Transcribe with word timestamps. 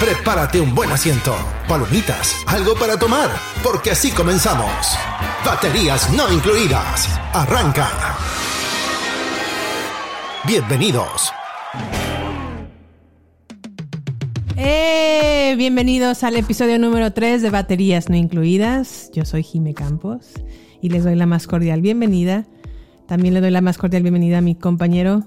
Prepárate 0.00 0.58
un 0.58 0.74
buen 0.74 0.90
asiento, 0.90 1.34
palomitas, 1.68 2.34
algo 2.46 2.74
para 2.74 2.98
tomar, 2.98 3.28
porque 3.62 3.90
así 3.90 4.10
comenzamos. 4.10 4.96
Baterías 5.44 6.10
no 6.14 6.32
incluidas. 6.32 7.06
Arranca. 7.34 7.86
Bienvenidos. 10.46 11.30
¡Eh! 14.56 15.54
Bienvenidos 15.58 16.24
al 16.24 16.36
episodio 16.36 16.78
número 16.78 17.12
3 17.12 17.42
de 17.42 17.50
Baterías 17.50 18.08
No 18.08 18.16
Incluidas. 18.16 19.10
Yo 19.12 19.26
soy 19.26 19.42
Jime 19.42 19.74
Campos 19.74 20.32
y 20.80 20.88
les 20.88 21.04
doy 21.04 21.14
la 21.14 21.26
más 21.26 21.46
cordial 21.46 21.82
bienvenida. 21.82 22.46
También 23.06 23.34
le 23.34 23.42
doy 23.42 23.50
la 23.50 23.60
más 23.60 23.76
cordial 23.76 24.02
bienvenida 24.02 24.38
a 24.38 24.40
mi 24.40 24.54
compañero 24.54 25.26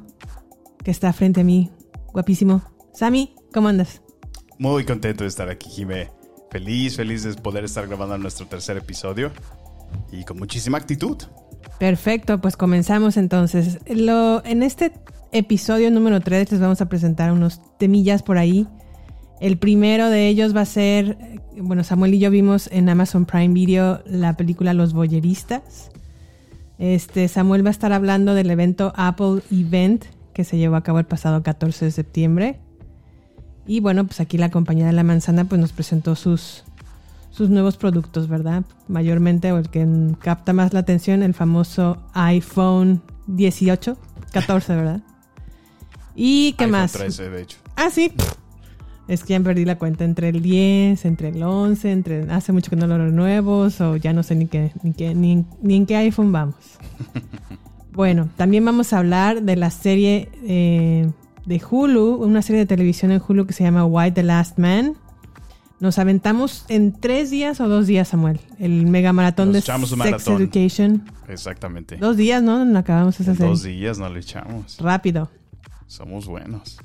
que 0.83 0.89
está 0.89 1.13
frente 1.13 1.41
a 1.41 1.43
mí, 1.43 1.69
guapísimo. 2.11 2.63
Sammy, 2.91 3.35
¿cómo 3.53 3.67
andas? 3.67 4.02
Muy 4.57 4.85
contento 4.85 5.23
de 5.23 5.29
estar 5.29 5.49
aquí, 5.49 5.69
Jime. 5.69 6.09
Feliz, 6.51 6.95
feliz 6.95 7.23
de 7.23 7.33
poder 7.33 7.63
estar 7.63 7.87
grabando 7.87 8.17
nuestro 8.17 8.45
tercer 8.45 8.77
episodio. 8.77 9.31
Y 10.11 10.23
con 10.23 10.37
muchísima 10.37 10.77
actitud. 10.77 11.17
Perfecto, 11.79 12.39
pues 12.39 12.55
comenzamos 12.55 13.17
entonces. 13.17 13.79
Lo, 13.87 14.43
en 14.45 14.63
este 14.63 14.93
episodio 15.31 15.89
número 15.91 16.21
3 16.21 16.51
les 16.51 16.61
vamos 16.61 16.81
a 16.81 16.87
presentar 16.87 17.31
unos 17.31 17.59
temillas 17.77 18.23
por 18.23 18.37
ahí. 18.37 18.67
El 19.41 19.57
primero 19.57 20.09
de 20.09 20.27
ellos 20.27 20.55
va 20.55 20.61
a 20.61 20.65
ser, 20.65 21.17
bueno, 21.57 21.83
Samuel 21.83 22.13
y 22.13 22.19
yo 22.19 22.29
vimos 22.29 22.69
en 22.71 22.87
Amazon 22.87 23.25
Prime 23.25 23.53
Video 23.53 24.01
la 24.05 24.37
película 24.37 24.73
Los 24.73 24.93
Boyeristas. 24.93 25.91
Este, 26.77 27.27
Samuel 27.27 27.65
va 27.65 27.69
a 27.69 27.71
estar 27.71 27.91
hablando 27.93 28.35
del 28.35 28.49
evento 28.51 28.93
Apple 28.95 29.41
Event 29.51 30.05
que 30.33 30.43
se 30.43 30.57
llevó 30.57 30.75
a 30.75 30.83
cabo 30.83 30.99
el 30.99 31.05
pasado 31.05 31.43
14 31.43 31.85
de 31.85 31.91
septiembre. 31.91 32.59
Y 33.65 33.79
bueno, 33.79 34.05
pues 34.05 34.19
aquí 34.19 34.37
la 34.37 34.49
compañía 34.49 34.85
de 34.87 34.93
la 34.93 35.03
manzana 35.03 35.45
pues 35.45 35.59
nos 35.61 35.71
presentó 35.71 36.15
sus, 36.15 36.63
sus 37.31 37.49
nuevos 37.49 37.77
productos, 37.77 38.27
¿verdad? 38.27 38.63
Mayormente, 38.87 39.51
o 39.51 39.57
el 39.57 39.69
que 39.69 39.87
capta 40.19 40.51
más 40.53 40.73
la 40.73 40.79
atención, 40.79 41.23
el 41.23 41.33
famoso 41.33 41.97
iPhone 42.13 43.01
18, 43.27 43.97
14, 44.33 44.75
¿verdad? 44.75 45.01
¿Y 46.15 46.53
qué 46.53 46.65
iPhone 46.65 46.79
más? 46.81 46.91
13, 46.91 47.29
de 47.29 47.41
hecho. 47.41 47.57
Ah, 47.75 47.89
sí. 47.89 48.11
Es 49.07 49.23
que 49.23 49.33
ya 49.33 49.39
perdí 49.41 49.65
la 49.65 49.77
cuenta 49.77 50.05
entre 50.05 50.29
el 50.29 50.41
10, 50.41 51.03
entre 51.05 51.29
el 51.29 51.43
11, 51.43 51.91
entre 51.91 52.21
hace 52.31 52.51
mucho 52.53 52.69
que 52.69 52.77
no 52.77 52.87
lo 52.87 52.97
renuevo, 52.97 53.67
o 53.79 53.95
ya 53.97 54.13
no 54.13 54.23
sé 54.23 54.35
ni 54.35 54.47
qué, 54.47 54.71
ni 54.81 54.93
qué, 54.93 55.13
ni, 55.15 55.31
en- 55.33 55.47
ni 55.61 55.75
en 55.75 55.85
qué 55.85 55.97
iPhone 55.97 56.31
vamos. 56.31 56.55
bueno, 57.93 58.29
también 58.37 58.63
vamos 58.63 58.93
a 58.93 58.99
hablar 58.99 59.41
de 59.43 59.55
la 59.57 59.71
serie 59.71 60.29
eh, 60.43 61.09
de 61.45 61.61
Hulu, 61.69 62.15
una 62.15 62.41
serie 62.41 62.59
de 62.61 62.65
televisión 62.65 63.11
en 63.11 63.21
Hulu 63.25 63.45
que 63.45 63.53
se 63.53 63.63
llama 63.63 63.85
Why 63.85 64.11
the 64.11 64.23
Last 64.23 64.57
Man. 64.57 64.93
Nos 65.79 65.99
aventamos 65.99 66.65
en 66.69 66.93
tres 66.93 67.29
días 67.29 67.59
o 67.59 67.67
dos 67.67 67.87
días, 67.87 68.07
Samuel. 68.07 68.39
El 68.59 68.85
mega 68.87 69.11
maratón 69.11 69.47
Nos 69.51 69.55
de 69.55 69.61
Sex 69.73 69.97
maratón. 69.97 70.41
Education. 70.41 71.03
Exactamente. 71.27 71.97
Dos 71.97 72.15
días, 72.15 72.41
¿no? 72.41 72.63
No 72.63 72.79
acabamos 72.79 73.19
esa 73.19 73.31
En 73.31 73.37
serie. 73.37 73.49
dos 73.49 73.63
días 73.63 73.99
no 73.99 74.07
le 74.09 74.19
echamos. 74.19 74.77
Rápido. 74.79 75.29
Somos 75.87 76.25
buenos. 76.27 76.77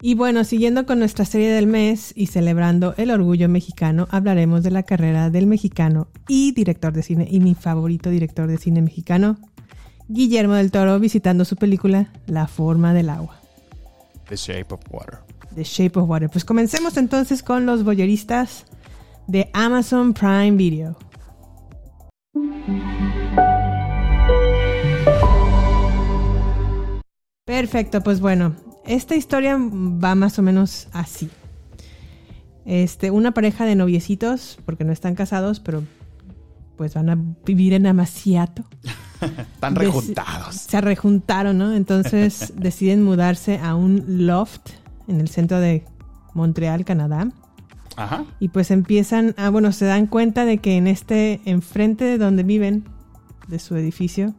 Y 0.00 0.14
bueno, 0.14 0.44
siguiendo 0.44 0.84
con 0.86 0.98
nuestra 0.98 1.24
serie 1.24 1.48
del 1.50 1.66
mes 1.66 2.12
y 2.14 2.26
celebrando 2.26 2.94
el 2.98 3.10
orgullo 3.10 3.48
mexicano, 3.48 4.06
hablaremos 4.10 4.62
de 4.62 4.70
la 4.70 4.82
carrera 4.82 5.30
del 5.30 5.46
mexicano 5.46 6.08
y 6.28 6.52
director 6.52 6.92
de 6.92 7.02
cine 7.02 7.26
y 7.30 7.40
mi 7.40 7.54
favorito 7.54 8.10
director 8.10 8.46
de 8.46 8.58
cine 8.58 8.82
mexicano, 8.82 9.38
Guillermo 10.08 10.52
del 10.54 10.70
Toro, 10.70 11.00
visitando 11.00 11.44
su 11.46 11.56
película 11.56 12.12
La 12.26 12.46
forma 12.46 12.92
del 12.92 13.08
agua, 13.08 13.40
The 14.28 14.36
Shape 14.36 14.74
of 14.74 14.80
Water. 14.90 15.20
The 15.54 15.62
Shape 15.62 15.98
of 15.98 16.08
Water. 16.08 16.28
Pues 16.28 16.44
comencemos 16.44 16.96
entonces 16.96 17.42
con 17.42 17.66
los 17.66 17.84
boyeristas 17.84 18.66
de 19.26 19.50
Amazon 19.52 20.14
Prime 20.14 20.52
Video. 20.52 20.96
Perfecto, 27.44 28.02
pues 28.02 28.20
bueno, 28.20 28.56
esta 28.84 29.14
historia 29.14 29.56
va 29.56 30.14
más 30.14 30.38
o 30.38 30.42
menos 30.42 30.88
así. 30.92 31.30
Este, 32.64 33.12
una 33.12 33.32
pareja 33.32 33.64
de 33.64 33.76
noviecitos, 33.76 34.58
porque 34.66 34.84
no 34.84 34.92
están 34.92 35.14
casados, 35.14 35.60
pero 35.60 35.84
pues 36.76 36.94
van 36.94 37.08
a 37.10 37.18
vivir 37.44 37.72
en 37.72 37.86
Amaciato. 37.86 38.64
Están 39.54 39.74
rejuntados. 39.74 40.54
Se 40.54 40.80
rejuntaron, 40.80 41.58
¿no? 41.58 41.74
Entonces 41.74 42.52
deciden 42.56 43.02
mudarse 43.02 43.58
a 43.58 43.74
un 43.74 44.26
loft 44.26 44.70
en 45.08 45.20
el 45.20 45.28
centro 45.28 45.60
de 45.60 45.84
Montreal, 46.34 46.84
Canadá. 46.84 47.28
Ajá. 47.96 48.24
Y 48.40 48.48
pues 48.48 48.70
empiezan 48.70 49.34
a, 49.38 49.48
bueno, 49.48 49.72
se 49.72 49.86
dan 49.86 50.06
cuenta 50.06 50.44
de 50.44 50.58
que 50.58 50.76
en 50.76 50.86
este, 50.86 51.40
enfrente 51.44 52.04
de 52.04 52.18
donde 52.18 52.42
viven, 52.42 52.84
de 53.48 53.58
su 53.58 53.76
edificio, 53.76 54.34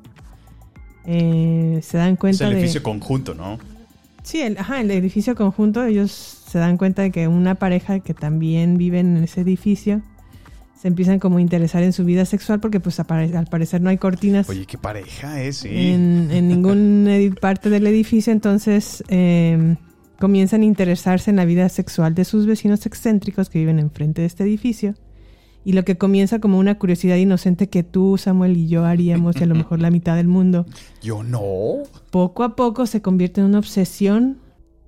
eh, 1.06 1.80
se 1.82 1.98
dan 1.98 2.14
Es 2.14 2.20
cuenta 2.20 2.46
el 2.46 2.54
de... 2.54 2.60
edificio 2.60 2.84
conjunto, 2.84 3.34
¿no? 3.34 3.58
Sí, 4.24 4.42
el, 4.42 4.58
ajá, 4.58 4.82
el 4.82 4.92
edificio 4.92 5.36
conjunto, 5.36 5.86
ellos 5.86 6.12
se 6.12 6.60
dan 6.60 6.78
cuenta 6.78 7.02
de 7.02 7.12
que 7.12 7.28
una 7.28 7.56
pareja 7.56 8.00
que 8.00 8.14
también 8.14 8.78
vive 8.78 9.00
en 9.00 9.18
ese 9.18 9.42
edificio 9.42 10.02
se 10.80 10.88
empiezan 10.88 11.20
como 11.20 11.38
a 11.38 11.42
interesar 11.42 11.84
en 11.84 11.94
su 11.94 12.06
vida 12.06 12.26
sexual 12.26 12.60
porque 12.60 12.80
pues 12.80 13.00
al 13.00 13.48
parecer 13.48 13.82
no 13.82 13.90
hay 13.90 13.98
cortinas 13.98 14.48
Oye, 14.50 14.66
qué 14.66 14.78
pareja 14.78 15.42
es, 15.42 15.58
sí. 15.58 15.70
en, 15.72 16.30
en 16.32 16.48
ninguna 16.50 17.18
parte 17.42 17.70
del 17.70 17.88
edificio, 17.88 18.32
entonces 18.32 19.04
eh, 19.08 19.76
comienzan 20.20 20.62
a 20.62 20.66
interesarse 20.66 21.30
en 21.32 21.38
la 21.38 21.46
vida 21.46 21.68
sexual 21.70 22.14
de 22.16 22.26
sus 22.26 22.46
vecinos 22.46 22.86
excéntricos 22.86 23.50
que 23.50 23.60
viven 23.60 23.80
enfrente 23.80 24.22
de 24.22 24.28
este 24.28 24.44
edificio. 24.44 24.96
Y 25.64 25.74
lo 25.74 25.84
que 25.84 25.98
comienza 25.98 26.40
como 26.40 26.60
una 26.60 26.80
curiosidad 26.80 27.18
inocente 27.18 27.68
que 27.68 27.84
tú, 27.84 28.18
Samuel 28.18 28.56
y 28.56 28.68
yo 28.70 28.86
haríamos, 28.86 29.36
y 29.36 29.44
a 29.44 29.48
lo 29.48 29.56
mejor 29.64 29.82
la 29.82 29.92
mitad 29.92 30.16
del 30.16 30.28
mundo, 30.28 30.66
Yo 31.02 31.24
no. 31.24 31.84
poco 32.10 32.44
a 32.46 32.56
poco 32.56 32.86
se 32.86 33.02
convierte 33.02 33.42
en 33.42 33.48
una 33.48 33.60
obsesión 33.60 34.38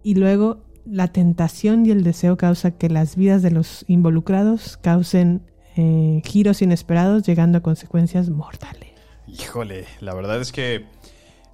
y 0.04 0.16
luego 0.16 0.64
la 0.86 1.10
tentación 1.10 1.86
y 1.86 1.92
el 1.92 2.04
deseo 2.04 2.38
causa 2.38 2.72
que 2.72 2.90
las 2.90 3.16
vidas 3.18 3.42
de 3.42 3.52
los 3.52 3.84
involucrados 3.90 4.78
causen 4.78 5.42
eh, 5.80 6.22
giros 6.26 6.62
inesperados 6.62 7.26
llegando 7.26 7.60
a 7.60 7.62
consecuencias 7.62 8.30
mortales. 8.30 8.90
Híjole, 9.28 9.86
la 10.02 10.14
verdad 10.14 10.42
es 10.42 10.52
que 10.52 10.86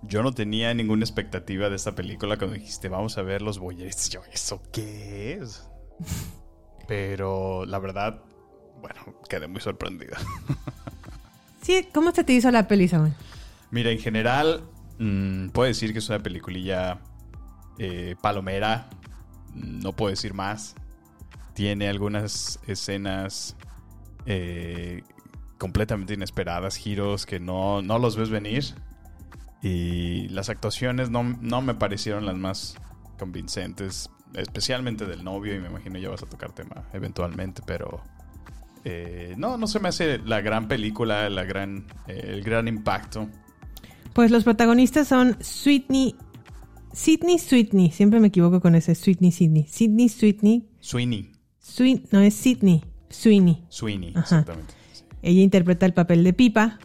yo 0.01 0.23
no 0.23 0.33
tenía 0.33 0.73
ninguna 0.73 1.03
expectativa 1.03 1.69
de 1.69 1.75
esta 1.75 1.94
película 1.94 2.38
cuando 2.38 2.55
dijiste, 2.55 2.89
vamos 2.89 3.19
a 3.19 3.21
ver 3.21 3.44
los 3.44 3.59
boyeristas. 3.59 4.09
Yo, 4.09 4.21
¿eso 4.33 4.63
qué 4.71 5.33
es? 5.33 5.69
Pero 6.88 7.65
la 7.65 7.77
verdad, 7.77 8.23
bueno, 8.81 9.15
quedé 9.29 9.47
muy 9.47 9.61
sorprendido. 9.61 10.15
Sí, 11.61 11.88
¿cómo 11.91 12.11
se 12.11 12.23
te 12.23 12.31
hizo 12.31 12.51
la 12.51 12.67
peli, 12.67 12.88
Samuel? 12.88 13.15
Mira, 13.71 13.89
en 13.89 13.97
general, 13.97 14.65
mm, 15.00 15.47
puedo 15.47 15.67
decir 15.67 15.94
que 15.94 15.97
es 15.97 16.07
una 16.09 16.19
peliculilla 16.19 17.00
eh, 17.79 18.15
palomera. 18.21 18.88
No 19.55 19.91
puedo 19.94 20.11
decir 20.11 20.35
más. 20.35 20.75
Tiene 21.55 21.89
algunas 21.89 22.59
escenas 22.67 23.55
eh, 24.25 25.04
completamente 25.57 26.13
inesperadas, 26.13 26.75
giros 26.75 27.25
que 27.25 27.39
no, 27.39 27.81
no 27.81 28.00
los 28.00 28.16
ves 28.16 28.30
venir. 28.30 28.66
Y 29.62 30.27
las 30.30 30.50
actuaciones 30.50 31.10
no, 31.10 31.24
no 31.24 31.62
me 31.62 31.74
parecieron 31.74 32.25
las 32.25 32.36
más 32.36 32.75
convincentes, 33.18 34.10
especialmente 34.36 35.06
del 35.06 35.24
novio. 35.24 35.56
Y 35.56 35.60
me 35.60 35.68
imagino 35.68 35.98
ya 35.98 36.10
vas 36.10 36.24
a 36.24 36.27
tocar 36.27 36.51
tema 36.54 36.88
eventualmente, 36.94 37.62
pero 37.66 38.01
eh, 38.83 39.33
no, 39.38 39.57
no 39.57 39.66
se 39.66 39.80
me 39.80 39.89
hace 39.89 40.19
la 40.19 40.42
gran 40.42 40.68
película, 40.68 41.30
la 41.30 41.44
gran, 41.44 41.88
eh, 42.07 42.31
el 42.33 42.44
gran 42.44 42.68
impacto. 42.68 43.27
Pues 44.13 44.31
los 44.31 44.44
protagonistas 44.44 45.07
son 45.07 45.38
Sweetney. 45.42 46.16
Sidney 46.94 47.39
Sweetney. 47.39 47.92
Siempre 47.92 48.19
me 48.19 48.27
equivoco 48.27 48.62
con 48.62 48.75
ese. 48.75 48.95
Sweetney 48.95 49.31
Sidney. 49.31 49.66
Sidney 49.68 50.07
Sweetney. 50.07 50.69
Sweeney. 50.80 51.31
Sweet, 51.60 52.12
no, 52.12 52.22
es 52.22 52.36
Sidney. 52.36 52.83
Sweeney. 53.15 53.63
Sweeney, 53.69 54.09
Ajá. 54.12 54.19
exactamente. 54.21 54.73
Ella 55.21 55.41
interpreta 55.41 55.85
el 55.85 55.94
papel 55.94 56.23
de 56.23 56.33
Pipa. 56.33 56.79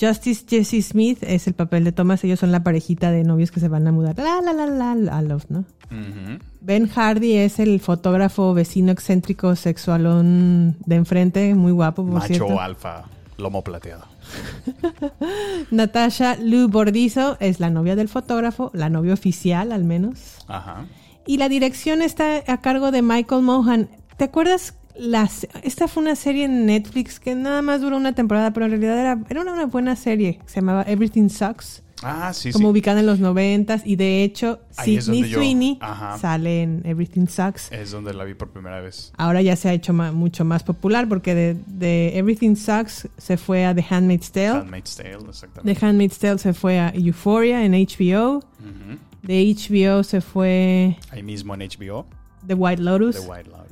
Justice 0.00 0.44
Jesse 0.48 0.84
Smith 0.86 1.18
es 1.22 1.46
el 1.46 1.54
papel 1.54 1.84
de 1.84 1.92
Thomas. 1.92 2.22
Ellos 2.22 2.38
son 2.38 2.52
la 2.52 2.62
parejita 2.62 3.10
de 3.10 3.24
novios 3.24 3.50
que 3.50 3.58
se 3.60 3.68
van 3.68 3.86
a 3.88 3.92
mudar. 3.92 4.16
La, 4.18 4.40
la, 4.40 4.52
la, 4.52 4.66
la, 4.66 4.94
la, 4.94 5.18
a 5.18 5.22
los, 5.22 5.50
¿no? 5.50 5.64
Ben 6.60 6.86
Hardy 6.86 7.36
es 7.36 7.58
el 7.58 7.80
fotógrafo 7.80 8.54
vecino 8.54 8.92
excéntrico 8.92 9.56
sexualón 9.56 10.76
de 10.86 10.94
enfrente, 10.96 11.54
muy 11.56 11.72
guapo, 11.72 12.04
por 12.04 12.14
Macho 12.14 12.26
cierto. 12.34 12.60
alfa, 12.60 13.04
lomo 13.38 13.64
plateado. 13.64 14.04
Natasha 15.70 16.36
Lou 16.36 16.68
Bordizo 16.68 17.36
es 17.40 17.58
la 17.60 17.70
novia 17.70 17.96
del 17.96 18.08
fotógrafo, 18.08 18.70
la 18.74 18.88
novia 18.88 19.14
oficial 19.14 19.72
al 19.72 19.84
menos. 19.84 20.38
Ajá. 20.46 20.84
Y 21.26 21.38
la 21.38 21.48
dirección 21.48 22.02
está 22.02 22.42
a 22.46 22.60
cargo 22.60 22.90
de 22.90 23.02
Michael 23.02 23.42
Mohan. 23.42 23.88
¿Te 24.16 24.24
acuerdas? 24.24 24.74
Las, 25.00 25.46
esta 25.62 25.88
fue 25.88 26.02
una 26.02 26.14
serie 26.14 26.44
en 26.44 26.66
Netflix 26.66 27.18
que 27.20 27.34
nada 27.34 27.62
más 27.62 27.80
duró 27.80 27.96
una 27.96 28.14
temporada, 28.14 28.52
pero 28.52 28.66
en 28.66 28.72
realidad 28.72 28.98
era, 28.98 29.18
era 29.30 29.40
una, 29.40 29.52
una 29.54 29.66
buena 29.66 29.96
serie. 29.96 30.40
Se 30.46 30.56
llamaba 30.60 30.82
Everything 30.82 31.28
Sucks. 31.30 31.82
Ah, 32.02 32.32
sí, 32.32 32.50
como 32.52 32.68
sí. 32.68 32.72
ubicada 32.72 33.00
en 33.00 33.06
los 33.06 33.18
noventas. 33.20 33.82
Y 33.84 33.96
de 33.96 34.24
hecho, 34.24 34.60
Ahí 34.76 35.00
Sidney 35.00 35.28
yo- 35.28 35.38
Sweeney 35.38 35.78
sale 36.18 36.62
en 36.62 36.82
Everything 36.84 37.26
Sucks. 37.26 37.70
Es 37.72 37.90
donde 37.90 38.14
la 38.14 38.24
vi 38.24 38.34
por 38.34 38.50
primera 38.50 38.80
vez. 38.80 39.12
Ahora 39.18 39.42
ya 39.42 39.54
se 39.56 39.68
ha 39.68 39.72
hecho 39.74 39.92
mucho 39.92 40.44
más 40.44 40.62
popular 40.62 41.08
porque 41.08 41.34
de, 41.34 41.56
de 41.66 42.18
Everything 42.18 42.54
Sucks 42.56 43.08
se 43.18 43.36
fue 43.36 43.64
a 43.66 43.74
The 43.74 43.84
Handmaid's 43.88 44.32
Tale. 44.32 44.48
Handmaid's 44.60 44.96
Tale, 44.96 45.18
exactamente. 45.28 45.78
The 45.80 45.86
Handmaid's 45.86 46.18
Tale 46.18 46.38
se 46.38 46.52
fue 46.54 46.78
a 46.78 46.92
Euphoria 46.94 47.64
en 47.64 47.72
HBO. 47.72 48.36
Ujú. 48.38 48.98
De 49.22 49.54
HBO 49.54 50.02
se 50.02 50.22
fue 50.22 50.96
Ahí 51.10 51.22
mismo 51.22 51.54
en 51.54 51.60
HBO, 51.60 52.06
The 52.46 52.54
White 52.54 52.82
Lotus. 52.82 53.16
The 53.20 53.28
White 53.30 53.50
Lotus. 53.50 53.69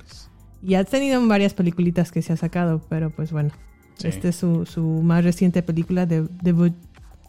Y 0.63 0.75
ha 0.75 0.85
tenido 0.85 1.25
varias 1.27 1.55
peliculitas 1.55 2.11
que 2.13 2.23
se 2.23 2.33
ha 2.33 2.37
sacado, 2.37 2.81
pero 2.89 3.11
pues 3.11 3.33
bueno. 3.33 3.51
Sí. 3.97 4.09
Esta 4.09 4.29
es 4.29 4.37
su, 4.37 4.65
su 4.67 4.83
más 4.83 5.25
reciente 5.25 5.63
película 5.63 6.07
de, 6.07 6.23
de 6.23 6.55
vo- 6.55 6.75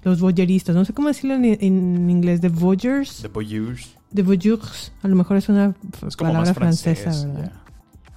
los 0.03 0.21
voyeuristas. 0.21 0.75
No 0.75 0.85
sé 0.85 0.93
cómo 0.93 1.07
decirlo 1.07 1.35
en, 1.35 1.45
en 1.45 2.09
inglés. 2.09 2.41
The 2.41 2.49
Voyeurs. 2.49 3.21
The 3.21 3.27
Voyeurs. 3.27 3.95
The 4.13 4.21
Voyeurs. 4.23 4.91
A 5.01 5.07
lo 5.07 5.15
mejor 5.15 5.37
es 5.37 5.49
una 5.49 5.73
Es 6.07 6.15
palabra 6.15 6.53
francés. 6.53 6.99
francesa, 7.01 7.27
¿verdad? 7.27 7.53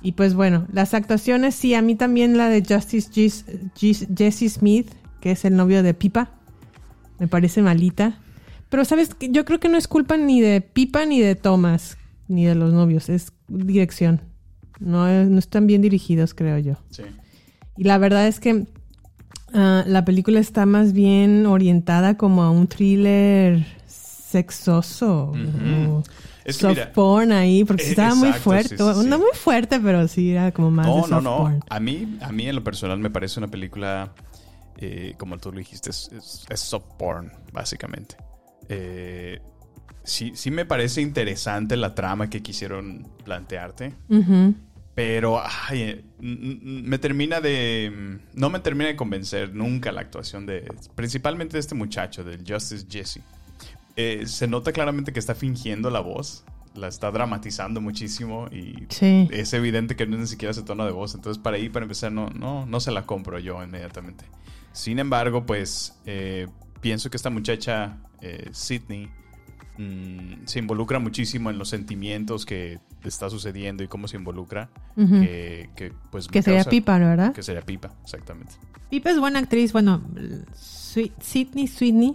Y 0.02 0.12
pues 0.12 0.34
bueno, 0.34 0.66
las 0.72 0.94
actuaciones, 0.94 1.54
sí, 1.54 1.74
a 1.74 1.80
mí 1.82 1.94
también 1.94 2.36
la 2.36 2.48
de 2.48 2.62
Justice 2.62 3.08
Gis- 3.10 3.44
Gis- 3.74 4.08
Jesse 4.16 4.52
Smith, 4.52 4.90
que 5.20 5.30
es 5.30 5.44
el 5.44 5.54
novio 5.56 5.82
de 5.82 5.94
Pipa, 5.94 6.30
me 7.18 7.28
parece 7.28 7.62
malita. 7.62 8.18
Pero 8.68 8.84
sabes, 8.84 9.14
que 9.14 9.30
yo 9.30 9.44
creo 9.44 9.60
que 9.60 9.68
no 9.68 9.78
es 9.78 9.86
culpa 9.86 10.16
ni 10.16 10.40
de 10.40 10.60
Pipa 10.60 11.06
ni 11.06 11.20
de 11.20 11.36
Thomas, 11.36 11.96
ni 12.26 12.44
de 12.46 12.54
los 12.54 12.72
novios, 12.72 13.08
es 13.08 13.32
dirección. 13.48 14.20
No, 14.84 15.24
no 15.24 15.38
están 15.38 15.66
bien 15.66 15.82
dirigidos, 15.82 16.34
creo 16.34 16.58
yo. 16.58 16.74
Sí. 16.90 17.04
Y 17.76 17.84
la 17.84 17.98
verdad 17.98 18.26
es 18.26 18.40
que 18.40 18.66
ah, 19.54 19.84
la 19.86 20.04
película 20.04 20.40
está 20.40 20.66
más 20.66 20.92
bien 20.92 21.46
orientada 21.46 22.16
como 22.16 22.42
a 22.42 22.50
un 22.50 22.66
thriller 22.66 23.64
sexoso. 23.86 25.32
Es 26.44 26.56
que 26.56 26.62
soft 26.62 26.70
mira, 26.70 26.92
porn 26.92 27.32
ahí, 27.32 27.64
porque 27.64 27.84
eh, 27.84 27.90
estaba 27.90 28.14
muy 28.14 28.32
fuerte. 28.32 28.76
sí, 28.76 28.84
sí, 28.84 29.02
sí. 29.02 29.08
No 29.08 29.18
muy 29.18 29.30
fuerte, 29.34 29.78
pero 29.78 30.08
sí 30.08 30.32
era 30.32 30.50
como 30.52 30.70
más 30.70 30.86
de 30.86 30.92
No, 30.92 31.00
soft 31.02 31.10
no, 31.10 31.20
no. 31.20 31.36
porn. 31.38 31.60
A 31.68 31.80
mí, 31.80 32.18
a 32.20 32.32
mí 32.32 32.48
en 32.48 32.54
lo 32.56 32.64
personal 32.64 32.98
me 32.98 33.10
parece 33.10 33.38
una 33.38 33.48
película, 33.48 34.12
eh, 34.78 35.14
como 35.18 35.38
tú 35.38 35.52
lo 35.52 35.58
dijiste, 35.58 35.90
es, 35.90 36.10
soft 36.54 36.86
porn, 36.98 37.30
básicamente. 37.52 38.16
Eh, 38.68 39.40
sí, 40.02 40.32
sí 40.34 40.50
me 40.50 40.64
parece 40.64 41.00
interesante 41.00 41.76
la 41.76 41.94
trama 41.94 42.28
que 42.28 42.42
quisieron 42.42 43.06
plantearte, 43.24 43.94
Ujú. 44.08 44.54
Pero 44.94 45.40
ay, 45.42 45.80
eh, 45.80 46.04
me 46.20 46.98
termina 46.98 47.40
de... 47.40 48.18
No 48.34 48.50
me 48.50 48.60
termina 48.60 48.88
de 48.88 48.96
convencer 48.96 49.54
nunca 49.54 49.90
la 49.92 50.02
actuación 50.02 50.44
de... 50.46 50.70
Principalmente 50.94 51.54
de 51.54 51.60
este 51.60 51.74
muchacho, 51.74 52.24
del 52.24 52.44
Justice 52.46 52.86
Jesse. 52.90 53.20
Eh, 53.96 54.24
se 54.26 54.46
nota 54.46 54.72
claramente 54.72 55.12
que 55.12 55.18
está 55.18 55.34
fingiendo 55.34 55.90
la 55.90 56.00
voz, 56.00 56.44
la 56.74 56.88
está 56.88 57.10
dramatizando 57.10 57.80
muchísimo 57.80 58.48
y 58.50 58.86
Sí. 58.88 59.28
es 59.30 59.52
evidente 59.52 59.96
que 59.96 60.06
no 60.06 60.16
es 60.16 60.20
ni 60.22 60.26
siquiera 60.26 60.50
ese 60.52 60.62
tono 60.62 60.84
de 60.86 60.92
voz. 60.92 61.14
Entonces, 61.14 61.42
para 61.42 61.56
ahí, 61.56 61.68
para 61.68 61.84
empezar, 61.84 62.12
no, 62.12 62.28
no, 62.30 62.66
no 62.66 62.80
se 62.80 62.90
la 62.90 63.04
compro 63.06 63.38
yo 63.38 63.62
inmediatamente. 63.62 64.24
Sin 64.72 64.98
embargo, 64.98 65.44
pues 65.44 65.98
eh, 66.06 66.48
pienso 66.80 67.10
que 67.10 67.16
esta 67.16 67.28
muchacha, 67.30 67.98
eh, 68.22 68.48
Sydney, 68.52 69.10
mm, 69.78 70.46
se 70.46 70.58
involucra 70.58 70.98
muchísimo 70.98 71.50
en 71.50 71.58
los 71.58 71.68
sentimientos 71.68 72.46
que 72.46 72.78
está 73.08 73.28
sucediendo 73.30 73.82
y 73.82 73.88
cómo 73.88 74.08
se 74.08 74.16
involucra. 74.16 74.70
Que, 74.96 75.70
que, 75.76 75.92
pues, 76.10 76.28
Que 76.28 76.42
sería 76.42 76.60
causa- 76.60 76.70
Pipa, 76.70 76.98
¿verdad? 76.98 77.32
Que 77.32 77.42
sería 77.42 77.62
Pipa, 77.62 77.92
exactamente. 78.02 78.54
Pipa 78.90 79.10
es 79.10 79.18
buena 79.18 79.38
actriz. 79.38 79.72
Bueno, 79.72 80.02
Sydney 80.54 81.66
Sweeney 81.66 82.14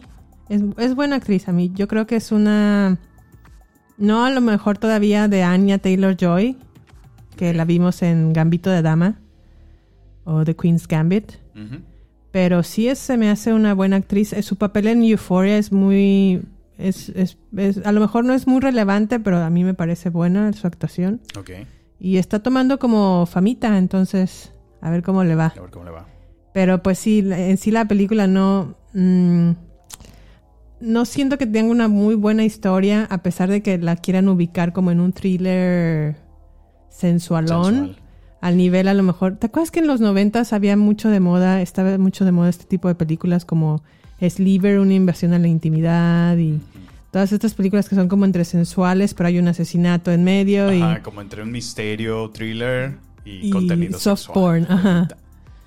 es, 0.49 0.61
es 0.77 0.95
buena 0.95 1.15
actriz. 1.17 1.47
A 1.47 1.51
mí, 1.51 1.71
yo 1.73 1.87
creo 1.87 2.07
que 2.07 2.15
es 2.15 2.31
una. 2.31 2.97
No 3.97 4.25
a 4.25 4.29
lo 4.29 4.41
mejor 4.41 4.77
todavía 4.77 5.27
de 5.27 5.43
Anya 5.43 5.79
Taylor 5.79 6.15
Joy, 6.15 6.57
que 7.35 7.53
la 7.53 7.65
vimos 7.65 8.01
en 8.03 8.31
Gambito 8.33 8.69
de 8.69 8.81
Dama 8.83 9.19
o 10.23 10.43
The 10.43 10.55
Queen's 10.55 10.87
Gambit. 10.87 11.33
Pero 12.31 12.61
sí 12.61 12.87
es, 12.87 12.99
se 12.99 13.17
me 13.17 13.31
hace 13.31 13.53
una 13.53 13.73
buena 13.73 13.95
actriz. 13.95 14.33
Eh, 14.33 14.43
Su 14.43 14.57
papel 14.57 14.87
en 14.87 15.03
Euphoria 15.03 15.57
es 15.57 15.71
muy. 15.71 16.43
Es, 16.77 17.09
es- 17.09 17.37
es- 17.55 17.85
a 17.85 17.91
lo 17.91 17.99
mejor 17.99 18.23
no 18.25 18.33
es 18.33 18.45
muy 18.47 18.59
relevante, 18.61 19.19
pero 19.19 19.37
a 19.37 19.49
mí 19.49 19.63
me 19.63 19.73
parece 19.73 20.09
buena 20.09 20.51
su 20.53 20.67
actuación. 20.67 21.21
Ok, 21.37 21.51
Y 21.99 22.17
está 22.17 22.39
tomando 22.43 22.77
como 22.79 23.25
famita, 23.25 23.77
entonces 23.77 24.53
a 24.81 24.89
ver 24.91 25.01
cómo 25.01 25.23
le 25.23 25.35
va. 25.35 25.53
a 25.57 25.61
ver 25.61 25.71
cómo 25.71 25.85
le 25.85 25.91
va. 25.91 26.05
Pero 26.53 26.81
pues 26.83 26.99
sí, 26.99 27.19
en 27.31 27.57
sí 27.57 27.71
la 27.71 27.85
película 27.85 28.27
no... 28.27 28.75
mm, 28.93 29.51
no 30.79 31.05
siento 31.05 31.37
que 31.39 31.47
tenga 31.47 31.71
una 31.71 31.87
muy 31.87 32.13
buena 32.15 32.43
historia, 32.45 33.05
a 33.09 33.23
pesar 33.23 33.49
de 33.49 33.61
que 33.63 33.77
la 33.79 33.95
quieran 33.95 34.27
ubicar 34.29 34.73
como 34.73 34.91
en 34.91 34.99
un 34.99 35.11
thriller 35.13 36.17
sensualón. 36.89 37.73
Sensual. 37.75 37.97
Al 38.39 38.55
nivel 38.57 38.87
a 38.87 38.93
lo 38.93 39.01
mejor... 39.01 39.37
¿Te 39.37 39.47
acuerdas 39.47 39.71
que 39.71 39.79
en 39.79 39.87
los 39.87 39.99
noventas 39.99 40.53
había 40.53 40.77
mucho 40.77 41.09
de 41.09 41.19
moda, 41.19 41.61
estaba 41.61 41.97
mucho 41.97 42.23
de 42.25 42.31
moda 42.31 42.49
este 42.49 42.65
tipo 42.65 42.87
de 42.87 42.93
películas 42.93 43.45
como 43.45 43.81
Sliver, 44.21 44.77
una 44.79 44.93
invasión 44.93 45.33
a 45.33 45.39
la 45.39 45.47
intimidad 45.47 46.37
y 46.37 46.59
todas 47.17 47.31
estas 47.31 47.55
películas 47.55 47.89
que 47.89 47.95
son 47.95 48.07
como 48.07 48.25
entre 48.25 48.45
sensuales, 48.45 49.15
pero 49.15 49.27
hay 49.27 49.39
un 49.39 49.47
asesinato 49.47 50.11
en 50.11 50.23
medio 50.23 50.71
y... 50.71 50.81
Ajá, 50.83 51.01
como 51.01 51.19
entre 51.21 51.41
un 51.41 51.51
misterio, 51.51 52.29
thriller 52.29 52.97
y, 53.25 53.47
y 53.47 53.49
contenido 53.49 53.97
soft 53.97 54.19
sexual. 54.19 54.33
porn, 54.67 54.71
ajá. 54.71 55.07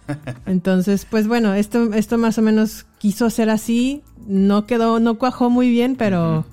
Entonces, 0.46 1.06
pues 1.10 1.26
bueno, 1.26 1.54
esto, 1.54 1.92
esto 1.94 2.18
más 2.18 2.38
o 2.38 2.42
menos 2.42 2.86
quiso 2.98 3.30
ser 3.30 3.50
así. 3.50 4.02
No 4.26 4.64
quedó, 4.66 5.00
no 5.00 5.18
cuajó 5.18 5.50
muy 5.50 5.70
bien, 5.70 5.96
pero 5.96 6.44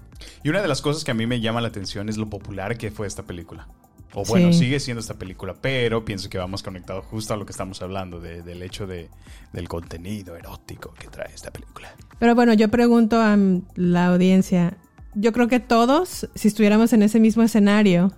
Y 0.44 0.50
una 0.50 0.62
de 0.64 0.68
las 0.68 0.82
cosas 0.82 1.04
que 1.04 1.12
a 1.12 1.14
mí 1.14 1.28
me 1.28 1.42
llama 1.42 1.62
la 1.62 1.68
atención 1.68 2.10
es 2.10 2.18
lo 2.18 2.28
popular 2.28 2.78
que 2.78 2.90
fue 2.92 3.06
esta 3.06 3.24
película. 3.24 3.68
O 4.14 4.24
bueno, 4.26 4.52
Sí. 4.54 4.60
sigue 4.60 4.80
siendo 4.80 5.02
esta 5.02 5.14
película, 5.16 5.54
pero 5.62 6.06
pienso 6.06 6.28
que 6.30 6.38
vamos 6.40 6.64
conectado 6.64 7.02
justo 7.04 7.34
a 7.34 7.38
lo 7.38 7.46
que 7.46 7.52
estamos 7.52 7.82
hablando, 7.84 8.20
de- 8.20 8.42
del 8.42 8.64
hecho 8.64 8.88
de, 8.88 9.10
del 9.54 9.68
contenido 9.68 10.36
erótico 10.36 10.94
que 11.00 11.08
trae 11.08 11.32
esta 11.36 11.52
película. 11.52 11.90
Pero 12.18 12.34
bueno, 12.34 12.54
yo 12.54 12.70
pregunto 12.70 13.22
a 13.22 13.38
la 13.76 14.08
audiencia, 14.08 14.78
yo 15.20 15.34
creo 15.34 15.48
que 15.48 15.60
todos, 15.60 16.30
si 16.36 16.48
estuviéramos 16.48 16.94
en 16.94 17.04
ese 17.04 17.20
mismo 17.20 17.44
escenario, 17.44 18.14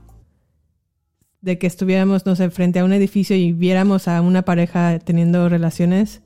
de 1.42 1.58
que 1.58 1.68
estuviéramos, 1.68 2.26
no 2.26 2.36
sé, 2.36 2.50
frente 2.50 2.80
a 2.80 2.84
un 2.84 2.92
edificio 2.92 3.36
y 3.36 3.54
viéramos 3.54 4.08
a 4.08 4.22
una 4.22 4.42
pareja 4.44 5.00
teniendo 5.00 5.48
relaciones, 5.48 6.22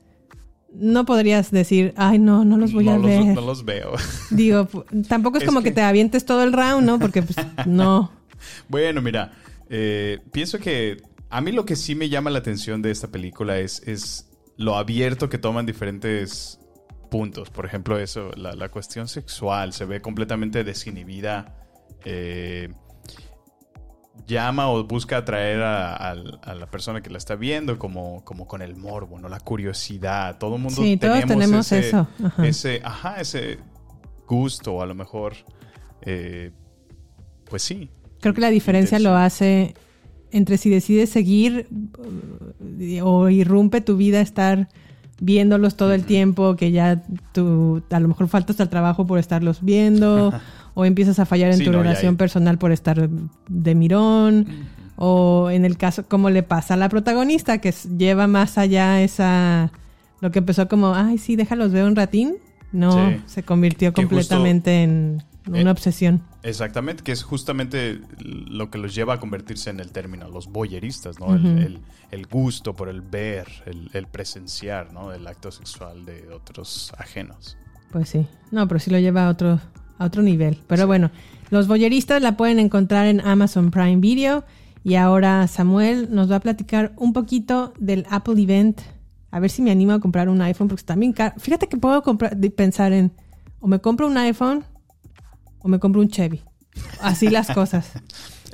no 0.72 1.04
podrías 1.04 1.52
decir, 1.52 1.94
ay, 1.96 2.18
no, 2.18 2.44
no 2.44 2.56
los 2.56 2.72
voy 2.72 2.86
no, 2.86 2.94
a 2.94 2.98
los, 2.98 3.06
ver. 3.06 3.24
no 3.26 3.40
los 3.40 3.64
veo. 3.64 3.92
Digo, 4.30 4.68
tampoco 5.08 5.36
es, 5.36 5.44
Es 5.44 5.48
como 5.48 5.60
que... 5.60 5.68
que- 5.70 5.76
te 5.76 5.82
avientes 5.82 6.24
todo 6.24 6.42
el 6.42 6.52
round, 6.52 6.84
¿no? 6.84 6.98
Porque 6.98 7.22
pues 7.22 7.36
no. 7.66 8.10
bueno, 8.68 9.00
mira, 9.00 9.32
eh, 9.70 10.18
pienso 10.32 10.58
que 10.58 11.00
a 11.30 11.40
mí 11.40 11.52
lo 11.52 11.64
que 11.64 11.76
sí 11.76 11.94
me 11.94 12.08
llama 12.08 12.30
la 12.30 12.40
atención 12.40 12.82
de 12.82 12.90
esta 12.90 13.08
película 13.08 13.58
es, 13.58 13.82
es 13.86 14.28
lo 14.56 14.76
abierto 14.76 15.28
que 15.28 15.38
toman 15.38 15.66
diferentes 15.66 16.58
puntos. 17.14 17.48
Por 17.48 17.64
ejemplo, 17.64 17.96
eso, 17.96 18.32
la, 18.36 18.56
la 18.56 18.70
cuestión 18.70 19.06
sexual 19.06 19.72
se 19.72 19.84
ve 19.84 20.00
completamente 20.00 20.64
desinhibida. 20.64 21.54
eh, 22.04 22.68
llama 24.26 24.68
o 24.68 24.82
busca 24.82 25.18
atraer 25.18 25.62
a, 25.62 26.14
la 26.14 26.66
persona 26.72 27.02
que 27.02 27.10
la 27.10 27.18
está 27.18 27.36
viendo 27.36 27.78
como, 27.78 28.24
como 28.24 28.48
con 28.48 28.62
el 28.62 28.74
morbo, 28.74 29.20
¿no? 29.20 29.28
La 29.28 29.38
curiosidad. 29.38 30.38
Todo 30.38 30.56
el 30.56 30.62
mundo 30.62 30.82
Sí, 30.82 30.96
todos 30.96 31.24
tenemos 31.24 31.70
ese, 31.70 31.88
eso, 31.88 32.08
ajá. 32.24 32.46
Ese, 32.48 32.80
ajá, 32.82 33.20
ese 33.20 33.58
gusto, 34.26 34.82
a 34.82 34.86
lo 34.86 34.96
mejor. 34.96 35.34
eh, 36.02 36.50
pues 37.48 37.62
sí. 37.62 37.90
Creo 38.20 38.34
que 38.34 38.40
la 38.40 38.50
diferencia 38.50 38.98
lo 38.98 39.14
hace 39.14 39.74
entre 40.32 40.58
si 40.58 40.68
decides 40.68 41.10
seguir 41.10 41.68
eh, 42.80 43.02
o 43.02 43.28
irrumpe 43.28 43.80
tu 43.82 43.96
vida 43.96 44.20
estar 44.20 44.68
viéndolos 45.20 45.76
todo 45.76 45.92
el 45.94 46.04
tiempo, 46.04 46.56
que 46.56 46.70
ya 46.72 47.02
tú 47.32 47.82
a 47.90 48.00
lo 48.00 48.08
mejor 48.08 48.28
faltas 48.28 48.60
al 48.60 48.68
trabajo 48.68 49.06
por 49.06 49.18
estarlos 49.18 49.58
viendo, 49.62 50.32
o 50.74 50.84
empiezas 50.84 51.18
a 51.18 51.26
fallar 51.26 51.50
en 51.52 51.58
Sí, 51.58 51.64
tu 51.64 51.72
no, 51.72 51.78
relación 51.82 52.16
personal 52.16 52.58
por 52.58 52.72
estar 52.72 53.08
de 53.48 53.74
mirón, 53.74 54.46
o 54.96 55.50
en 55.50 55.64
el 55.64 55.76
caso 55.76 56.06
como 56.08 56.30
le 56.30 56.42
pasa 56.42 56.74
a 56.74 56.76
la 56.76 56.88
protagonista, 56.88 57.58
que 57.58 57.72
lleva 57.96 58.26
más 58.26 58.58
allá 58.58 59.00
esa 59.02 59.70
lo 60.20 60.30
que 60.30 60.38
empezó 60.38 60.68
como, 60.68 60.94
ay, 60.94 61.18
sí, 61.18 61.36
déjalos 61.36 61.70
ver 61.72 61.84
un 61.84 61.96
ratín, 61.96 62.34
no, 62.72 62.92
Sí. 62.92 63.16
se 63.26 63.42
convirtió 63.42 63.92
completamente 63.92 64.82
en 64.82 65.22
una 65.46 65.60
Eh, 65.60 65.68
obsesión. 65.70 66.22
Exactamente, 66.44 67.02
que 67.02 67.10
es 67.12 67.22
justamente 67.22 68.00
lo 68.18 68.70
que 68.70 68.76
los 68.78 68.94
lleva 68.94 69.14
a 69.14 69.18
convertirse 69.20 69.70
en 69.70 69.80
el 69.80 69.90
término, 69.92 70.28
los 70.28 70.46
boyeristas, 70.46 71.18
¿no? 71.18 71.34
El- 71.34 71.40
Ujú. 71.40 71.56
el, 71.58 71.80
el 72.10 72.26
gusto 72.26 72.74
por 72.76 72.88
el 72.90 73.00
ver, 73.00 73.48
el, 73.64 73.88
el 73.94 74.06
presenciar, 74.06 74.92
¿no? 74.92 75.12
El 75.12 75.26
acto 75.26 75.50
sexual 75.50 76.04
de 76.04 76.28
otros 76.28 76.92
ajenos. 76.98 77.56
Pues 77.90 78.10
sí. 78.10 78.26
No, 78.50 78.68
pero 78.68 78.78
sí 78.78 78.90
lo 78.90 78.98
lleva 78.98 79.26
a 79.26 79.30
otro, 79.30 79.58
a 79.98 80.04
otro 80.04 80.22
nivel. 80.22 80.58
Pero 80.66 80.86
bueno, 80.86 81.10
los 81.50 81.66
boyeristas 81.66 82.20
la 82.20 82.36
pueden 82.36 82.58
encontrar 82.58 83.06
en 83.06 83.20
Amazon 83.22 83.70
Prime 83.70 83.96
Video. 83.96 84.44
Y 84.84 84.96
ahora 84.96 85.46
Samuel 85.48 86.08
nos 86.14 86.30
va 86.30 86.36
a 86.36 86.40
platicar 86.40 86.92
un 86.98 87.14
poquito 87.14 87.72
del 87.78 88.04
Apple 88.10 88.40
Event. 88.42 88.82
A 89.30 89.40
ver 89.40 89.50
si 89.50 89.62
me 89.62 89.70
animo 89.70 89.92
a 89.92 90.00
comprar 90.00 90.28
un 90.28 90.42
iPhone, 90.42 90.68
porque 90.68 90.82
está 90.82 90.94
bien 90.94 91.14
caro. 91.14 91.34
Fíjate 91.38 91.68
que 91.68 91.78
puedo 91.78 92.02
comprar, 92.02 92.36
pensar 92.54 92.92
en 92.92 93.12
o 93.60 93.66
me 93.66 93.78
compro 93.80 94.06
un 94.06 94.18
iPhone 94.18 94.62
o 95.64 95.68
me 95.68 95.80
compro 95.80 96.00
un 96.00 96.08
Chevy. 96.08 96.40
Así 97.00 97.28
las 97.28 97.48
cosas. 97.50 97.90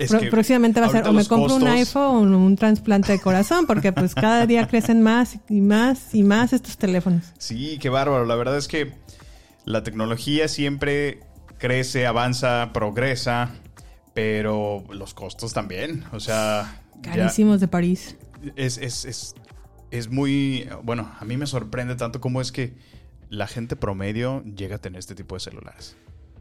Pro- 0.09 0.21
próximamente 0.31 0.81
va 0.81 0.87
a 0.87 0.91
ser 0.91 1.07
o 1.07 1.13
me 1.13 1.27
compro 1.27 1.57
un 1.57 1.67
iPhone 1.67 2.35
o 2.35 2.39
un 2.39 2.57
trasplante 2.57 3.13
de 3.13 3.21
corazón, 3.21 3.67
porque 3.67 3.93
pues 3.93 4.15
cada 4.15 4.47
día 4.47 4.67
crecen 4.67 5.03
más 5.03 5.39
y 5.51 5.61
más 5.61 6.15
y 6.15 6.23
más 6.23 6.55
estos 6.55 6.79
teléfonos. 6.79 7.25
Sí, 7.39 7.79
qué 7.81 7.91
bárbaro. 7.91 8.25
La 8.25 8.35
verdad 8.37 8.57
es 8.57 8.67
que 8.69 8.95
la 9.67 9.83
tecnología 9.83 10.49
siempre 10.49 11.21
crece, 11.59 12.07
avanza, 12.07 12.71
progresa, 12.73 13.51
pero 14.15 14.85
los 14.91 15.13
costos 15.13 15.53
también. 15.53 16.05
O 16.13 16.21
sea, 16.21 16.83
Carísimos 17.03 17.61
de 17.61 17.69
París. 17.69 18.17
es, 18.57 18.79
es, 18.79 19.05
es, 19.05 19.35
es 19.91 20.09
muy, 20.11 20.67
bueno, 20.83 21.11
a 21.19 21.25
mí 21.25 21.37
me 21.37 21.47
sorprende 21.47 21.95
tanto 21.97 22.21
cómo 22.21 22.41
es 22.41 22.53
que 22.53 22.75
la 23.29 23.47
gente 23.47 23.77
promedio 23.77 24.43
llega 24.45 24.77
a 24.77 24.79
tener 24.79 24.99
este 24.99 25.15
tipo 25.15 25.35
de 25.37 25.41
celulares. 25.41 25.97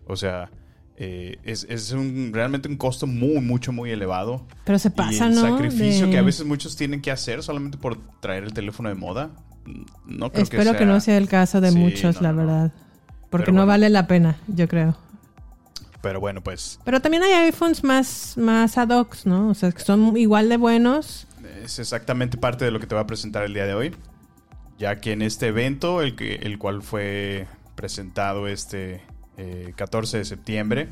O 0.09 0.15
sea, 0.17 0.49
eh, 0.97 1.37
es, 1.43 1.65
es 1.69 1.91
un, 1.91 2.31
realmente 2.33 2.67
un 2.67 2.75
costo 2.75 3.07
muy, 3.07 3.39
mucho, 3.39 3.71
muy 3.71 3.91
elevado. 3.91 4.45
Pero 4.65 4.77
se 4.79 4.89
y 4.89 4.91
pasa, 4.91 5.27
el 5.27 5.35
¿no? 5.35 5.41
sacrificio 5.41 6.07
De- 6.07 6.11
que 6.11 6.17
a 6.17 6.21
veces 6.23 6.45
muchos 6.45 6.75
tienen 6.75 7.01
que 7.01 7.11
hacer 7.11 7.41
solamente 7.43 7.77
por 7.77 7.97
traer 8.19 8.43
el 8.43 8.53
teléfono 8.53 8.89
de 8.89 8.95
moda. 8.95 9.29
No 10.05 10.31
creo 10.31 10.43
Espero 10.43 10.71
que, 10.73 10.77
sea- 10.79 10.87
no 10.87 10.99
sea 10.99 11.17
el 11.17 11.27
caso 11.29 11.61
de 11.61 11.71
Sí, 11.71 11.77
muchos, 11.77 12.15
no, 12.17 12.21
la 12.23 12.31
no, 12.31 12.37
verdad. 12.37 12.71
Porque 13.29 13.45
Pero 13.45 13.53
no 13.53 13.59
bueno. 13.61 13.67
vale 13.67 13.89
la 13.89 14.07
pena, 14.07 14.37
yo 14.47 14.67
creo. 14.67 14.97
Pero 16.01 16.19
bueno, 16.19 16.41
pues 16.41 16.79
Pero 16.85 17.01
también 17.01 17.23
hay 17.23 17.33
iPhones 17.47 17.83
más, 17.83 18.35
más 18.37 18.77
ad 18.77 18.89
hoc, 18.89 19.15
¿no? 19.25 19.49
O 19.49 19.53
sea, 19.53 19.71
que 19.71 19.81
son 19.81 20.15
igual 20.17 20.49
de 20.49 20.57
buenos. 20.57 21.27
es 21.63 21.77
exactamente 21.77 22.37
parte 22.37 22.65
de 22.65 22.71
lo 22.71 22.79
que 22.79 22.87
te 22.87 22.95
voy 22.95 23.03
a 23.03 23.07
presentar 23.07 23.43
el 23.43 23.53
día 23.53 23.65
de 23.65 23.73
hoy. 23.73 23.95
Ya 24.79 24.99
que 25.01 25.11
en 25.11 25.21
este 25.21 25.47
evento, 25.47 26.01
el, 26.01 26.15
que, 26.15 26.35
el 26.35 26.57
cual 26.57 26.81
fue 26.81 27.47
presentado 27.75 28.47
este 28.47 29.01
eh, 29.39 29.73
14 29.75 30.17
de 30.17 30.25
septiembre, 30.25 30.89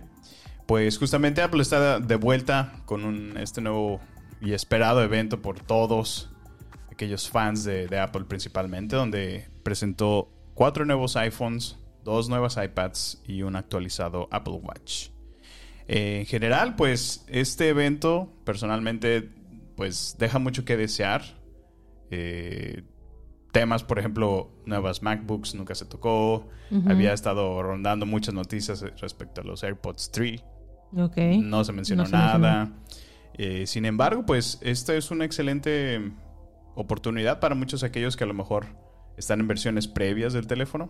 pues 0.65 0.97
justamente 0.97 1.41
Apple 1.41 1.61
está 1.61 1.99
de 1.99 2.15
vuelta 2.15 2.81
con 2.85 3.37
este 3.37 3.59
nuevo 3.59 3.99
y 4.39 4.53
esperado 4.53 5.03
evento 5.03 5.41
por 5.41 5.59
todos 5.59 6.29
aquellos 6.89 7.29
fans 7.29 7.65
de, 7.65 7.87
de 7.87 7.99
Apple 7.99 8.23
principalmente, 8.23 8.95
donde 8.95 9.49
presentó 9.63 10.31
cuatro 10.53 10.85
nuevos 10.85 11.17
iPhones, 11.17 11.77
dos 12.03 12.29
nuevas 12.29 12.57
iPads 12.57 13.21
y 13.27 13.41
un 13.41 13.57
actualizado 13.57 14.29
Apple 14.31 14.59
Watch. 14.63 15.09
Eh, 15.87 16.19
en 16.21 16.25
general, 16.25 16.75
pues 16.75 17.25
este 17.27 17.69
evento 17.69 18.33
personalmente 18.43 19.29
pues 19.75 20.15
deja 20.17 20.39
mucho 20.39 20.65
que 20.65 20.75
desear. 20.77 21.21
Eh, 22.09 22.83
temas, 23.51 23.83
por 23.83 23.99
ejemplo, 23.99 24.49
nuevas 24.65 25.01
MacBooks 25.01 25.55
nunca 25.55 25.75
se 25.75 25.85
tocó. 25.85 26.47
Había 26.87 27.13
estado 27.13 27.61
rondando 27.63 28.05
muchas 28.05 28.33
noticias 28.33 28.83
respecto 28.99 29.41
a 29.41 29.43
los 29.43 29.63
AirPods 29.63 30.11
3. 30.11 30.43
Ok. 30.97 31.17
No 31.41 31.63
se 31.63 31.71
mencionó 31.73 32.03
No 32.03 32.09
se 32.09 32.15
mencionó. 32.17 32.39
nada. 32.39 32.71
Eh, 33.35 33.67
sin 33.67 33.85
embargo, 33.85 34.25
pues 34.25 34.57
esta 34.61 34.95
es 34.95 35.11
una 35.11 35.25
excelente 35.25 36.11
oportunidad 36.75 37.39
para 37.39 37.55
muchos 37.55 37.83
aquellos 37.83 38.15
que 38.17 38.23
a 38.23 38.27
lo 38.27 38.33
mejor 38.33 38.65
están 39.17 39.39
en 39.39 39.47
versiones 39.47 39.87
previas 39.87 40.33
del 40.33 40.47
teléfono 40.47 40.89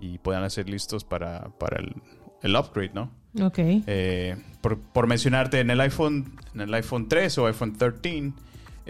y 0.00 0.18
puedan 0.18 0.42
hacer 0.44 0.68
listos 0.68 1.04
para, 1.04 1.50
para 1.58 1.80
el, 1.80 1.94
el 2.42 2.56
upgrade, 2.56 2.92
¿no? 2.94 3.10
Ok. 3.42 3.58
Eh, 3.58 4.36
por, 4.60 4.78
por 4.80 5.06
mencionarte, 5.06 5.60
en 5.60 5.70
el 5.70 5.80
iPhone, 5.80 6.36
en 6.54 6.60
el 6.62 6.74
iPhone 6.74 7.08
3 7.08 7.38
o 7.38 7.46
iPhone 7.46 7.76
13, 7.76 8.32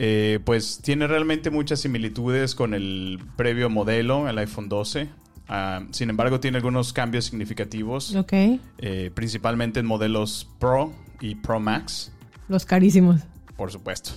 eh, 0.01 0.39
pues 0.45 0.79
tiene 0.81 1.07
realmente 1.09 1.51
muchas 1.51 1.81
similitudes 1.81 2.55
con 2.55 2.73
el 2.73 3.19
previo 3.37 3.69
modelo, 3.69 4.29
el 4.29 4.39
iPhone 4.39 4.69
12. 4.69 5.09
Ah, 5.49 5.83
sin 5.91 6.09
embargo, 6.09 6.39
tiene 6.41 6.59
algunos 6.59 6.93
cambios 6.93 7.25
significativos, 7.25 8.15
Ok. 8.15 8.33
eh, 8.79 9.11
principalmente 9.13 9.81
en 9.81 9.87
modelos 9.87 10.49
Pro 10.61 10.93
y 11.21 11.35
Pro 11.35 11.59
Max, 11.59 12.13
Los 12.49 12.65
carísimos. 12.65 13.23
por 13.57 13.73
supuesto. 13.73 14.13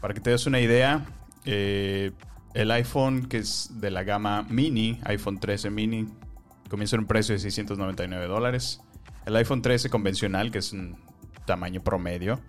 Para 0.00 0.14
que 0.14 0.20
te 0.20 0.30
des 0.30 0.46
una 0.46 0.60
idea, 0.60 1.04
eh, 1.44 2.12
el 2.54 2.70
iPhone 2.70 3.26
que 3.26 3.38
es 3.38 3.70
de 3.80 3.90
la 3.90 4.02
gama 4.04 4.46
mini, 4.48 4.98
iPhone 5.04 5.38
13 5.38 5.68
mini, 5.68 6.06
comienza 6.70 6.96
en 6.96 7.00
un 7.00 7.06
precio 7.06 7.34
de 7.34 7.38
699 7.40 8.26
dólares. 8.26 8.80
El 9.26 9.36
iPhone 9.36 9.60
13 9.60 9.90
convencional, 9.90 10.50
que 10.50 10.58
es 10.58 10.72
un 10.72 10.96
tamaño 11.44 11.80
promedio, 11.82 12.40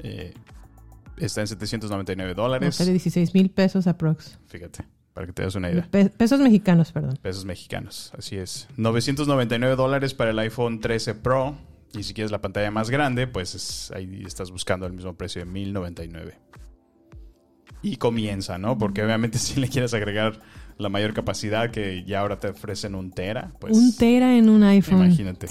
eh, 0.00 0.34
está 1.18 1.40
en 1.42 1.46
799 1.46 2.32
O 2.32 2.34
dólares. 2.34 2.78
de 2.78 2.90
16 2.92 3.34
mil 3.34 3.50
pesos 3.50 3.86
aprox. 3.86 4.38
Fíjate, 4.48 4.84
para 5.12 5.26
que 5.26 5.32
te 5.32 5.42
des 5.42 5.54
una 5.54 5.70
idea. 5.70 5.88
Pe- 5.90 6.10
pesos 6.10 6.40
mexicanos, 6.40 6.92
perdón. 6.92 7.18
Pesos 7.22 7.44
mexicanos, 7.44 8.12
así 8.16 8.36
es. 8.36 8.68
999 8.76 9.76
dólares 9.76 10.14
para 10.14 10.30
el 10.30 10.38
iPhone 10.38 10.80
13 10.80 11.14
Pro. 11.14 11.56
Y 11.94 12.04
si 12.04 12.14
quieres 12.14 12.30
la 12.30 12.40
pantalla 12.40 12.70
más 12.70 12.88
grande, 12.90 13.26
pues 13.26 13.54
es- 13.54 13.90
ahí 13.94 14.22
estás 14.26 14.50
buscando 14.50 14.86
el 14.86 14.92
mismo 14.94 15.14
precio 15.14 15.44
de 15.44 15.50
1099. 15.50 16.38
Y 17.82 17.96
comienza, 17.96 18.58
¿no? 18.58 18.78
Porque 18.78 19.02
obviamente 19.04 19.38
si 19.38 19.60
le 19.60 19.68
quieres 19.68 19.92
agregar 19.92 20.40
la 20.78 20.88
mayor 20.88 21.12
capacidad 21.14 21.70
que 21.70 22.02
ya 22.04 22.20
ahora 22.20 22.40
te 22.40 22.48
ofrecen 22.48 22.94
un 22.94 23.10
tera, 23.10 23.52
pues 23.60 23.76
un 23.76 23.94
tera 23.96 24.36
en 24.36 24.48
un 24.48 24.62
iPhone. 24.62 25.04
imagínate. 25.04 25.48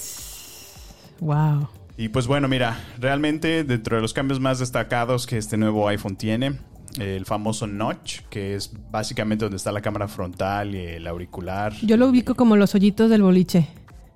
Wow. 1.19 1.69
Y 1.97 2.09
pues 2.09 2.25
bueno, 2.27 2.47
mira, 2.47 2.79
realmente 2.99 3.63
dentro 3.63 3.95
de 3.97 4.01
los 4.01 4.13
cambios 4.13 4.39
más 4.39 4.59
destacados 4.59 5.27
que 5.27 5.37
este 5.37 5.57
nuevo 5.57 5.87
iPhone 5.87 6.15
tiene, 6.15 6.57
el 6.99 7.25
famoso 7.25 7.67
notch, 7.67 8.21
que 8.29 8.55
es 8.55 8.71
básicamente 8.91 9.45
donde 9.45 9.57
está 9.57 9.71
la 9.71 9.81
cámara 9.81 10.07
frontal 10.07 10.73
y 10.75 10.79
el 10.79 11.07
auricular. 11.07 11.73
Yo 11.83 11.97
lo 11.97 12.07
ubico 12.07 12.35
como 12.35 12.55
los 12.55 12.73
hoyitos 12.75 13.09
del 13.09 13.21
boliche. 13.21 13.67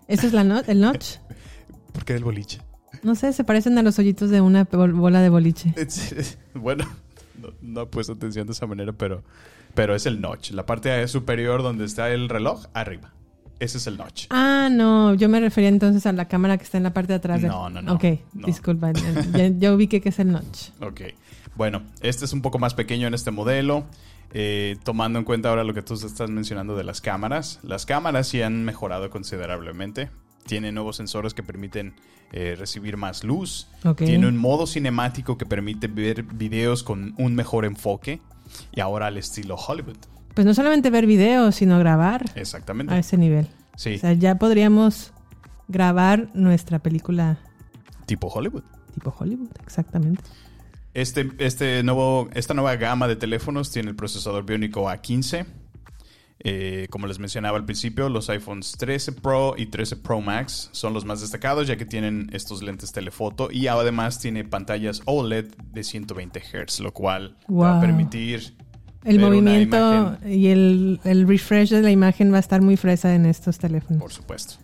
¿Ese 0.07 0.27
es 0.27 0.33
la 0.33 0.43
no- 0.43 0.61
el 0.65 0.81
notch? 0.81 1.17
¿Por 1.93 2.05
qué 2.05 2.13
el 2.15 2.23
boliche? 2.23 2.59
No 3.03 3.13
sé, 3.15 3.33
se 3.33 3.43
parecen 3.43 3.77
a 3.77 3.83
los 3.83 3.99
hoyitos 3.99 4.29
de 4.29 4.41
una 4.41 4.65
bol- 4.65 4.93
bola 4.93 5.21
de 5.21 5.29
boliche. 5.29 5.73
Bueno, 6.55 6.85
no, 7.41 7.49
no 7.61 7.81
he 7.81 7.85
puesto 7.85 8.13
atención 8.13 8.47
de 8.47 8.53
esa 8.53 8.65
manera, 8.65 8.93
pero, 8.93 9.23
pero 9.73 9.93
es 9.95 10.05
el 10.05 10.21
notch. 10.21 10.51
La 10.51 10.65
parte 10.65 11.07
superior 11.07 11.61
donde 11.61 11.85
está 11.85 12.09
el 12.09 12.29
reloj, 12.29 12.65
arriba. 12.73 13.13
Ese 13.59 13.77
es 13.77 13.87
el 13.87 13.97
notch. 13.97 14.25
Ah, 14.31 14.67
no, 14.71 15.13
yo 15.15 15.29
me 15.29 15.39
refería 15.39 15.69
entonces 15.69 16.05
a 16.05 16.11
la 16.11 16.27
cámara 16.27 16.57
que 16.57 16.63
está 16.65 16.77
en 16.77 16.83
la 16.83 16.93
parte 16.93 17.13
de 17.13 17.17
atrás. 17.17 17.41
del- 17.41 17.49
No, 17.51 17.69
no, 17.69 17.81
no, 17.81 17.93
Ok, 17.93 18.03
no. 18.33 18.45
disculpa. 18.47 18.91
Ya 19.57 19.73
ubiqué 19.73 20.01
que 20.01 20.09
es 20.09 20.19
el 20.19 20.31
notch. 20.31 20.69
Ok. 20.81 21.01
Bueno, 21.55 21.81
este 22.01 22.25
es 22.25 22.33
un 22.33 22.41
poco 22.41 22.59
más 22.59 22.73
pequeño 22.73 23.07
en 23.07 23.13
este 23.13 23.31
modelo. 23.31 23.85
eh, 24.37 24.75
tomando 24.83 25.17
en 25.17 25.23
cuenta 25.23 25.47
ahora 25.47 25.63
lo 25.63 25.73
que 25.73 25.81
tú 25.81 25.93
estás 25.93 26.29
mencionando 26.29 26.75
de 26.75 26.83
las 26.83 26.99
cámaras. 26.99 27.59
Las 27.63 27.85
cámaras 27.85 28.27
sí 28.27 28.41
han 28.41 28.65
mejorado 28.65 29.09
considerablemente. 29.09 30.09
Tiene 30.45 30.73
nuevos 30.73 30.97
sensores 30.97 31.33
que 31.33 31.41
permiten 31.43 31.93
eh, 32.33 32.55
recibir 32.57 32.97
más 32.97 33.23
luz. 33.23 33.67
Tiene 33.95 34.27
un 34.27 34.35
modo 34.35 34.67
cinemático 34.67 35.37
que 35.37 35.45
permite 35.45 35.87
ver 35.87 36.23
videos 36.23 36.83
con 36.83 37.13
un 37.17 37.33
mejor 37.35 37.63
enfoque. 37.63 38.19
Y 38.73 38.81
ahora 38.81 39.07
al 39.07 39.17
estilo 39.17 39.55
Hollywood. 39.55 39.95
Pues 40.35 40.45
no 40.45 40.53
solamente 40.53 40.89
ver 40.91 41.07
videos, 41.07 41.55
sino 41.55 41.79
grabar 41.79 42.25
Exactamente. 42.35 42.93
a 42.93 42.99
ese 42.99 43.17
nivel. 43.17 43.47
Sí, 43.75 43.95
O 43.95 43.99
sea, 43.99 44.13
ya 44.13 44.35
podríamos 44.35 45.11
grabar 45.67 46.29
nuestra 46.33 46.79
película 46.79 47.37
tipo 48.05 48.27
Hollywood. 48.27 48.63
tipo 48.93 49.13
Hollywood, 49.17 49.49
exactamente. 49.65 50.21
Este, 50.93 51.29
este 51.39 51.83
nuevo, 51.83 52.29
esta 52.33 52.53
nueva 52.53 52.75
gama 52.77 53.07
de 53.07 53.15
teléfonos 53.17 53.71
tiene 53.71 53.89
el 53.89 53.95
procesador 53.95 54.45
biónico 54.45 54.85
A15. 54.89 55.45
Eh, 56.47 56.87
como 56.91 57.07
les 57.07 57.17
mencionaba 57.17 57.57
al 57.57 57.65
principio, 57.65 58.07
los 58.07 58.29
iPhones 58.29 58.73
13 58.77 59.13
Pro 59.13 59.55
y 59.57 59.65
13 59.67 59.95
Pro 59.97 60.21
Max 60.21 60.69
son 60.73 60.93
los 60.93 61.03
más 61.03 61.21
destacados 61.21 61.65
ya 61.67 61.75
que 61.75 61.85
tienen 61.85 62.29
estos 62.33 62.61
lentes 62.61 62.91
telefoto 62.91 63.49
y 63.51 63.67
además 63.67 64.19
tiene 64.19 64.43
pantallas 64.43 65.01
OLED 65.05 65.47
de 65.73 65.83
120 65.83 66.39
Hz, 66.41 66.81
lo 66.81 66.93
cual 66.93 67.35
va 67.49 67.77
a 67.77 67.81
permitir 67.81 68.55
El 69.05 69.19
movimiento 69.19 70.17
y 70.27 70.47
el, 70.47 70.99
el 71.03 71.27
refresh 71.27 71.69
de 71.69 71.81
la 71.81 71.91
imagen 71.91 72.31
va 72.33 72.37
a 72.37 72.39
estar 72.39 72.61
muy 72.61 72.75
fresa 72.77 73.13
en 73.15 73.25
estos 73.25 73.57
teléfonos. 73.57 74.01
por 74.01 74.11
supuesto. 74.11 74.55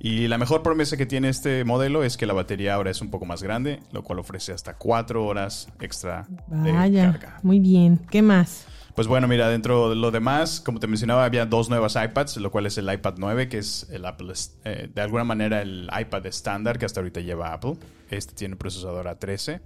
Y 0.00 0.28
la 0.28 0.36
mejor 0.36 0.62
promesa 0.62 0.96
que 0.98 1.06
tiene 1.06 1.28
este 1.30 1.64
modelo 1.64 2.04
es 2.04 2.16
que 2.18 2.26
la 2.26 2.34
batería 2.34 2.74
ahora 2.74 2.90
es 2.90 3.00
un 3.00 3.10
poco 3.10 3.24
más 3.24 3.42
grande, 3.42 3.80
lo 3.92 4.02
cual 4.02 4.18
ofrece 4.18 4.52
hasta 4.52 4.74
4 4.74 5.24
horas 5.24 5.68
extra 5.80 6.26
de 6.48 6.72
Vaya, 6.72 7.12
carga. 7.12 7.38
muy 7.42 7.58
bien. 7.58 8.00
¿Qué 8.10 8.20
más? 8.20 8.66
Pues 8.94 9.06
bueno, 9.08 9.26
mira, 9.26 9.48
dentro 9.48 9.88
de 9.90 9.96
lo 9.96 10.10
demás, 10.10 10.60
como 10.60 10.78
te 10.78 10.86
mencionaba, 10.86 11.24
había 11.24 11.46
dos 11.46 11.68
nuevas 11.70 11.96
iPads, 11.96 12.36
lo 12.36 12.50
cual 12.50 12.66
es 12.66 12.76
el 12.78 12.92
iPad 12.92 13.14
9, 13.16 13.48
que 13.48 13.58
es 13.58 13.88
el 13.90 14.04
Apple, 14.04 14.32
eh, 14.64 14.88
de 14.94 15.00
alguna 15.00 15.24
manera 15.24 15.62
el 15.62 15.88
iPad 15.98 16.26
estándar 16.26 16.78
que 16.78 16.84
hasta 16.84 17.00
ahorita 17.00 17.20
lleva 17.20 17.52
Apple. 17.54 17.74
Este 18.10 18.34
tiene 18.34 18.56
procesador 18.56 19.06
A13. 19.06 19.60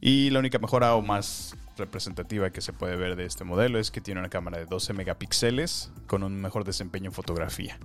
Y 0.00 0.30
la 0.30 0.38
única 0.40 0.58
mejora 0.58 0.94
o 0.94 1.02
más 1.02 1.54
representativa 1.76 2.50
que 2.50 2.60
se 2.60 2.72
puede 2.72 2.96
ver 2.96 3.16
de 3.16 3.24
este 3.26 3.44
modelo 3.44 3.78
es 3.78 3.90
que 3.90 4.00
tiene 4.00 4.20
una 4.20 4.28
cámara 4.30 4.58
de 4.58 4.66
12 4.66 4.92
megapíxeles 4.92 5.92
con 6.06 6.22
un 6.22 6.40
mejor 6.40 6.64
desempeño 6.64 7.06
en 7.06 7.12
fotografía. 7.12 7.78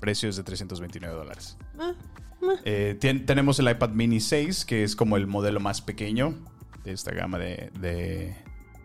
Precio 0.00 0.28
es 0.28 0.36
de 0.36 0.42
329 0.44 1.14
dólares. 1.14 1.56
Eh, 2.64 2.96
tien- 3.00 3.24
tenemos 3.26 3.58
el 3.58 3.68
iPad 3.70 3.90
mini 3.90 4.20
6, 4.20 4.64
que 4.64 4.84
es 4.84 4.94
como 4.94 5.16
el 5.16 5.26
modelo 5.26 5.58
más 5.60 5.80
pequeño 5.80 6.34
de 6.84 6.92
esta 6.92 7.12
gama 7.12 7.38
de, 7.38 7.70
de- 7.80 8.36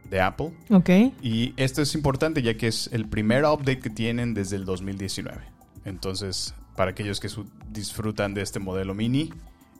de 0.10 0.22
Apple. 0.22 0.52
Ok. 0.72 0.90
Y 1.22 1.54
esto 1.58 1.82
es 1.82 1.94
importante 1.96 2.42
ya 2.42 2.56
que 2.58 2.68
es 2.68 2.90
el 2.92 3.08
primer 3.08 3.46
update 3.46 3.80
que 3.80 3.90
tienen 3.90 4.34
desde 4.34 4.56
el 4.56 4.66
2019. 4.66 5.38
Entonces, 5.86 6.54
para 6.76 6.92
aquellos 6.92 7.20
que 7.20 7.30
disfrutan 7.70 8.34
de 8.34 8.42
este 8.42 8.60
modelo 8.60 8.94
mini, 8.94 9.32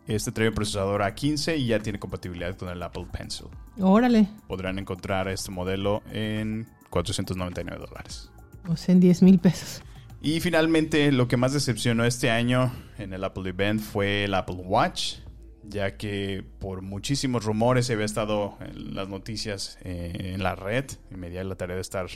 este 0.08 0.32
trae 0.32 0.50
un 0.50 0.56
procesador 0.56 1.02
A15 1.02 1.58
y 1.58 1.68
ya 1.68 1.80
tiene 1.80 2.00
compatibilidad 2.00 2.56
con 2.58 2.70
el 2.70 2.82
Apple 2.82 3.08
Pencil. 3.12 3.48
Órale. 3.80 4.28
Podrán 4.48 4.80
encontrar 4.80 5.28
este 5.28 5.52
modelo 5.52 6.02
en 6.12 6.68
499 6.90 7.86
dólares. 7.88 8.30
O 8.68 8.76
sea, 8.76 8.94
en 8.94 9.00
10 9.00 9.22
mil 9.24 9.40
pesos. 9.40 9.82
Y 10.22 10.40
finalmente, 10.40 11.12
lo 11.12 11.28
que 11.28 11.38
más 11.38 11.54
decepcionó 11.54 12.06
este 12.06 12.30
año 12.30 12.72
en 13.00 13.14
el 13.14 13.24
Apple 13.24 13.50
Event 13.50 13.82
fue 13.82 14.26
el 14.26 14.36
Apple 14.36 14.58
Watch, 14.64 15.16
ya 15.64 15.98
que 15.98 16.46
por 16.60 16.84
muchísimos 16.84 17.44
rumores 17.44 17.88
se 17.88 17.94
había 17.94 18.06
estado 18.06 18.56
en 18.60 18.94
las 18.94 19.08
noticias 19.10 19.80
eh, 19.84 20.34
en 20.36 20.44
la 20.44 20.56
red, 20.56 20.86
y 21.10 21.16
me 21.16 21.30
di 21.30 21.44
la 21.44 21.56
tarea 21.56 21.76
de 21.76 21.82
estar 21.82 22.08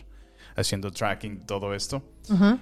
haciendo 0.55 0.91
tracking 0.91 1.45
todo 1.45 1.73
esto. 1.73 2.01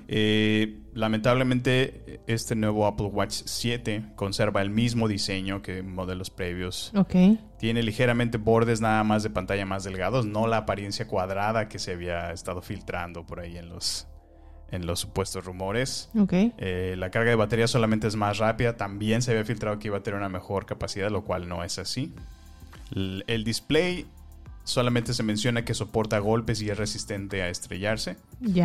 Eh, 0.07 0.81
lamentablemente, 0.93 2.21
este 2.27 2.55
nuevo 2.55 2.85
Apple 2.85 3.07
Watch 3.07 3.43
7 3.45 4.13
conserva 4.15 4.61
el 4.61 4.69
mismo 4.69 5.07
diseño 5.07 5.61
que 5.61 5.83
modelos 5.83 6.29
previos. 6.29 6.91
Tiene 7.59 7.83
ligeramente 7.83 8.37
bordes 8.37 8.81
nada 8.81 9.03
más 9.03 9.23
de 9.23 9.29
pantalla 9.29 9.65
más 9.65 9.83
delgados, 9.83 10.25
no 10.25 10.47
la 10.47 10.57
apariencia 10.57 11.07
cuadrada 11.07 11.69
que 11.69 11.79
se 11.79 11.93
había 11.93 12.31
estado 12.31 12.61
filtrando 12.61 13.25
por 13.25 13.39
ahí 13.39 13.57
en 13.57 13.69
los, 13.69 14.07
en 14.71 14.85
los 14.85 14.99
supuestos 14.99 15.45
rumores. 15.45 16.09
Eh, 16.57 16.95
la 16.97 17.09
carga 17.11 17.29
de 17.29 17.35
batería 17.35 17.67
solamente 17.67 18.07
es 18.07 18.15
más 18.15 18.39
rápida. 18.39 18.75
También 18.75 19.21
se 19.21 19.31
había 19.31 19.45
filtrado 19.45 19.79
que 19.79 19.87
iba 19.87 19.97
a 19.97 20.03
tener 20.03 20.19
una 20.19 20.29
mejor 20.29 20.65
capacidad, 20.65 21.09
lo 21.09 21.23
cual 21.23 21.47
no 21.47 21.63
es 21.63 21.79
así. 21.79 22.13
El 22.95 23.43
display 23.43 24.05
solamente 24.65 25.13
se 25.13 25.23
menciona 25.23 25.65
que 25.65 25.73
soporta 25.73 26.19
golpes 26.19 26.61
y 26.61 26.69
es 26.69 26.77
resistente 26.77 27.41
a 27.41 27.49
estrellarse. 27.49 28.15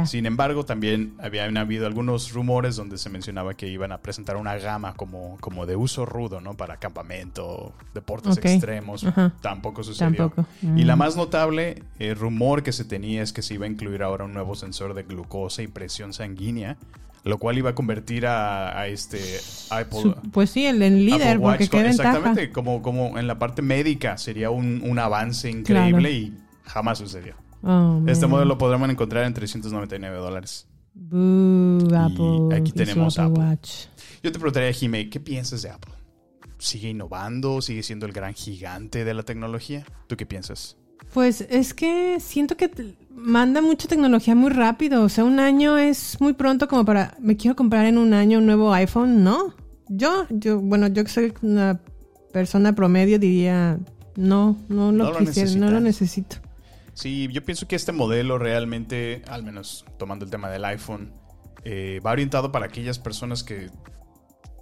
Sin 0.07 0.27
embargo, 0.27 0.65
también 0.65 1.15
habían 1.21 1.57
habido 1.57 1.87
algunos 1.87 2.33
rumores 2.33 2.77
donde 2.77 2.99
se 2.99 3.11
mencionaba 3.11 3.55
que 3.55 3.67
iban 3.69 3.91
a 3.93 3.99
presentar 3.99 4.37
una 4.37 4.57
gama 4.57 4.95
como, 4.95 5.37
como 5.41 5.67
de 5.67 5.75
uso 5.77 6.07
rudo, 6.07 6.41
¿no? 6.41 6.55
Para 6.55 6.77
campamento, 6.77 7.73
deportes 7.95 8.37
extremos. 8.39 9.05
Tampoco 9.41 9.83
sucedió. 9.83 10.29
Tampoco. 10.31 10.47
Y 10.63 10.85
la 10.85 10.95
Mm. 10.95 10.99
más 10.99 11.17
notable 11.17 11.83
eh, 11.99 12.15
rumor 12.15 12.63
que 12.63 12.73
se 12.73 12.85
tenía 12.85 13.23
es 13.23 13.33
que 13.33 13.43
se 13.43 13.55
iba 13.55 13.67
a 13.67 13.69
incluir 13.69 14.03
ahora 14.03 14.25
un 14.25 14.33
nuevo 14.35 14.55
sensor 14.55 14.95
de 14.95 15.03
glucosa 15.03 15.63
y 15.63 15.67
presión 15.69 16.13
sanguínea, 16.13 16.77
lo 17.29 17.39
cual 17.39 17.59
iba 17.59 17.71
a 17.71 17.75
convertir 17.75 18.27
a, 18.27 18.79
a 18.81 18.89
este 18.89 19.21
Apple, 19.71 20.15
pues 20.33 20.51
sí, 20.51 20.67
el, 20.67 20.81
el 20.83 21.05
líder, 21.07 21.39
Watch 21.39 21.53
porque 21.59 21.69
con- 21.69 21.81
qué 21.81 21.89
ventaja. 21.89 22.09
exactamente 22.11 22.51
como, 22.53 22.83
como 22.83 23.19
en 23.19 23.27
la 23.27 23.39
parte 23.39 23.63
médica 23.63 24.17
sería 24.19 24.51
un, 24.51 24.83
un 24.85 24.99
avance 24.99 25.51
increíble 25.51 26.11
y 26.13 26.35
jamás 26.65 26.99
sucedió. 26.99 27.35
Oh, 27.63 28.01
Este 28.07 28.27
modelo 28.27 28.49
lo 28.51 28.59
podrán 28.59 28.89
encontrar 28.91 29.25
en 29.25 29.35
399 29.35 30.17
dólares. 30.17 30.67
Apple. 31.95 32.57
aquí 32.57 32.69
y 32.69 32.71
su 32.71 32.75
tenemos 32.75 33.19
Apple 33.19 33.33
Apple. 33.35 33.45
Watch. 33.51 33.71
Yo 34.23 34.33
te 34.33 34.39
preguntaría, 34.39 34.73
Jimé, 34.73 35.09
¿qué 35.11 35.21
piensas 35.21 35.63
de 35.63 35.71
Apple? 35.71 35.93
¿Sigue 36.59 36.89
innovando? 36.89 37.61
¿Sigue 37.63 37.83
siendo 37.83 38.07
el 38.07 38.13
gran 38.13 38.35
gigante 38.35 39.05
de 39.05 39.15
la 39.15 39.23
tecnología? 39.23 39.85
¿Tú 40.07 40.17
qué 40.17 40.27
piensas? 40.27 40.77
Pues 41.15 41.41
es 41.43 41.73
que 41.75 42.19
siento 42.21 42.57
que 42.57 42.69
manda 43.19 43.61
mucha 43.61 43.89
tecnología 43.89 44.35
muy 44.35 44.51
rápido. 44.51 45.03
O 45.03 45.09
sea, 45.09 45.25
un 45.25 45.41
año 45.41 45.79
es 45.79 46.21
muy 46.21 46.33
pronto 46.33 46.69
como 46.69 46.85
para. 46.85 47.17
Me 47.21 47.37
quiero 47.37 47.57
comprar 47.57 47.87
en 47.87 47.99
un 47.99 48.15
año 48.15 48.39
un 48.39 48.47
nuevo 48.47 48.73
iPhone. 48.73 49.23
No. 49.23 49.55
Yo, 49.89 50.27
yo, 50.31 50.61
bueno, 50.61 50.89
yo 50.89 51.05
que 51.05 51.11
soy 51.11 51.35
una 51.43 51.81
persona 52.33 52.75
promedio 52.75 53.19
diría. 53.19 53.79
No, 54.17 54.57
no 54.69 54.91
lo 54.93 55.05
No 55.05 55.13
lo 55.13 55.19
quisiera, 55.21 55.51
no 55.53 55.71
lo 55.71 55.81
necesitas. 55.81 56.41
necesito. 56.41 56.49
Sí, 56.95 57.29
yo 57.31 57.45
pienso 57.45 57.69
que 57.69 57.77
este 57.77 57.93
modelo 57.93 58.39
realmente, 58.39 59.23
al 59.29 59.45
menos 59.45 59.85
tomando 59.99 60.25
el 60.25 60.31
tema 60.33 60.51
del 60.51 60.65
iPhone, 60.65 61.13
eh, 61.63 62.01
va 62.05 62.11
orientado 62.11 62.51
para 62.51 62.67
aquellas 62.67 62.99
personas 62.99 63.45
que 63.45 63.71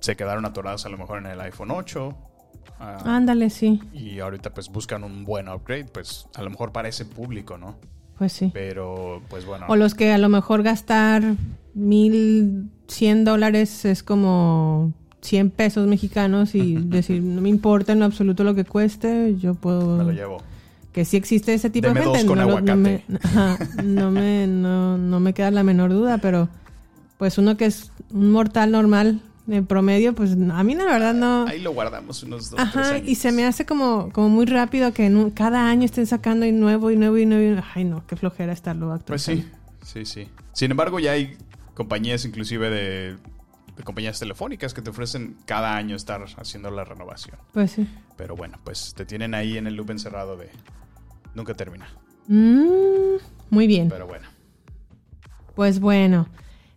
se 0.01 0.15
quedaron 0.17 0.45
atoradas 0.45 0.85
a 0.85 0.91
lo 0.91 0.99
mejor 0.99 1.19
en 1.21 1.27
el 1.27 1.41
iPhone 1.41 1.71
8. 1.71 2.11
ah, 2.79 2.99
Ándale, 3.07 3.49
sí. 3.49 3.81
y 3.95 4.21
ahorita 4.21 4.53
pues 4.53 4.69
buscan 4.69 5.03
un 5.05 5.25
buen 5.25 5.49
upgrade, 5.49 5.87
pues 5.87 6.27
a 6.35 6.43
lo 6.43 6.51
mejor 6.51 6.73
para 6.73 6.89
ese 6.89 7.07
público, 7.07 7.57
¿no? 7.57 7.79
Pues 8.19 8.33
sí. 8.33 8.51
Pero 8.55 9.21
pues 9.29 9.45
bueno. 9.45 9.67
O 9.69 9.77
los 9.77 9.95
que 9.95 10.13
a 10.13 10.19
lo 10.19 10.29
mejor 10.29 10.63
gastar 10.63 11.23
mil 11.75 12.71
cien 12.89 13.25
dólares 13.25 13.85
es 13.85 14.03
como 14.03 14.93
100 15.23 15.51
pesos 15.51 15.87
mexicanos 15.87 16.55
y 16.55 16.75
decir, 16.81 17.23
no 17.23 17.41
me 17.41 17.49
importa 17.49 17.93
en 17.93 17.99
lo 18.01 18.05
absoluto 18.07 18.45
lo 18.45 18.55
que 18.55 18.65
cueste, 18.65 19.37
yo 19.39 19.55
puedo... 19.55 19.99
Me 19.99 20.05
lo 20.05 20.13
llevo. 20.13 20.39
Que 20.93 21.05
sí 21.05 21.19
existe 21.19 21.53
ese 21.53 21.69
tipo 21.69 21.89
Deme 21.89 22.01
de 22.01 22.07
dos 22.07 22.17
gente. 22.17 22.29
con 22.29 22.39
no, 22.39 22.47
lo- 22.49 22.61
no 22.63 22.77
me, 22.77 23.03
aguacate. 23.23 23.83
no, 23.85 24.11
me, 24.11 24.47
no, 24.47 24.97
no 24.97 25.21
me 25.21 25.35
queda 25.35 25.51
la 25.51 25.63
menor 25.63 25.91
duda, 25.91 26.17
pero 26.19 26.49
pues 27.19 27.37
uno 27.37 27.57
que 27.59 27.67
es 27.67 27.93
un 28.13 28.31
mortal 28.33 28.71
normal, 28.73 29.21
en 29.49 29.67
promedio, 29.67 30.15
pues 30.15 30.33
a 30.33 30.63
mí 30.65 30.75
la 30.75 30.85
verdad 30.85 31.15
no... 31.15 31.47
Ahí 31.47 31.61
lo 31.61 31.73
guardamos 31.73 32.23
unos 32.23 32.51
dos, 32.51 32.61
tres 32.73 32.87
Ajá, 32.87 32.99
y 32.99 33.15
se 33.15 33.31
me 33.33 33.45
hace 33.45 33.65
como, 33.67 34.11
como 34.13 34.29
muy 34.29 34.47
rápido 34.47 34.93
que 34.93 35.07
en 35.07 35.17
un- 35.17 35.31
cada 35.31 35.69
año 35.69 35.85
estén 35.85 36.07
sacando 36.07 36.45
y 36.47 36.53
nuevo 36.53 36.91
y 36.91 36.97
nuevo 36.97 37.17
y 37.19 37.27
nuevo. 37.27 37.59
y- 37.61 37.63
Ay, 37.75 37.85
no, 37.85 38.07
qué 38.07 38.17
flojera 38.17 38.53
estarlo 38.53 38.89
Pues 39.07 39.29
actualizando. 39.29 39.43
sí, 39.83 40.05
sí, 40.05 40.25
sí. 40.25 40.29
Sin 40.53 40.71
embargo, 40.71 40.99
ya 40.99 41.13
hay 41.13 41.37
compañías 41.75 42.25
inclusive 42.25 42.71
de, 42.71 43.17
de 43.77 43.83
compañías 43.85 44.19
telefónicas 44.19 44.75
que 44.75 44.83
te 44.83 44.91
ofrecen 44.91 45.37
cada 45.45 45.77
año 45.77 45.95
estar 45.97 46.25
haciendo 46.39 46.71
la 46.71 46.85
renovación. 46.85 47.37
Pues 47.53 47.73
sí. 47.73 47.87
Pero 48.17 48.35
bueno, 48.35 48.59
pues 48.65 48.95
te 48.97 49.05
tienen 49.05 49.35
ahí 49.35 49.59
en 49.59 49.67
el 49.67 49.75
loop 49.75 49.91
encerrado 49.91 50.37
de 50.37 50.49
nunca 51.35 51.55
termina. 51.55 51.87
Mm, 52.29 53.17
muy 53.51 53.67
bien. 53.67 53.89
Pero 53.91 54.07
bueno. 54.07 54.27
Pues 55.55 55.81
bueno, 55.81 56.27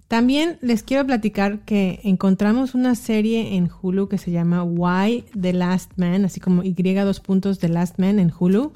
también 0.10 0.58
les 0.62 0.82
quiero 0.82 1.06
platicar 1.06 1.60
que 1.60 2.00
encontramos 2.04 2.74
una 2.74 2.96
serie 2.96 3.56
en 3.56 3.70
Hulu 3.70 4.10
que 4.10 4.18
se 4.18 4.32
llama 4.32 4.64
Why 4.64 5.24
the 5.40 5.54
Last 5.54 5.92
Man, 5.98 6.26
así 6.26 6.40
como 6.40 6.64
Y 6.64 6.74
dos 6.74 7.20
puntos 7.20 7.60
The 7.60 7.70
Last 7.70 8.00
Man 8.00 8.18
en 8.18 8.34
Hulu. 8.38 8.74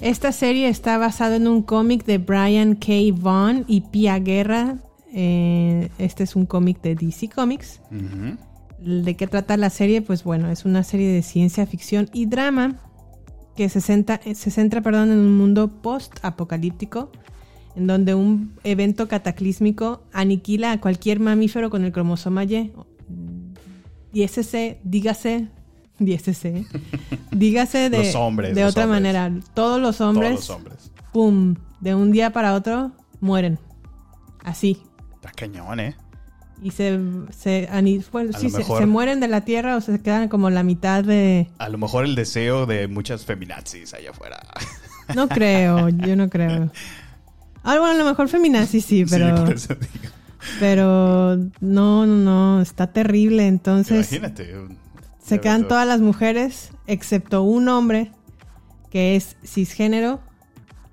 Esta 0.00 0.30
serie 0.30 0.68
está 0.68 0.98
basada 0.98 1.34
en 1.34 1.48
un 1.48 1.62
cómic 1.62 2.04
de 2.04 2.18
Brian 2.18 2.76
K. 2.76 2.92
Vaughan 3.12 3.64
y 3.66 3.80
Pia 3.80 4.20
Guerra. 4.20 4.76
Eh, 5.12 5.90
este 5.98 6.22
es 6.22 6.36
un 6.36 6.46
cómic 6.46 6.80
de 6.80 6.94
DC 6.94 7.28
Comics. 7.28 7.80
¿De 8.78 9.16
qué 9.16 9.26
trata 9.26 9.56
la 9.56 9.70
serie? 9.70 10.00
Pues 10.00 10.22
bueno, 10.22 10.48
es 10.48 10.64
una 10.64 10.84
serie 10.84 11.08
de 11.08 11.22
ciencia 11.22 11.66
ficción 11.66 12.08
y 12.12 12.26
drama 12.26 12.85
que 13.56 13.68
se 13.68 13.80
centra, 13.80 14.20
se 14.22 14.50
centra 14.50 14.80
perdón, 14.82 15.10
en 15.10 15.18
un 15.18 15.36
mundo 15.36 15.68
post-apocalíptico 15.82 17.10
en 17.76 17.86
donde 17.86 18.14
un 18.14 18.54
evento 18.64 19.06
cataclísmico 19.06 20.02
aniquila 20.12 20.72
a 20.72 20.80
cualquier 20.80 21.20
mamífero 21.20 21.68
con 21.70 21.84
el 21.84 21.92
cromosoma 21.92 22.44
Y. 22.44 22.72
Dígase, 24.12 24.80
dígase, 24.82 25.48
dígase, 25.98 26.64
dígase 27.32 27.90
de, 27.90 27.98
Los 27.98 28.14
hombres, 28.14 28.54
de 28.54 28.62
los 28.62 28.70
otra 28.70 28.84
hombres. 28.84 29.02
manera. 29.02 29.32
Todos 29.52 29.80
los 29.80 30.00
hombres, 30.00 30.30
Todos 30.46 30.48
los 30.48 30.50
hombres. 30.50 30.92
¡pum! 31.12 31.54
De 31.80 31.94
un 31.94 32.12
día 32.12 32.32
para 32.32 32.54
otro, 32.54 32.92
mueren. 33.20 33.58
Así. 34.42 34.78
Está 35.16 35.32
cañón, 35.32 35.80
¿eh? 35.80 35.96
Y 36.62 36.70
se, 36.70 36.98
se, 37.36 37.68
bueno, 38.10 38.32
sí, 38.38 38.48
se, 38.50 38.86
mueren 38.86 39.20
de 39.20 39.28
la 39.28 39.42
tierra 39.42 39.76
o 39.76 39.80
se 39.80 40.00
quedan 40.00 40.28
como 40.28 40.48
la 40.48 40.62
mitad 40.62 41.04
de... 41.04 41.48
A 41.58 41.68
lo 41.68 41.76
mejor 41.76 42.04
el 42.04 42.14
deseo 42.14 42.64
de 42.66 42.88
muchas 42.88 43.24
feminazis 43.24 43.92
allá 43.92 44.10
afuera. 44.10 44.40
No 45.14 45.28
creo, 45.28 45.88
yo 45.90 46.16
no 46.16 46.28
creo. 46.28 46.70
Ah, 47.68 47.80
bueno, 47.80 47.96
a 47.96 47.98
lo 47.98 48.04
mejor 48.04 48.28
feminazi 48.28 48.80
sí, 48.80 49.04
pero... 49.10 49.36
Sí, 49.36 49.42
por 49.42 49.54
eso 49.56 49.74
digo. 49.74 50.14
Pero 50.60 51.36
no, 51.60 52.06
no, 52.06 52.06
no, 52.06 52.60
está 52.60 52.86
terrible. 52.92 53.46
Entonces 53.46 54.12
Imagínate. 54.12 54.54
se 55.18 55.40
quedan 55.40 55.66
todas 55.66 55.86
las 55.86 56.00
mujeres, 56.00 56.70
excepto 56.86 57.42
un 57.42 57.68
hombre 57.68 58.12
que 58.90 59.16
es 59.16 59.36
cisgénero 59.44 60.20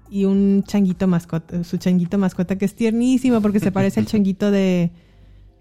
y 0.10 0.26
un 0.26 0.64
changuito 0.68 1.08
mascota, 1.08 1.64
su 1.64 1.78
changuito 1.78 2.18
mascota 2.18 2.58
que 2.58 2.66
es 2.66 2.76
tiernísimo 2.76 3.42
porque 3.42 3.60
se 3.60 3.72
parece 3.72 4.00
al 4.00 4.06
changuito 4.08 4.52
de... 4.52 4.92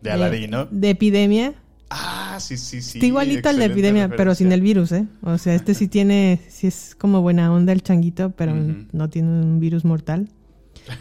De 0.03 0.11
Aladino. 0.11 0.67
De 0.71 0.91
epidemia. 0.91 1.55
Ah, 1.91 2.39
sí, 2.41 2.57
sí, 2.57 2.81
sí. 2.81 2.99
Está 2.99 3.07
igualito 3.07 3.49
al 3.51 3.59
de 3.59 3.67
epidemia, 3.67 4.09
pero 4.09 4.35
sin 4.35 4.51
el 4.51 4.63
virus, 4.63 4.93
¿eh? 4.93 5.07
O 5.23 5.37
sea, 5.37 5.55
este 5.55 5.75
sí 5.75 5.89
tiene, 5.89 6.41
sí 6.49 6.67
es 6.67 6.95
como 6.99 7.21
buena 7.21 7.53
onda 7.53 7.73
el 7.73 7.83
changuito, 7.83 8.31
pero 8.31 8.55
no 8.93 9.11
tiene 9.11 9.29
un 9.29 9.61
virus 9.61 9.85
mortal. 9.85 10.31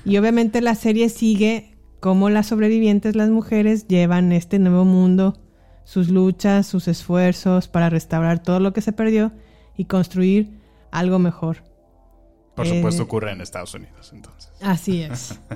Y 0.06 0.18
obviamente 0.18 0.60
la 0.62 0.76
serie 0.76 1.08
sigue 1.10 1.78
cómo 2.02 2.30
las 2.30 2.48
sobrevivientes, 2.48 3.16
las 3.16 3.30
mujeres, 3.30 3.88
llevan 3.88 4.32
este 4.34 4.60
nuevo 4.60 4.84
mundo, 4.84 5.40
sus 5.86 6.10
luchas, 6.10 6.68
sus 6.68 6.88
esfuerzos 6.90 7.68
para 7.70 7.90
restaurar 7.90 8.44
todo 8.44 8.60
lo 8.60 8.74
que 8.74 8.82
se 8.82 8.92
perdió 8.92 9.32
y 9.78 9.86
construir 9.86 10.60
algo 10.92 11.20
mejor. 11.20 11.64
Por 12.56 12.68
Eh, 12.68 12.76
supuesto 12.76 13.04
ocurre 13.04 13.32
en 13.32 13.40
Estados 13.40 13.74
Unidos, 13.74 14.12
entonces. 14.14 14.52
Así 14.62 15.02
es. 15.04 15.40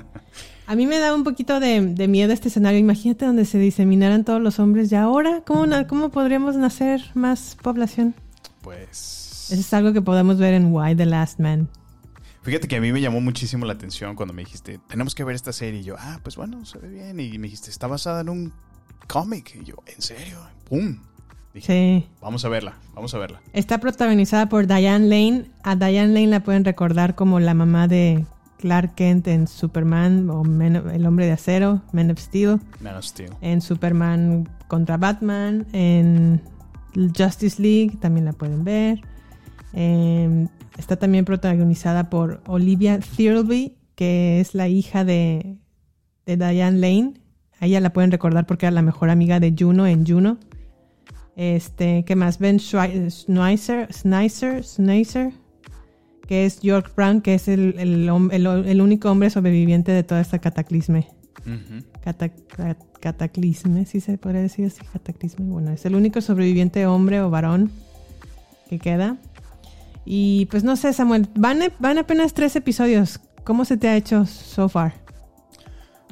A 0.68 0.74
mí 0.74 0.86
me 0.86 0.98
da 0.98 1.14
un 1.14 1.22
poquito 1.24 1.60
de, 1.60 1.80
de 1.94 2.08
miedo 2.08 2.32
este 2.32 2.48
escenario. 2.48 2.78
Imagínate 2.78 3.24
donde 3.24 3.44
se 3.44 3.58
diseminaran 3.58 4.24
todos 4.24 4.40
los 4.42 4.58
hombres. 4.58 4.90
¿Y 4.90 4.96
ahora 4.96 5.42
cómo, 5.46 5.64
cómo 5.88 6.08
podríamos 6.10 6.56
nacer 6.56 7.02
más 7.14 7.56
población? 7.62 8.14
Pues. 8.62 9.48
Eso 9.50 9.60
es 9.60 9.72
algo 9.74 9.92
que 9.92 10.02
podemos 10.02 10.38
ver 10.38 10.54
en 10.54 10.72
Why 10.72 10.96
the 10.96 11.06
Last 11.06 11.38
Man. 11.38 11.68
Fíjate 12.42 12.66
que 12.68 12.76
a 12.76 12.80
mí 12.80 12.92
me 12.92 13.00
llamó 13.00 13.20
muchísimo 13.20 13.64
la 13.64 13.72
atención 13.74 14.14
cuando 14.16 14.32
me 14.34 14.42
dijiste, 14.42 14.78
tenemos 14.88 15.14
que 15.14 15.24
ver 15.24 15.36
esta 15.36 15.52
serie. 15.52 15.80
Y 15.80 15.84
yo, 15.84 15.96
ah, 15.98 16.18
pues 16.22 16.36
bueno, 16.36 16.64
se 16.64 16.78
ve 16.78 16.88
bien. 16.88 17.18
Y 17.20 17.38
me 17.38 17.44
dijiste, 17.46 17.70
está 17.70 17.86
basada 17.86 18.20
en 18.22 18.28
un 18.28 18.52
cómic. 19.08 19.56
Y 19.60 19.64
yo, 19.64 19.76
¿en 19.86 20.02
serio? 20.02 20.38
¡Pum! 20.68 20.98
Dije, 21.54 22.02
Sí. 22.04 22.08
vamos 22.20 22.44
a 22.44 22.48
verla, 22.48 22.76
vamos 22.94 23.14
a 23.14 23.18
verla. 23.18 23.40
Está 23.52 23.78
protagonizada 23.78 24.48
por 24.48 24.66
Diane 24.66 25.06
Lane. 25.08 25.50
A 25.62 25.74
Diane 25.76 26.12
Lane 26.12 26.26
la 26.26 26.42
pueden 26.42 26.64
recordar 26.64 27.14
como 27.14 27.40
la 27.40 27.54
mamá 27.54 27.88
de 27.88 28.26
Clark 28.58 28.94
Kent 28.94 29.28
en 29.28 29.46
Superman 29.46 30.30
o 30.30 30.42
El 30.90 31.06
Hombre 31.06 31.26
de 31.26 31.32
Acero, 31.32 31.82
Men 31.92 32.10
of 32.10 32.18
Steel. 32.18 32.58
Man 32.80 32.96
of 32.96 33.04
Steel. 33.04 33.30
En 33.40 33.60
Superman 33.60 34.48
contra 34.68 34.96
Batman. 34.96 35.66
En 35.72 36.40
Justice 37.16 37.60
League 37.60 37.98
también 38.00 38.24
la 38.24 38.32
pueden 38.32 38.64
ver. 38.64 39.00
Eh, 39.74 40.46
está 40.78 40.96
también 40.96 41.24
protagonizada 41.24 42.08
por 42.08 42.40
Olivia 42.46 42.98
Thirlby, 42.98 43.76
que 43.94 44.40
es 44.40 44.54
la 44.54 44.68
hija 44.68 45.04
de, 45.04 45.56
de 46.24 46.36
Diane 46.36 46.78
Lane. 46.78 47.14
A 47.60 47.66
ella 47.66 47.80
la 47.80 47.92
pueden 47.92 48.10
recordar 48.10 48.46
porque 48.46 48.66
era 48.66 48.70
la 48.74 48.82
mejor 48.82 49.10
amiga 49.10 49.40
de 49.40 49.54
Juno 49.58 49.86
en 49.86 50.06
Juno. 50.06 50.38
Este, 51.36 52.04
¿qué 52.06 52.16
más? 52.16 52.38
Ben 52.38 52.58
Schwei- 52.58 53.10
Schneisser, 53.10 53.92
Schneisser, 53.92 54.64
Schneisser, 54.64 55.32
que 56.26 56.44
es 56.46 56.60
York 56.60 56.92
Brown, 56.96 57.20
que 57.20 57.34
es 57.34 57.48
el, 57.48 57.74
el 57.78 58.08
el- 58.32 58.46
el 58.46 58.80
único 58.80 59.10
hombre 59.10 59.30
sobreviviente 59.30 59.92
de 59.92 60.02
toda 60.02 60.20
esta 60.20 60.38
cataclisme. 60.40 61.08
Ujú. 61.40 61.84
Cata- 62.02 62.28
ca- 62.30 62.76
cataclisme, 63.00 63.86
si 63.86 64.00
se 64.00 64.18
podría 64.18 64.42
decir 64.42 64.66
así, 64.66 64.80
cataclisme. 64.92 65.46
Bueno, 65.46 65.70
es 65.70 65.84
el 65.86 65.94
único 65.94 66.20
sobreviviente 66.20 66.86
hombre 66.86 67.20
o 67.20 67.30
varón 67.30 67.70
que 68.68 68.78
queda. 68.78 69.16
Y 70.04 70.46
pues 70.46 70.64
no 70.64 70.76
sé, 70.76 70.92
Samuel, 70.92 71.28
van, 71.36 71.60
van 71.78 71.98
apenas 71.98 72.32
tres 72.34 72.54
episodios. 72.56 73.20
¿Cómo 73.44 73.64
se 73.64 73.76
te 73.76 73.88
ha 73.88 73.96
hecho 73.96 74.24
so 74.26 74.68
far? 74.68 74.94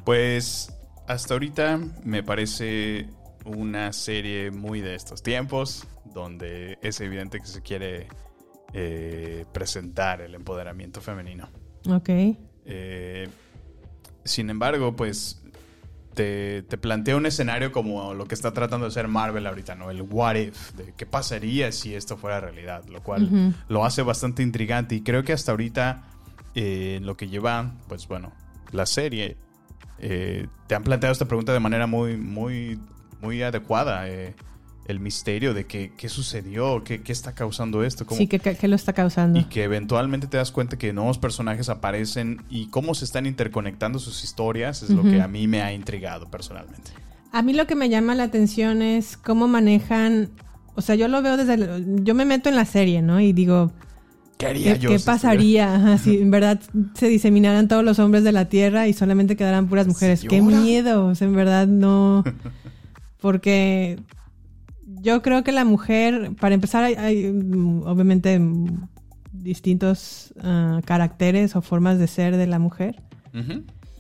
Pues 0.05 0.73
hasta 1.07 1.35
ahorita 1.35 1.81
me 2.05 2.23
parece 2.23 3.09
una 3.45 3.93
serie 3.93 4.51
muy 4.51 4.81
de 4.81 4.95
estos 4.95 5.23
tiempos, 5.23 5.87
donde 6.15 6.79
es 6.83 7.01
evidente 7.01 7.41
que 7.41 7.47
se 7.47 7.61
quiere 7.63 8.09
eh, 8.75 9.47
presentar 9.53 10.21
el 10.21 10.35
empoderamiento 10.35 11.01
femenino. 11.01 11.49
Ok. 11.89 12.11
Eh, 12.67 13.29
sin 14.25 14.51
embargo, 14.51 14.97
pues 14.97 15.41
te, 16.15 16.63
te 16.63 16.77
plantea 16.77 17.17
un 17.17 17.27
escenario 17.27 17.73
como 17.73 18.15
lo 18.15 18.27
que 18.27 18.35
está 18.35 18.53
tratando 18.53 18.87
de 18.87 18.89
hacer 18.89 19.07
Marvel 19.09 19.47
ahorita, 19.47 19.75
¿no? 19.75 19.91
El 19.91 20.03
what 20.03 20.35
if, 20.35 20.73
de 20.73 20.93
qué 20.97 21.07
pasaría 21.07 21.71
si 21.73 21.95
esto 21.95 22.17
fuera 22.17 22.41
realidad, 22.41 22.85
lo 22.89 23.03
cual 23.03 23.55
lo 23.69 23.85
hace 23.85 24.03
bastante 24.03 24.43
intrigante 24.43 24.97
y 24.97 25.03
creo 25.03 25.23
que 25.25 25.33
hasta 25.33 25.53
ahorita 25.53 26.03
eh, 26.55 27.01
lo 27.03 27.17
que 27.17 27.29
lleva, 27.29 27.75
pues 27.89 28.09
bueno, 28.09 28.33
la 28.73 28.87
serie, 28.87 29.37
eh, 29.99 30.49
te 30.67 30.75
han 30.75 30.83
planteado 30.83 31.13
esta 31.13 31.27
pregunta 31.27 31.53
de 31.53 31.61
manera 31.61 31.87
muy, 31.87 32.17
muy, 32.17 32.81
muy 33.21 33.43
adecuada. 33.43 34.09
eh, 34.09 34.35
el 34.87 35.01
misterio 35.01 35.55
de 35.55 35.67
qué, 35.67 35.93
qué 35.97 36.09
sucedió, 36.09 36.85
qué, 36.85 37.03
qué 37.03 37.13
está 37.13 37.33
causando 37.35 37.83
esto, 37.85 38.05
cómo, 38.05 38.19
Sí, 38.19 38.27
¿qué, 38.27 38.39
qué- 38.39 38.69
lo 38.69 38.77
está 38.77 38.93
causando? 38.93 39.39
y 39.39 39.45
que 39.45 39.63
eventualmente 39.65 40.27
te 40.27 40.37
das 40.37 40.51
cuenta 40.53 40.77
que 40.77 40.93
nuevos 40.93 41.19
personajes 41.19 41.69
aparecen 41.71 42.43
y 42.51 42.67
cómo 42.67 42.95
se 42.95 43.05
están 43.07 43.25
interconectando 43.27 43.99
sus 43.99 44.23
historias 44.25 44.83
es 44.83 44.91
lo 44.91 45.03
que 45.03 45.21
a 45.23 45.29
mí 45.29 45.47
me 45.49 45.63
ha 45.63 45.73
intrigado 45.73 46.31
personalmente. 46.31 46.91
A 47.33 47.43
mí 47.43 47.53
lo 47.55 47.67
que 47.67 47.75
me 47.75 47.89
llama 47.89 48.15
la 48.15 48.25
atención 48.25 48.83
es 48.83 49.17
cómo 49.17 49.49
manejan... 49.49 50.31
O 50.77 50.83
sea, 50.83 50.95
yo 50.97 51.09
lo 51.09 51.23
veo 51.23 51.37
desde... 51.37 51.55
el- 51.55 52.05
yo 52.05 52.15
me 52.15 52.25
meto 52.25 52.49
en 52.49 52.57
la 52.57 52.65
serie, 52.65 53.01
¿no? 53.03 53.21
Y 53.21 53.33
digo, 53.33 53.73
¿Qué 54.39 54.47
haría 54.47 54.75
¿Qué, 54.75 54.81
yo? 54.81 54.91
qué 54.91 54.99
si 54.99 55.05
pasaría 55.07 55.75
ajá, 55.77 55.99
si 55.99 56.19
en 56.19 56.31
verdad 56.31 56.61
se 56.95 57.09
diseminaran 57.09 57.69
todos 57.69 57.85
los 57.85 57.99
hombres 58.01 58.23
de 58.25 58.33
la 58.33 58.49
tierra 58.49 58.87
y 58.89 58.93
solamente 58.93 59.37
quedaran 59.37 59.67
puras 59.69 59.87
mujeres? 59.87 60.25
¡Qué 60.29 60.43
miedo! 60.43 61.07
O 61.07 61.15
sea, 61.15 61.27
en 61.27 61.35
verdad 61.35 61.67
no... 61.69 62.23
Porque 63.21 63.99
yo 65.05 65.23
creo 65.23 65.45
que 65.45 65.53
la 65.53 65.65
mujer, 65.65 66.33
para 66.41 66.55
empezar, 66.55 66.83
hay, 66.83 66.95
hay, 66.95 67.31
mm, 67.33 67.83
obviamente 67.87 68.39
mm, 68.39 68.89
distintos 69.33 70.33
ah, 70.43 70.81
caracteres 70.85 71.55
o 71.57 71.63
formas 71.63 71.99
de 71.99 72.07
ser 72.07 72.37
de 72.37 72.47
la 72.47 72.59
mujer. 72.59 73.03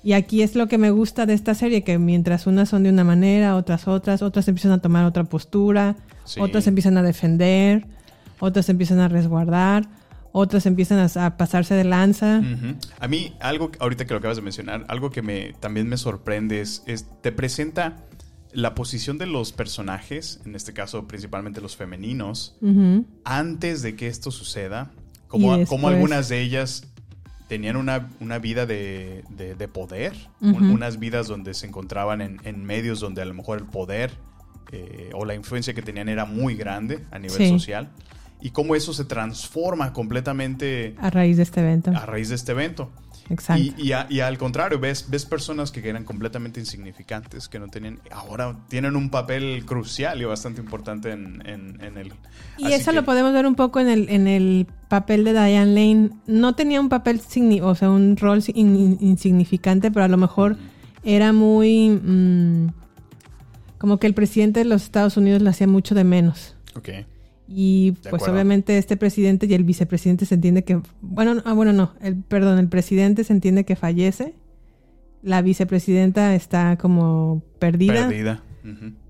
Y 0.03 0.13
aquí 0.13 0.43
es 0.43 0.55
lo 0.55 0.69
que 0.69 0.79
me 0.79 0.91
gusta 0.91 1.27
de 1.27 1.35
esta 1.35 1.55
serie, 1.55 1.83
que 1.83 1.99
mientras 1.99 2.47
unas 2.47 2.69
son 2.69 2.83
de 2.85 2.91
una 2.91 3.05
manera, 3.05 3.57
otras 3.57 3.89
otras, 3.89 4.23
otras 4.23 4.47
empiezan 4.49 4.73
a 4.73 4.79
tomar 4.83 5.05
otra 5.07 5.25
postura, 5.25 5.97
Sí. 6.25 6.41
otras 6.41 6.67
empiezan 6.67 6.97
a 6.99 7.03
defender, 7.03 7.87
otras 8.41 8.69
empiezan 8.69 8.99
a 9.01 9.09
resguardar, 9.09 9.87
otras 10.33 10.67
empiezan 10.67 10.99
a, 10.99 11.27
a 11.27 11.37
pasarse 11.37 11.75
de 11.75 11.85
lanza. 11.85 12.43
A 13.01 13.09
mí, 13.09 13.33
algo, 13.41 13.71
ahorita 13.81 14.05
que 14.05 14.15
lo 14.15 14.19
acabas 14.19 14.37
de 14.37 14.43
mencionar, 14.43 14.85
algo 14.89 15.11
que 15.11 15.23
me, 15.23 15.53
también 15.61 15.89
me 15.89 15.97
sorprende 15.97 16.61
es, 16.61 16.83
es- 16.87 17.07
te 17.23 17.31
presenta 17.33 17.97
la 18.55 18.75
posición 18.75 19.19
de 19.19 19.27
los 19.27 19.53
personajes, 19.53 20.41
en 20.47 20.55
este 20.55 20.73
caso 20.73 21.07
principalmente 21.07 21.61
los 21.61 21.77
femeninos, 21.77 22.57
antes 23.25 23.83
de 23.83 23.97
que 23.97 24.07
esto 24.07 24.31
suceda, 24.31 24.91
como, 25.29 25.65
como 25.67 25.89
algunas 25.89 26.29
de 26.29 26.41
ellas 26.41 26.87
tenían 27.49 27.77
una, 27.77 28.09
una 28.21 28.39
vida 28.39 28.65
de, 28.67 29.25
de- 29.31 29.55
de 29.55 29.69
poder, 29.69 30.15
un- 30.41 30.71
unas 30.71 30.99
vidas 30.99 31.27
donde 31.29 31.53
se 31.55 31.67
encontraban 31.67 32.21
en, 32.21 32.41
en 32.45 32.65
medios 32.65 33.01
donde 33.01 33.21
a 33.23 33.25
lo 33.25 33.35
mejor 33.35 33.59
el 33.59 33.67
poder 33.67 34.13
eh, 34.73 35.11
o 35.15 35.25
la 35.25 35.35
influencia 35.35 35.75
que 35.75 35.83
tenían 35.83 36.09
era 36.09 36.25
muy 36.25 36.55
grande 36.57 37.05
a 37.11 37.19
nivel 37.19 37.37
Sí. 37.37 37.49
social, 37.51 37.91
y 38.41 38.51
cómo 38.51 38.75
eso 38.75 38.93
se 38.93 39.05
transforma 39.05 39.93
completamente 39.93 40.95
A 40.99 41.11
raíz 41.11 41.37
de 41.37 41.43
este 41.45 41.61
evento. 41.61 41.91
a 41.95 42.07
raíz 42.07 42.29
de 42.31 42.35
este 42.35 42.53
evento. 42.53 42.91
Exacto. 43.31 43.63
Y, 43.79 43.89
y 43.89 43.93
a- 43.93 44.07
y 44.11 44.21
al 44.21 44.37
contrario, 44.37 44.79
ves, 44.79 45.07
ves 45.09 45.25
personas 45.25 45.71
que 45.71 45.87
eran 45.89 46.05
completamente 46.05 46.61
insignificantes, 46.61 47.49
que 47.49 47.59
no 47.59 47.69
tenían, 47.69 47.99
ahora 48.11 48.57
tienen 48.69 48.97
un 48.97 49.09
papel 49.11 49.65
crucial 49.65 50.21
y 50.21 50.25
bastante 50.25 50.61
importante 50.61 51.11
en, 51.13 51.43
en- 51.47 51.79
en 51.83 51.97
el... 51.97 52.13
Y 52.59 52.65
así 52.67 52.75
eso 52.75 52.91
que- 52.91 52.97
lo 52.97 53.05
podemos 53.05 53.33
ver 53.33 53.47
un 53.47 53.55
poco 53.55 53.81
en 53.81 53.89
el, 53.89 54.09
en 54.11 54.27
el 54.29 54.67
papel 54.89 55.25
de 55.25 55.33
Diane 55.33 55.67
Lane. 55.75 56.11
No 56.27 56.55
tenía 56.55 56.81
un 56.81 56.89
papel, 56.91 57.21
o 57.63 57.75
sea, 57.75 57.91
un 57.91 58.17
rol 58.17 58.43
in- 58.49 58.77
in- 58.77 58.99
insignificante, 59.01 59.91
pero 59.91 60.05
a 60.05 60.09
lo 60.09 60.17
mejor 60.19 60.57
era 61.03 61.33
muy... 61.33 61.91
mm, 61.91 62.69
como 63.79 63.99
que 63.99 64.07
el 64.07 64.15
presidente 64.15 64.61
de 64.61 64.65
los 64.67 64.83
Estados 64.83 65.17
Unidos 65.17 65.43
le 65.43 65.51
hacía 65.51 65.67
mucho 65.67 65.95
de 65.95 66.05
menos. 66.05 66.55
Ok. 66.77 66.89
Y 67.47 67.91
De 67.91 67.97
pues 68.11 68.15
acuerdo. 68.23 68.35
obviamente 68.35 68.79
este 68.79 68.97
presidente 68.97 69.47
y 69.47 69.55
el 69.55 69.65
vicepresidente 69.65 70.25
se 70.27 70.35
entiende 70.37 70.65
que... 70.65 70.81
Bueno, 71.03 71.35
no- 71.35 71.43
ah, 71.45 71.53
bueno, 71.53 71.73
no. 71.73 71.93
El, 72.01 72.17
perdón, 72.17 72.59
el 72.59 72.69
presidente 72.69 73.23
se 73.25 73.33
entiende 73.35 73.65
que 73.65 73.77
fallece. 73.77 74.35
La 75.23 75.43
vicepresidenta 75.43 76.35
está 76.35 76.77
como 76.77 77.43
perdida. 77.59 78.09
Perdida. 78.09 78.43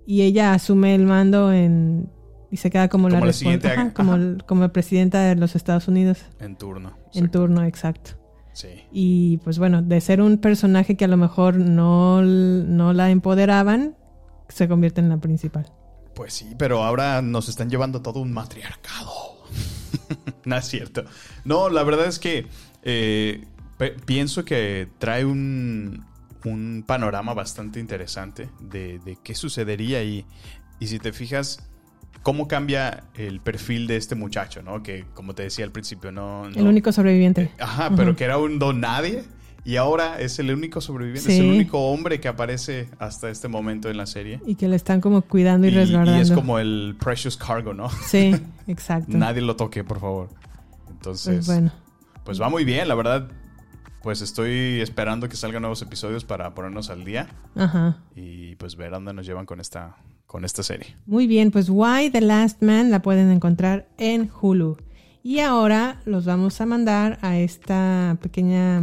Y 0.06 0.22
ella 0.22 0.52
asume 0.54 0.94
el 0.94 1.06
mando 1.06 1.52
en... 1.52 2.08
Y 2.50 2.56
se 2.56 2.70
queda 2.70 2.88
como, 2.88 3.04
Como 3.08 3.18
la, 3.18 3.26
la 3.26 3.32
respon- 3.32 3.36
siguiente- 3.36 3.68
ajá, 3.68 3.92
como, 3.94 4.14
el- 4.14 4.44
como 4.46 4.68
presidenta 4.68 5.22
de 5.22 5.34
los 5.36 5.56
Estados 5.56 5.88
Unidos. 5.88 6.24
En 6.40 6.56
turno. 6.56 6.90
En 7.12 7.24
Exacto. 7.24 7.38
turno, 7.40 7.64
exacto. 7.64 8.10
Sí. 8.52 8.68
Y 8.92 9.38
pues 9.38 9.58
bueno, 9.58 9.82
de 9.82 10.00
ser 10.00 10.20
un 10.20 10.38
personaje 10.38 10.96
que 10.96 11.04
a 11.04 11.08
lo 11.08 11.16
mejor 11.16 11.56
no, 11.56 12.22
no 12.22 12.92
la 12.92 13.10
empoderaban, 13.10 13.96
se 14.48 14.68
convierte 14.68 15.00
en 15.00 15.08
la 15.08 15.16
principal. 15.16 15.66
Pues 16.14 16.34
sí, 16.34 16.54
pero 16.58 16.84
ahora 16.84 17.22
nos 17.22 17.48
están 17.48 17.70
llevando 17.70 18.02
todo 18.02 18.20
un 18.20 18.32
matriarcado. 18.32 19.10
no 20.44 20.56
es 20.56 20.64
cierto. 20.64 21.04
No, 21.44 21.68
la 21.68 21.82
verdad 21.82 22.06
es 22.06 22.18
que 22.18 22.46
eh, 22.82 23.46
pienso 24.06 24.44
que 24.44 24.88
trae 24.98 25.24
un, 25.24 26.04
un 26.44 26.84
panorama 26.86 27.34
bastante 27.34 27.80
interesante 27.80 28.50
de, 28.60 28.98
de 29.00 29.18
qué 29.22 29.34
sucedería 29.34 30.02
y, 30.02 30.24
y 30.78 30.86
si 30.86 30.98
te 30.98 31.12
fijas 31.12 31.68
cómo 32.22 32.48
cambia 32.48 33.04
el 33.14 33.40
perfil 33.40 33.86
de 33.86 33.96
este 33.96 34.14
muchacho, 34.14 34.62
¿no? 34.62 34.82
Que 34.82 35.04
como 35.14 35.34
te 35.34 35.44
decía 35.44 35.64
al 35.64 35.72
principio, 35.72 36.10
no... 36.10 36.46
El 36.46 36.66
único 36.66 36.90
sobreviviente. 36.90 37.50
Ajá, 37.58 37.90
pero 37.94 38.16
que 38.16 38.24
era 38.24 38.38
un 38.38 38.58
don 38.58 38.80
nadie. 38.80 39.24
Y 39.64 39.76
ahora 39.76 40.20
es 40.20 40.38
el 40.38 40.50
único 40.52 40.80
sobreviviente, 40.82 41.32
es 41.32 41.40
el 41.40 41.46
único 41.50 41.78
hombre 41.90 42.20
que 42.20 42.28
aparece 42.28 42.88
hasta 42.98 43.30
este 43.30 43.48
momento 43.48 43.88
en 43.88 43.96
la 43.96 44.04
serie. 44.06 44.40
Y 44.46 44.56
que 44.56 44.68
le 44.68 44.76
están 44.76 45.00
como 45.00 45.22
cuidando 45.22 45.66
y, 45.66 45.70
Y, 45.70 45.74
resguardando. 45.74 46.18
y 46.18 46.22
es 46.22 46.30
como 46.32 46.58
el 46.58 46.96
precious 47.00 47.36
cargo, 47.38 47.72
¿no? 47.72 47.88
Sí, 47.88 48.34
exacto. 48.66 49.16
Nadie 49.16 49.40
lo 49.40 49.56
toque, 49.56 49.82
por 49.82 50.00
favor. 50.00 50.28
Entonces, 50.90 51.34
Pues 51.36 51.46
bueno. 51.46 51.72
pues 52.24 52.40
va 52.40 52.48
muy 52.50 52.64
bien, 52.64 52.88
la 52.88 52.94
verdad. 52.94 53.28
Pues 54.02 54.20
estoy 54.20 54.82
esperando 54.82 55.30
que 55.30 55.36
salgan 55.36 55.62
nuevos 55.62 55.80
episodios 55.80 56.24
para 56.26 56.54
ponernos 56.54 56.90
al 56.90 57.04
día 57.06 57.26
Ajá. 57.54 58.02
y 58.14 58.54
pues 58.56 58.76
ver 58.76 58.90
dónde 58.90 59.14
nos 59.14 59.24
llevan 59.24 59.46
con 59.46 59.60
esta, 59.60 59.96
con 60.26 60.44
esta 60.44 60.62
serie. 60.62 60.94
Muy 61.06 61.26
bien, 61.26 61.50
pues 61.50 61.70
Why 61.70 62.10
the 62.10 62.20
Last 62.20 62.62
Man 62.62 62.90
la 62.90 63.00
pueden 63.00 63.30
encontrar 63.30 63.88
en 63.96 64.30
Hulu. 64.42 64.76
Y 65.22 65.38
ahora 65.40 66.02
los 66.04 66.26
vamos 66.26 66.60
a 66.60 66.66
mandar 66.66 67.18
a 67.22 67.38
esta 67.38 68.18
pequeña 68.20 68.82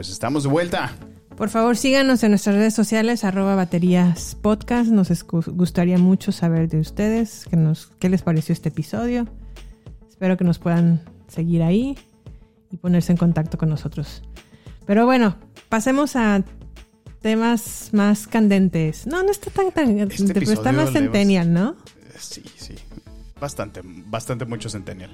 Pues 0.00 0.08
estamos 0.08 0.44
de 0.44 0.48
vuelta. 0.48 0.96
Por 1.36 1.50
favor, 1.50 1.76
síganos 1.76 2.24
en 2.24 2.30
nuestras 2.30 2.56
redes 2.56 2.72
sociales, 2.72 3.22
arroba 3.22 3.54
baterías 3.54 4.34
podcast. 4.34 4.88
Nos 4.90 5.10
gustaría 5.48 5.98
mucho 5.98 6.32
saber 6.32 6.70
de 6.70 6.80
ustedes 6.80 7.44
qué, 7.50 7.56
nos, 7.58 7.88
qué 7.98 8.08
les 8.08 8.22
pareció 8.22 8.54
este 8.54 8.70
episodio. 8.70 9.28
Espero 10.08 10.38
que 10.38 10.44
nos 10.44 10.58
puedan 10.58 11.02
seguir 11.28 11.62
ahí 11.62 11.98
y 12.70 12.78
ponerse 12.78 13.12
en 13.12 13.18
contacto 13.18 13.58
con 13.58 13.68
nosotros. 13.68 14.22
Pero 14.86 15.04
bueno, 15.04 15.36
pasemos 15.68 16.16
a 16.16 16.44
temas 17.20 17.90
más 17.92 18.26
candentes. 18.26 19.06
No, 19.06 19.22
no 19.22 19.30
está 19.30 19.50
tan 19.50 19.70
tan 19.70 19.98
Este 19.98 20.32
pero 20.32 20.50
está 20.50 20.72
más 20.72 20.92
centennial, 20.92 21.52
¿no? 21.52 21.76
Sí, 22.18 22.42
sí. 22.56 22.74
Bastante, 23.38 23.82
bastante 23.84 24.46
mucho 24.46 24.70
centennial. 24.70 25.10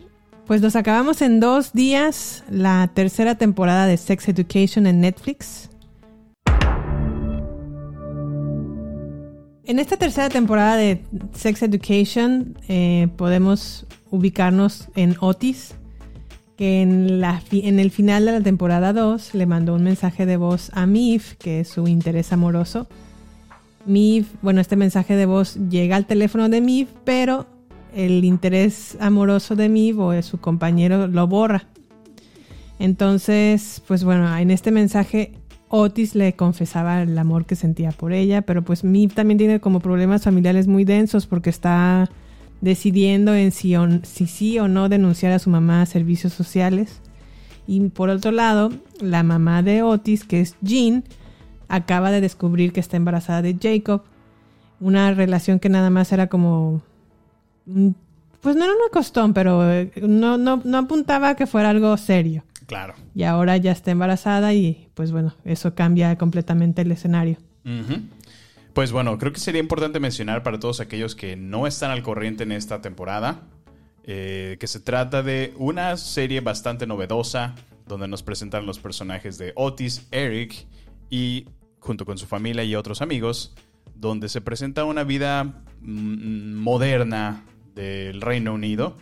Pues 0.47 0.63
nos 0.63 0.77
acabamos 0.77 1.23
en 1.23 1.41
dos 1.41 1.73
días 1.73 2.45
la 2.49 2.89
tercera 2.95 3.35
temporada 3.35 3.87
de 3.87 3.97
Sex 3.97 4.29
Education 4.29 4.87
en 4.87 5.01
Netflix. 5.01 5.71
En 9.65 9.81
esta 9.81 9.97
tercera 9.97 10.29
temporada 10.29 10.77
de 10.77 11.03
Sex 11.35 11.65
Education 11.65 12.57
eh, 12.69 13.09
podemos 13.17 13.87
ubicarnos 14.13 14.87
en 14.95 15.17
Otis, 15.19 15.75
que 16.57 16.81
en, 16.81 17.21
la 17.21 17.43
en 17.51 17.81
el 17.81 17.91
final 17.91 18.25
de 18.27 18.31
la 18.31 18.41
temporada 18.41 18.93
2 18.93 19.35
le 19.35 19.47
mandó 19.47 19.75
un 19.75 19.83
mensaje 19.83 20.27
de 20.27 20.37
voz 20.37 20.71
a 20.75 20.87
Mif, 20.87 21.35
que 21.39 21.59
es 21.59 21.69
su 21.71 21.89
interés 21.89 22.33
amoroso. 22.33 22.87
Mif, 23.85 24.29
bueno, 24.43 24.61
este 24.61 24.77
mensaje 24.77 25.17
de 25.17 25.27
voz 25.27 25.57
llega 25.69 25.97
al 25.97 26.07
teléfono 26.07 26.49
de 26.49 26.61
Mif, 26.61 26.89
pero 27.05 27.49
el 27.97 28.25
interés 28.25 28.97
amoroso 29.01 29.57
de 29.57 29.95
o 29.99 30.11
de 30.11 30.23
su 30.23 30.39
compañero 30.39 31.07
lo 31.09 31.27
borra. 31.27 31.65
Entonces, 32.79 33.83
pues 33.89 34.05
bueno, 34.05 34.37
en 34.37 34.51
este 34.51 34.71
mensaje 34.71 35.33
Otis 35.69 36.15
le 36.15 36.35
confesaba 36.35 37.03
el 37.03 37.19
amor 37.19 37.47
que 37.47 37.57
sentía 37.57 37.91
por 37.91 38.13
ella, 38.13 38.43
pero 38.43 38.63
pues 38.63 38.85
Mif 38.85 39.15
también 39.15 39.39
tiene 39.39 39.61
como 39.61 39.81
problemas 39.81 40.23
familiares 40.25 40.69
muy 40.69 40.85
densos 40.85 41.27
porque 41.27 41.51
está 41.51 42.11
decidiendo 42.61 43.35
en 43.35 43.51
si, 43.51 43.77
o- 43.77 44.05
si 44.05 44.27
sí 44.27 44.59
o 44.59 44.69
no 44.69 44.89
denunciar 44.89 45.33
a 45.33 45.39
su 45.39 45.51
mamá 45.51 45.83
a 45.83 45.87
servicios 45.87 46.35
sociales. 46.35 47.01
Y 47.67 47.81
por 47.89 48.11
otro 48.11 48.31
lado, 48.31 48.71
la 49.01 49.23
mamá 49.23 49.63
de 49.63 49.83
Otis, 49.83 50.25
que 50.25 50.41
es 50.41 50.55
Jean, 50.61 51.03
acaba 51.69 52.11
de 52.11 52.21
descubrir 52.21 52.73
que 52.73 52.81
está 52.81 52.97
embarazada 52.97 53.43
de 53.43 53.57
Jacob. 53.61 54.03
Una 54.81 55.13
relación 55.15 55.59
que 55.59 55.71
nada 55.71 55.89
más 55.89 56.13
era 56.13 56.27
como... 56.29 56.83
mm, 57.67 57.91
Pues 58.41 58.57
no 58.57 58.65
era 58.65 58.73
una 58.73 58.91
costón, 58.93 59.35
pero 59.35 59.71
eh, 59.71 59.93
no, 60.03 60.39
no, 60.39 60.63
no 60.65 60.79
apuntaba 60.79 61.31
a 61.31 61.37
que 61.37 61.47
fuera 61.47 61.71
algo 61.71 61.97
serio. 61.97 62.45
Claro. 62.67 62.95
Y 63.15 63.23
ahora 63.23 63.57
ya 63.57 63.73
está 63.73 63.91
embarazada 63.93 64.53
y 64.53 64.89
pues 64.95 65.13
bueno, 65.13 65.35
eso 65.45 65.75
cambia 65.75 66.17
completamente 66.17 66.83
el 66.83 66.93
escenario. 66.93 67.39
Pues 68.73 68.93
bueno, 68.93 69.19
creo 69.19 69.33
que 69.33 69.41
sería 69.41 69.61
importante 69.61 70.01
mencionar 70.01 70.43
para 70.43 70.61
todos 70.61 70.81
aquellos 70.81 71.15
que 71.15 71.37
no 71.37 71.67
están 71.67 71.91
al 71.91 72.03
corriente 72.03 72.43
en 72.45 72.53
esta 72.53 72.81
temporada, 72.81 73.41
eh, 74.05 74.57
que 74.61 74.67
se 74.67 74.81
trata 74.81 75.23
de 75.23 75.55
una 75.57 75.97
serie 75.97 76.41
bastante 76.41 76.87
novedosa, 76.87 77.55
donde 77.87 78.07
nos 78.07 78.23
presentan 78.23 78.67
los 78.67 78.79
personajes 78.79 79.39
de 79.39 79.53
Otis, 79.57 80.07
Eric 80.11 80.67
y 81.09 81.47
junto 81.81 82.05
con 82.05 82.19
su 82.19 82.27
familia 82.27 82.65
y 82.65 82.75
otros 82.75 83.01
amigos, 83.01 83.55
donde 83.95 84.29
se 84.29 84.41
presenta 84.41 84.85
una 84.85 85.05
vida 85.05 85.45
mm, 85.81 86.55
moderna 86.55 87.45
del 87.77 88.21
Reino 88.21 88.53
Unido 88.55 88.97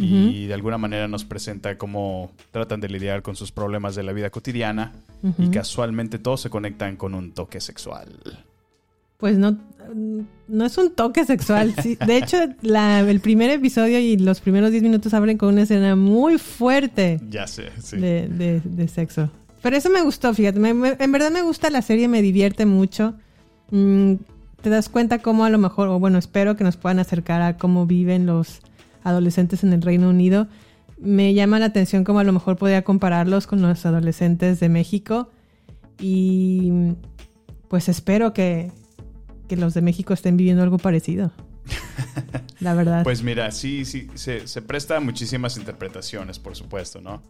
y 0.00 0.46
de 0.46 0.54
alguna 0.54 0.78
manera 0.78 1.08
nos 1.08 1.24
presenta 1.24 1.76
cómo 1.76 2.30
tratan 2.52 2.80
de 2.80 2.88
lidiar 2.88 3.22
con 3.22 3.34
sus 3.34 3.50
problemas 3.50 3.96
de 3.96 4.02
la 4.04 4.12
vida 4.12 4.30
cotidiana 4.30 4.92
y 5.38 5.48
casualmente 5.48 6.18
todos 6.20 6.40
se 6.42 6.50
conectan 6.50 6.94
con 6.96 7.14
un 7.14 7.32
toque 7.32 7.60
sexual. 7.60 8.08
Pues 9.16 9.36
no, 9.38 9.58
no 10.46 10.64
es 10.64 10.78
un 10.78 10.94
toque 10.94 11.24
sexual. 11.24 11.74
sí. 11.82 11.96
De 12.06 12.16
hecho, 12.18 12.36
la- 12.62 13.00
el 13.00 13.18
primer 13.18 13.50
episodio 13.50 13.98
y 13.98 14.16
los 14.16 14.38
primeros 14.40 14.70
10 14.70 14.84
minutos 14.84 15.12
abren 15.14 15.36
con 15.36 15.48
una 15.54 15.62
escena 15.62 15.96
muy 15.96 16.38
fuerte 16.38 17.18
Ya 17.28 17.48
sé, 17.48 17.70
sí. 17.82 17.96
de, 17.96 18.28
de- 18.28 18.60
de 18.62 18.86
sexo. 18.86 19.30
Pero 19.60 19.76
eso 19.76 19.90
me 19.90 20.02
gustó, 20.02 20.32
fíjate. 20.32 20.60
me- 20.60 20.74
me- 20.74 20.96
en 21.00 21.10
verdad 21.10 21.32
me 21.32 21.42
gusta 21.42 21.70
la 21.70 21.82
serie, 21.82 22.06
me 22.06 22.22
divierte 22.22 22.64
mucho. 22.66 23.14
Mm, 23.72 24.14
te 24.60 24.70
das 24.70 24.88
cuenta 24.88 25.20
cómo 25.20 25.44
a 25.44 25.50
lo 25.50 25.58
mejor, 25.58 25.88
o 25.88 25.98
bueno, 25.98 26.18
espero 26.18 26.56
que 26.56 26.64
nos 26.64 26.76
puedan 26.76 26.98
acercar 26.98 27.42
a 27.42 27.56
cómo 27.56 27.86
viven 27.86 28.26
los 28.26 28.60
adolescentes 29.04 29.62
en 29.62 29.72
el 29.72 29.82
Reino 29.82 30.08
Unido. 30.08 30.48
Me 30.98 31.32
llama 31.34 31.58
la 31.58 31.66
atención 31.66 32.04
cómo 32.04 32.18
a 32.18 32.24
lo 32.24 32.32
mejor 32.32 32.56
podría 32.56 32.82
compararlos 32.82 33.46
con 33.46 33.62
los 33.62 33.86
adolescentes 33.86 34.58
de 34.60 34.68
México. 34.68 35.30
Y 36.00 36.72
pues 37.68 37.88
espero 37.88 38.32
que, 38.32 38.72
que 39.48 39.56
los 39.56 39.74
de 39.74 39.82
México 39.82 40.12
estén 40.12 40.36
viviendo 40.36 40.62
algo 40.62 40.78
parecido. 40.78 41.32
La 42.60 42.74
verdad. 42.74 43.04
Pues 43.04 43.22
mira, 43.22 43.52
sí, 43.52 43.84
sí, 43.84 44.08
se, 44.14 44.48
se 44.48 44.62
presta 44.62 44.96
a 44.96 45.00
muchísimas 45.00 45.56
interpretaciones, 45.56 46.38
por 46.40 46.56
supuesto, 46.56 47.00
¿no? 47.00 47.22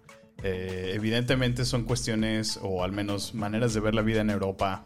Eh, 0.42 0.92
evidentemente 0.94 1.64
son 1.64 1.84
cuestiones, 1.84 2.58
o 2.62 2.84
al 2.84 2.92
menos 2.92 3.34
maneras 3.34 3.74
de 3.74 3.80
ver 3.80 3.94
la 3.94 4.02
vida 4.02 4.20
en 4.20 4.30
Europa, 4.30 4.84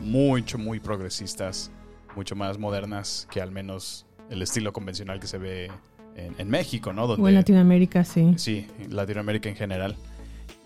mucho, 0.00 0.58
muy 0.58 0.80
progresistas, 0.80 1.70
mucho 2.16 2.34
más 2.34 2.58
modernas 2.58 3.28
que 3.30 3.40
al 3.40 3.52
menos 3.52 4.06
el 4.30 4.42
estilo 4.42 4.72
convencional 4.72 5.20
que 5.20 5.26
se 5.26 5.38
ve 5.38 5.70
en, 6.16 6.34
en 6.38 6.50
México, 6.50 6.92
¿no? 6.92 7.06
Donde, 7.06 7.22
o 7.22 7.28
en 7.28 7.34
Latinoamérica, 7.34 8.04
sí. 8.04 8.34
Sí, 8.36 8.66
Latinoamérica 8.90 9.48
en 9.48 9.56
general. 9.56 9.96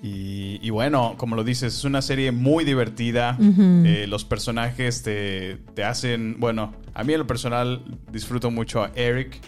Y, 0.02 0.58
y 0.60 0.70
bueno, 0.70 1.14
como 1.16 1.36
lo 1.36 1.44
dices, 1.44 1.76
es 1.76 1.84
una 1.84 2.02
serie 2.02 2.32
muy 2.32 2.64
divertida. 2.64 3.38
Eh, 3.40 4.06
los 4.08 4.24
personajes 4.24 5.04
te, 5.04 5.58
te 5.74 5.84
hacen, 5.84 6.40
bueno, 6.40 6.74
a 6.92 7.04
mí 7.04 7.12
en 7.12 7.20
lo 7.20 7.26
personal 7.28 7.84
disfruto 8.10 8.50
mucho 8.50 8.82
a 8.82 8.90
Eric. 8.96 9.40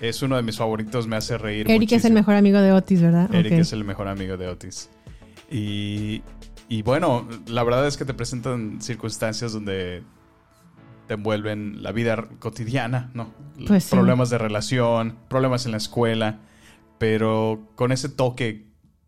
Es 0.00 0.22
uno 0.22 0.36
de 0.36 0.42
mis 0.42 0.56
favoritos, 0.56 1.06
me 1.06 1.16
hace 1.16 1.38
reír. 1.38 1.70
Eric 1.70 1.92
es 1.92 2.04
el 2.04 2.12
mejor 2.12 2.34
amigo 2.34 2.60
de 2.60 2.72
Otis, 2.72 3.00
¿verdad? 3.00 3.34
Eric 3.34 3.52
es 3.52 3.72
el 3.72 3.84
mejor 3.84 4.08
amigo 4.08 4.36
de 4.36 4.48
Otis. 4.48 4.90
Y, 5.50 6.22
y 6.68 6.82
bueno, 6.82 7.26
la 7.46 7.62
verdad 7.62 7.86
es 7.86 7.96
que 7.96 8.04
te 8.04 8.12
presentan 8.12 8.80
circunstancias 8.82 9.52
donde 9.52 10.02
te 11.06 11.14
envuelven 11.14 11.82
la 11.82 11.92
vida 11.92 12.28
cotidiana, 12.38 13.10
¿no? 13.14 13.32
Pues 13.66 13.84
sí. 13.84 13.90
problemas 13.94 14.28
de 14.30 14.38
relación, 14.38 15.16
problemas 15.28 15.64
en 15.66 15.72
la 15.72 15.78
escuela, 15.78 16.40
pero 16.98 17.70
con 17.74 17.92
ese 17.92 18.08
toque 18.08 18.66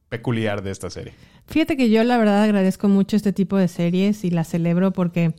peculiar 0.09 0.62
de 0.62 0.70
esta 0.70 0.90
serie. 0.90 1.12
Fíjate 1.46 1.77
que 1.77 1.90
yo 1.90 2.05
la 2.05 2.18
verdad 2.18 2.42
agradezco 2.42 2.88
mucho 2.88 3.16
este 3.16 3.33
tipo 3.33 3.57
de 3.57 3.68
series 3.68 4.24
y 4.24 4.31
las 4.31 4.48
celebro 4.48 4.92
porque 4.92 5.35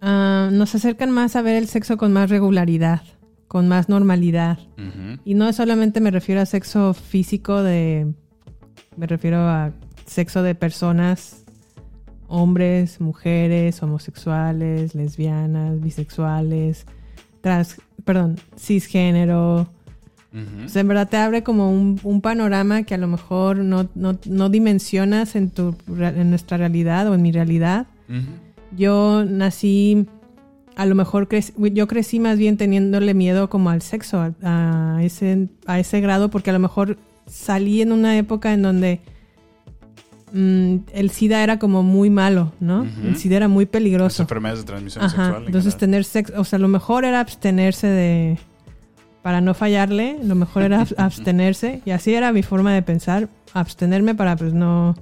ah, 0.00 0.48
nos 0.52 0.74
acercan 0.74 1.10
más 1.10 1.36
a 1.36 1.42
ver 1.42 1.56
el 1.56 1.68
sexo 1.68 1.96
con 1.96 2.12
más 2.12 2.30
regularidad, 2.30 3.02
con 3.50 3.66
más 3.66 3.88
normalidad. 3.88 4.60
Y 5.24 5.34
no 5.34 5.52
solamente 5.52 6.00
me 6.00 6.12
refiero 6.12 6.40
a 6.40 6.46
sexo 6.46 6.94
físico 6.94 7.64
de... 7.64 8.06
Me 8.96 9.08
refiero 9.08 9.38
a 9.40 9.72
sexo 10.06 10.44
de 10.44 10.54
personas, 10.54 11.44
hombres, 12.28 13.00
mujeres, 13.00 13.82
homosexuales, 13.82 14.94
lesbianas, 14.94 15.80
bisexuales, 15.80 16.86
trans... 17.40 17.82
Perdón, 18.04 18.36
cisgénero. 18.56 19.68
O 20.64 20.68
sea, 20.68 20.82
en 20.82 20.86
verdad 20.86 21.08
te 21.08 21.16
abre 21.16 21.42
como 21.42 21.72
un, 21.72 21.98
un 22.04 22.20
panorama 22.20 22.84
que 22.84 22.94
a 22.94 22.98
lo 22.98 23.08
mejor 23.08 23.56
no, 23.56 23.88
no, 23.96 24.16
no 24.26 24.48
dimensionas 24.48 25.34
en, 25.34 25.50
tu, 25.50 25.74
en 25.88 26.30
nuestra 26.30 26.56
realidad 26.56 27.08
o 27.08 27.16
en 27.16 27.22
mi 27.22 27.32
realidad. 27.32 27.88
Yo 28.76 29.24
nací, 29.24 30.06
a 30.76 30.86
lo 30.86 30.94
mejor 30.94 31.28
crec- 31.28 31.52
yo 31.74 31.86
crecí 31.86 32.20
más 32.20 32.38
bien 32.38 32.56
teniéndole 32.56 33.14
miedo 33.14 33.50
como 33.50 33.70
al 33.70 33.82
sexo, 33.82 34.20
a, 34.20 34.32
a 34.96 35.02
ese, 35.02 35.48
a 35.66 35.78
ese 35.78 36.00
grado, 36.00 36.30
porque 36.30 36.50
a 36.50 36.52
lo 36.52 36.58
mejor 36.58 36.96
salí 37.26 37.82
en 37.82 37.92
una 37.92 38.16
época 38.16 38.52
en 38.52 38.62
donde 38.62 39.00
mm, 40.32 40.76
el 40.94 41.10
SIDA 41.10 41.42
era 41.42 41.58
como 41.58 41.82
muy 41.82 42.10
malo, 42.10 42.52
¿no? 42.60 42.86
El 43.04 43.16
SIDA 43.16 43.36
era 43.36 43.48
muy 43.48 43.64
Las 43.64 43.72
peligroso. 43.72 44.22
enfermedades 44.22 44.60
de 44.60 44.66
transmisión 44.66 45.04
Ajá, 45.04 45.10
sexual. 45.16 45.42
en 45.42 45.46
entonces 45.46 45.74
general. 45.74 45.80
tener 45.90 46.04
sexo, 46.04 46.40
o 46.40 46.44
sea, 46.44 46.58
lo 46.58 46.68
mejor 46.68 47.04
era 47.04 47.20
abstenerse 47.20 47.86
de, 47.86 48.38
para 49.22 49.40
no 49.40 49.54
fallarle, 49.54 50.18
lo 50.22 50.34
mejor 50.34 50.62
era 50.62 50.80
ab- 50.86 50.94
abstenerse, 50.98 51.82
y 51.84 51.90
así 51.90 52.14
era 52.14 52.32
mi 52.32 52.42
forma 52.42 52.72
de 52.72 52.82
pensar, 52.82 53.28
abstenerme 53.52 54.14
para 54.14 54.36
pues 54.36 54.54
no, 54.54 54.94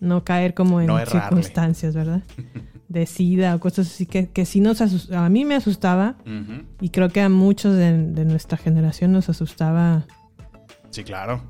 no 0.00 0.24
caer 0.24 0.54
como 0.54 0.80
en 0.80 0.86
No 0.86 0.98
circunstancias, 1.04 1.94
¿verdad? 1.94 2.22
De 2.92 3.06
sida 3.06 3.54
o 3.54 3.60
cosas 3.60 3.86
así 3.86 4.04
que, 4.06 4.28
que 4.28 4.44
sí 4.44 4.60
nos 4.60 4.80
asustaba, 4.82 5.24
a 5.24 5.28
mí 5.30 5.44
me 5.46 5.54
asustaba, 5.54 6.16
y 6.80 6.90
creo 6.90 7.08
que 7.08 7.20
a 7.22 7.28
muchos 7.30 7.74
de, 7.74 7.96
de 8.08 8.24
nuestra 8.26 8.58
generación 8.58 9.12
nos 9.12 9.28
asustaba 9.30 10.04
Sí, 10.90 11.02
claro. 11.04 11.40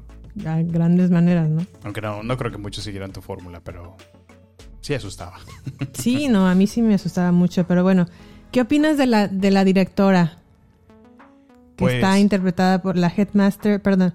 a 0.46 0.62
grandes 0.62 1.10
maneras, 1.10 1.48
¿no? 1.48 1.66
Aunque 1.82 2.00
no, 2.00 2.22
no 2.22 2.36
creo 2.36 2.52
que 2.52 2.58
muchos 2.58 2.84
siguieran 2.84 3.10
tu 3.12 3.20
fórmula, 3.22 3.60
pero 3.64 3.96
sí 4.80 4.94
asustaba. 4.94 5.34
Sí, 5.94 6.28
no, 6.28 6.46
a 6.48 6.54
mí 6.54 6.66
sí 6.68 6.80
me 6.80 6.94
asustaba 6.94 7.32
mucho, 7.32 7.66
pero 7.66 7.82
bueno, 7.82 8.06
¿qué 8.52 8.60
opinas 8.60 8.96
de 8.96 9.06
la, 9.06 9.26
de 9.26 9.50
la 9.50 9.64
directora? 9.64 10.38
Que 11.76 11.84
Pues- 11.84 11.94
está 11.94 12.18
interpretada 12.20 12.82
por 12.82 12.96
la 12.96 13.08
headmaster, 13.08 13.82
perdón, 13.82 14.14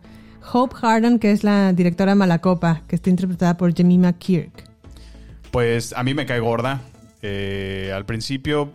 Hope 0.53 0.75
Hardon, 0.81 1.19
que 1.19 1.31
es 1.33 1.43
la 1.43 1.73
directora 1.73 2.15
Malacopa, 2.15 2.83
que 2.87 2.95
está 2.95 3.09
interpretada 3.09 3.57
por 3.57 3.73
Jemima 3.75 4.13
Kirk. 4.13 4.63
Pues 5.51 5.91
a 5.91 6.03
mí 6.03 6.13
me 6.13 6.25
cae 6.25 6.39
gorda. 6.39 6.81
Eh, 7.21 7.91
al 7.95 8.05
principio 8.05 8.71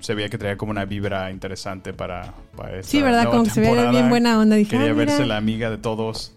se 0.00 0.14
veía 0.14 0.28
que 0.28 0.38
traía 0.38 0.56
como 0.56 0.70
una 0.70 0.84
vibra 0.84 1.30
interesante 1.30 1.92
para, 1.92 2.34
para 2.56 2.78
esta 2.78 2.90
Sí, 2.90 3.00
¿verdad? 3.02 3.24
nueva 3.24 3.38
Como 3.38 3.50
se 3.50 3.60
veía 3.60 3.90
bien 3.90 4.08
buena 4.08 4.38
onda. 4.38 4.56
Dije, 4.56 4.72
Quería 4.76 4.90
"Ah, 4.90 4.94
verse 4.94 5.26
la 5.26 5.36
amiga 5.36 5.70
de 5.70 5.78
todos. 5.78 6.34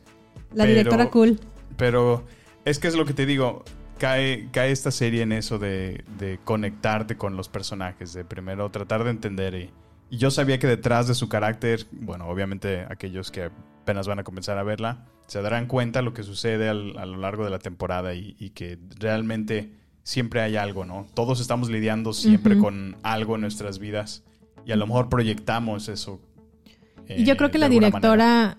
la 0.54 0.64
pero- 0.64 0.76
directora 0.78 1.10
cool. 1.10 1.40
Pero 1.78 2.24
es 2.66 2.80
que 2.80 2.88
es 2.88 2.96
lo 2.96 3.06
que 3.06 3.14
te 3.14 3.26
digo. 3.26 3.64
Cae, 4.00 4.48
cae 4.54 4.72
esta 4.72 4.92
serie 4.92 5.24
en 5.24 5.34
eso 5.34 5.60
de, 5.60 6.06
de 6.18 6.40
conectarte 6.46 7.18
con 7.18 7.36
los 7.36 7.50
personajes, 7.50 8.14
de 8.14 8.24
primero 8.24 8.70
tratar 8.72 9.04
de 9.04 9.10
entender. 9.10 9.54
Y, 9.56 9.70
y 10.10 10.18
yo 10.18 10.32
sabía 10.32 10.58
que 10.58 10.68
detrás 10.68 11.08
de 11.10 11.14
su 11.16 11.28
carácter, 11.28 11.86
bueno, 11.92 12.26
obviamente 12.30 12.86
aquellos 12.90 13.30
que 13.30 13.50
apenas 13.84 14.08
van 14.08 14.20
a 14.20 14.24
comenzar 14.24 14.58
a 14.58 14.64
verla, 14.64 15.06
se 15.28 15.42
darán 15.42 15.66
cuenta 15.68 16.02
lo 16.02 16.14
que 16.14 16.24
sucede 16.24 16.70
al- 16.70 16.98
a 16.98 17.06
lo 17.06 17.18
largo 17.18 17.44
de 17.44 17.50
la 17.50 17.60
temporada 17.60 18.14
y, 18.14 18.38
y 18.40 18.52
que 18.52 18.80
realmente 19.00 19.70
siempre 20.04 20.42
hay 20.42 20.56
algo, 20.56 20.86
¿no? 20.86 21.06
Todos 21.14 21.40
estamos 21.40 21.70
lidiando 21.70 22.14
siempre 22.14 22.58
con 22.58 22.98
algo 23.04 23.36
en 23.36 23.42
nuestras 23.42 23.80
vidas 23.80 24.24
y 24.66 24.72
a 24.72 24.76
lo 24.76 24.88
mejor 24.88 25.10
proyectamos 25.10 25.90
eso. 25.90 26.20
Y 27.08 27.24
yo 27.24 27.34
eh, 27.34 27.38
creo 27.38 27.50
que 27.50 27.58
de 27.58 27.66
la 27.66 27.70
directora 27.70 28.26
manera. 28.26 28.58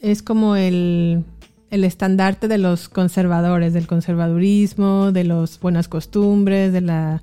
es 0.00 0.22
como 0.22 0.56
el, 0.56 1.24
el 1.70 1.84
estandarte 1.84 2.48
de 2.48 2.58
los 2.58 2.88
conservadores, 2.88 3.72
del 3.72 3.86
conservadurismo, 3.86 5.12
de 5.12 5.24
las 5.24 5.60
buenas 5.60 5.88
costumbres, 5.88 6.72
de 6.72 6.80
la 6.80 7.22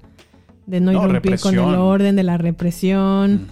de 0.66 0.80
no, 0.80 0.92
No, 0.92 1.06
irrumpir 1.06 1.40
con 1.40 1.54
el 1.54 1.76
orden, 1.76 2.16
de 2.16 2.24
la 2.24 2.38
represión. 2.38 3.48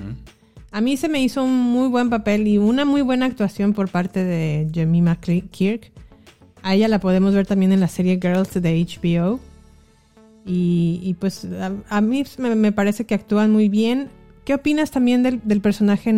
A 0.71 0.81
mí 0.81 0.97
se 0.97 1.07
me 1.07 1.21
hizo 1.21 1.43
un 1.43 1.55
muy 1.55 1.87
buen 1.87 2.09
papel 2.09 2.47
y 2.47 2.57
una 2.57 2.85
muy 2.85 3.01
buena 3.01 3.27
actuación 3.27 3.73
por 3.73 3.89
parte 3.89 4.23
de 4.23 4.67
Jemima 4.73 5.17
Kirk. 5.17 5.91
A 6.63 6.73
ella 6.73 6.87
la 6.87 6.99
podemos 6.99 7.35
ver 7.35 7.45
también 7.45 7.71
en 7.73 7.79
la 7.79 7.87
serie 7.87 8.19
Girls 8.19 8.53
de 8.53 8.83
HBO. 8.83 9.39
Y, 10.45 10.99
y 11.03 11.13
pues 11.15 11.45
a, 11.45 11.71
a 11.89 12.01
mí 12.01 12.23
me, 12.37 12.71
parece 12.71 13.05
que 13.05 13.15
actúan 13.15 13.51
muy 13.51 13.69
bien. 13.69 14.09
¿Qué 14.45 14.53
opinas 14.53 14.91
también 14.91 15.23
del, 15.23 15.39
del 15.43 15.61
personaje, 15.61 16.09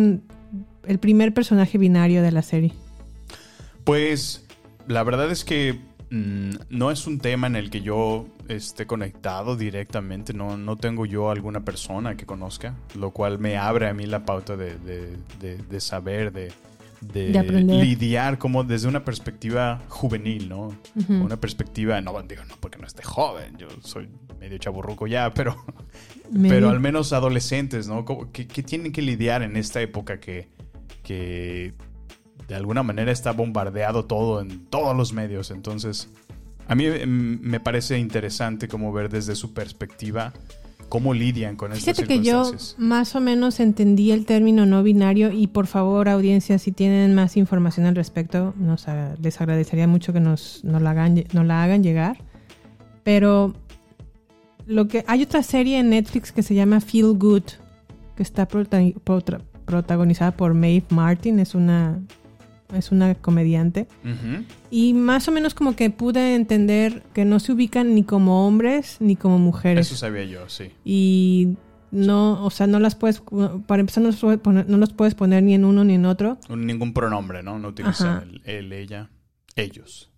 el 0.86 0.98
primer 0.98 1.32
personaje 1.32 1.78
binario 1.78 2.22
de 2.22 2.32
la 2.32 2.42
serie? 2.42 2.72
Pues 3.84 4.44
la 4.88 5.02
verdad 5.04 5.30
es 5.30 5.44
que 5.44 5.78
mm, 6.10 6.50
no 6.70 6.90
es 6.90 7.06
un 7.06 7.18
tema 7.18 7.46
en 7.46 7.56
el 7.56 7.70
que 7.70 7.82
yo 7.82 8.26
esté 8.48 8.86
conectado 8.86 9.56
directamente. 9.56 10.32
No, 10.34 10.56
no 10.56 10.76
tengo 10.76 11.06
yo 11.06 11.30
alguna 11.30 11.64
persona 11.64 12.16
que 12.16 12.26
conozca, 12.26 12.74
lo 12.98 13.10
cual 13.12 13.38
me 13.38 13.56
abre 13.56 13.88
a 13.88 13.94
mí 13.94 14.06
la 14.06 14.24
pauta 14.24 14.56
de, 14.56 14.76
de- 14.78 15.16
de- 15.40 15.58
de 15.58 15.80
saber, 15.80 16.32
de, 16.32 16.52
de 17.00 17.28
lidiar 17.62 18.38
como 18.38 18.64
desde 18.64 18.88
una 18.88 19.04
perspectiva 19.04 19.82
juvenil, 19.88 20.48
¿no? 20.48 20.76
Una 21.08 21.38
perspectiva, 21.38 22.00
no 22.00 22.20
digo, 22.22 22.44
no 22.44 22.56
porque 22.60 22.78
no 22.78 22.86
esté 22.86 23.02
joven, 23.02 23.56
yo 23.58 23.68
soy 23.82 24.08
medio 24.40 24.58
chaburruco 24.58 25.06
ya, 25.06 25.32
pero, 25.34 25.56
pero 26.42 26.70
al 26.70 26.80
menos 26.80 27.12
adolescentes, 27.12 27.88
¿no? 27.88 28.04
Que, 28.32 28.46
que 28.46 28.62
tienen 28.62 28.92
que 28.92 29.02
lidiar 29.02 29.42
en 29.42 29.56
esta 29.56 29.80
época 29.80 30.20
que, 30.20 30.48
que 31.02 31.74
de 32.48 32.54
alguna 32.54 32.82
manera 32.82 33.12
está 33.12 33.32
bombardeado 33.32 34.04
todo 34.04 34.40
en 34.40 34.66
todos 34.66 34.96
los 34.96 35.12
medios. 35.12 35.50
Entonces, 35.50 36.08
a 36.68 36.74
mí 36.74 36.86
mm, 36.88 37.40
me 37.40 37.60
parece 37.60 37.98
interesante 37.98 38.68
como 38.68 38.92
ver 38.92 39.08
desde 39.08 39.34
su 39.34 39.54
perspectiva 39.54 40.32
cómo 40.88 41.14
lidian 41.14 41.56
con 41.56 41.72
estas 41.72 41.84
Fíjate 41.96 42.06
que 42.06 42.22
yo 42.24 42.44
circunstancias. 42.44 42.78
más 42.78 43.14
o 43.16 43.20
menos 43.20 43.60
entendí 43.60 44.12
el 44.12 44.24
término 44.24 44.66
no 44.66 44.82
binario 44.82 45.32
y 45.32 45.46
por 45.48 45.66
favor 45.66 46.08
audiencia 46.08 46.58
si 46.58 46.72
tienen 46.72 47.14
más 47.14 47.36
información 47.36 47.86
al 47.86 47.96
respecto 47.96 48.54
nos 48.56 48.86
les 49.20 49.40
agradecería 49.40 49.86
mucho 49.88 50.12
que 50.12 50.20
nos, 50.20 50.62
nos 50.64 50.80
la 50.82 50.90
hagan, 50.90 51.24
nos 51.32 51.44
la 51.44 51.62
hagan 51.64 51.82
llegar. 51.82 52.18
Pero 53.02 53.54
lo 54.66 54.88
que 54.88 55.04
hay 55.06 55.22
otra 55.22 55.42
serie 55.42 55.78
en 55.78 55.90
Netflix 55.90 56.32
que 56.32 56.42
se 56.42 56.54
llama 56.54 56.80
Feel 56.80 57.14
Good 57.18 57.42
que 58.16 58.22
está 58.22 58.48
prota- 58.48 58.80
protagonizada 59.64 60.30
por 60.36 60.54
Maeve 60.54 60.86
Martin 60.90 61.38
es 61.40 61.54
una 61.54 61.98
es 62.74 62.90
una 62.90 63.14
comediante 63.14 63.86
y 64.70 64.92
más 64.94 65.28
o 65.28 65.32
menos 65.32 65.54
como 65.54 65.76
que 65.76 65.90
pude 65.90 66.34
entender 66.34 67.02
que 67.14 67.24
no 67.24 67.40
se 67.40 67.52
ubican 67.52 67.94
ni 67.94 68.02
como 68.02 68.46
hombres 68.46 68.96
ni 69.00 69.16
como 69.16 69.38
mujeres 69.38 69.86
Eso 69.86 69.96
sabía 69.96 70.24
yo, 70.24 70.48
sí. 70.48 70.72
y 70.84 71.56
no, 71.90 72.44
o 72.44 72.50
sea, 72.50 72.66
no 72.66 72.78
las 72.80 72.94
puedes, 72.94 73.22
para 73.66 73.80
empezar 73.80 74.02
no 74.02 74.10
los, 74.10 74.20
puedes 74.20 74.40
poner, 74.40 74.68
no 74.68 74.76
los 74.76 74.92
puedes 74.92 75.14
poner 75.14 75.42
ni 75.42 75.54
en 75.54 75.64
uno 75.64 75.84
ni 75.84 75.94
en 75.94 76.04
otro. 76.04 76.38
Ningún 76.48 76.92
pronombre, 76.92 77.42
¿no? 77.42 77.58
No 77.58 77.68
utilizan 77.68 78.22
el, 78.22 78.42
él, 78.44 78.72
ella, 78.72 79.10
ellos. 79.54 80.10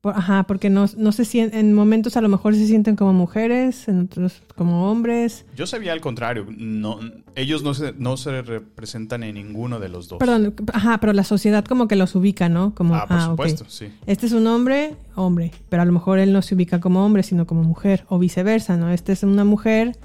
Por- 0.00 0.14
ajá, 0.16 0.44
porque 0.44 0.70
no, 0.70 0.86
no 0.96 1.10
se 1.10 1.24
sienten, 1.24 1.58
en 1.58 1.74
momentos 1.74 2.16
a 2.16 2.20
lo 2.20 2.28
mejor 2.28 2.54
se 2.54 2.66
sienten 2.68 2.94
como 2.94 3.12
mujeres, 3.12 3.88
en 3.88 4.02
otros 4.02 4.42
como 4.54 4.88
hombres. 4.90 5.44
Yo 5.56 5.66
sabía 5.66 5.92
al 5.92 6.00
contrario. 6.00 6.46
No, 6.56 7.00
ellos 7.34 7.64
no 7.64 7.74
se, 7.74 7.92
no 7.98 8.16
se 8.16 8.42
representan 8.42 9.24
en 9.24 9.34
ninguno 9.34 9.80
de 9.80 9.88
los 9.88 10.06
dos. 10.06 10.20
Perdón, 10.20 10.54
ajá, 10.72 10.98
pero 11.00 11.12
la 11.12 11.24
sociedad 11.24 11.64
como 11.64 11.88
que 11.88 11.96
los 11.96 12.14
ubica, 12.14 12.48
¿no? 12.48 12.74
Como, 12.76 12.94
Ah, 12.94 13.06
por 13.08 13.16
ok. 13.16 13.22
supuesto, 13.30 13.64
sí. 13.68 13.88
Este 14.06 14.26
es 14.26 14.32
un 14.32 14.46
hombre, 14.46 14.94
hombre, 15.16 15.50
pero 15.68 15.82
a 15.82 15.84
lo 15.84 15.90
mejor 15.92 16.20
él 16.20 16.32
no 16.32 16.42
se 16.42 16.54
ubica 16.54 16.78
como 16.80 17.04
hombre, 17.04 17.24
sino 17.24 17.46
como 17.48 17.64
mujer, 17.64 18.04
o 18.08 18.20
viceversa, 18.20 18.76
¿no? 18.76 18.90
Este 18.90 19.10
es 19.12 19.24
una 19.24 19.44
mujer, 19.44 19.96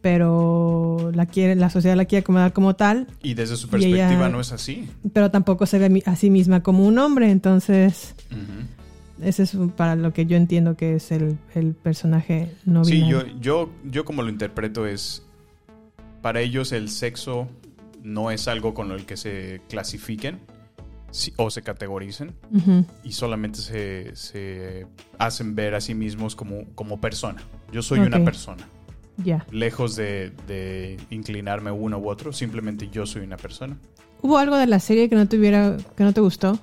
pero 0.00 1.10
la 1.14 1.26
quiere, 1.26 1.54
la 1.54 1.70
sociedad 1.70 1.96
la 1.96 2.04
quiere 2.06 2.22
acomodar 2.22 2.52
como 2.52 2.76
tal, 2.76 3.08
Y 3.22 3.34
desde 3.34 3.56
su 3.56 3.68
perspectiva 3.68 4.10
ella- 4.12 4.28
no 4.28 4.40
es 4.40 4.52
así. 4.52 4.88
pero 5.12 5.30
tampoco 5.30 5.66
se 5.66 5.78
ve 5.78 6.02
a 6.06 6.16
sí 6.16 6.30
misma 6.30 6.62
como 6.62 6.86
un 6.86 6.98
hombre, 6.98 7.30
entonces 7.30 8.14
Ujú. 8.30 8.68
Ese 9.22 9.44
es 9.44 9.56
para 9.76 9.96
lo 9.96 10.12
que 10.12 10.26
yo 10.26 10.36
entiendo 10.36 10.76
que 10.76 10.96
es 10.96 11.10
el, 11.12 11.38
el 11.54 11.74
personaje 11.74 12.52
no 12.64 12.84
Sí, 12.84 12.96
binario. 13.02 13.26
yo, 13.26 13.40
yo, 13.40 13.70
yo 13.90 14.04
como 14.04 14.22
lo 14.22 14.28
interpreto 14.30 14.86
es, 14.86 15.24
para 16.22 16.40
ellos 16.40 16.72
el 16.72 16.88
sexo 16.88 17.48
no 18.02 18.30
es 18.30 18.48
algo 18.48 18.74
con 18.74 18.90
el 18.90 19.06
que 19.06 19.16
se 19.16 19.60
clasifiquen 19.68 20.40
sí, 21.10 21.32
o 21.36 21.50
se 21.50 21.62
categoricen 21.62 22.32
y 23.02 23.12
solamente 23.12 23.60
se, 23.60 24.14
se 24.16 24.86
hacen 25.18 25.54
ver 25.54 25.74
a 25.74 25.80
sí 25.80 25.94
mismos 25.94 26.34
como, 26.36 26.64
como 26.74 27.00
persona. 27.00 27.42
Yo 27.72 27.82
soy 27.82 28.00
una 28.00 28.22
persona. 28.24 28.68
Ya. 29.16 29.46
Lejos 29.52 29.94
de, 29.94 30.32
de 30.48 30.98
inclinarme 31.10 31.70
uno 31.70 31.98
u 31.98 32.08
otro, 32.08 32.32
simplemente 32.32 32.88
yo 32.90 33.06
soy 33.06 33.22
una 33.22 33.36
persona. 33.36 33.76
¿Hubo 34.22 34.38
algo 34.38 34.56
de 34.56 34.66
la 34.66 34.80
serie 34.80 35.08
que 35.08 35.14
no 35.14 35.28
tuviera, 35.28 35.76
que 35.96 36.02
no 36.02 36.12
te 36.12 36.20
gustó 36.20 36.58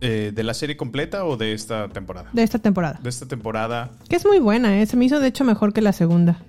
Eh, 0.00 0.30
¿De 0.34 0.42
la 0.42 0.52
serie 0.54 0.76
completa 0.76 1.24
o 1.24 1.36
de 1.36 1.52
esta 1.54 1.88
temporada? 1.88 2.28
de 2.32 2.42
esta 2.42 2.58
temporada? 2.58 3.00
De 3.02 3.08
esta 3.08 3.26
temporada, 3.26 3.90
Que 4.08 4.16
es 4.16 4.26
muy 4.26 4.38
buena, 4.38 4.78
¿eh? 4.80 4.86
Se 4.86 4.96
me 4.96 5.04
hizo 5.06 5.20
de 5.20 5.28
hecho 5.28 5.44
mejor 5.44 5.72
que 5.72 5.80
la 5.80 5.92
segunda. 5.92 6.42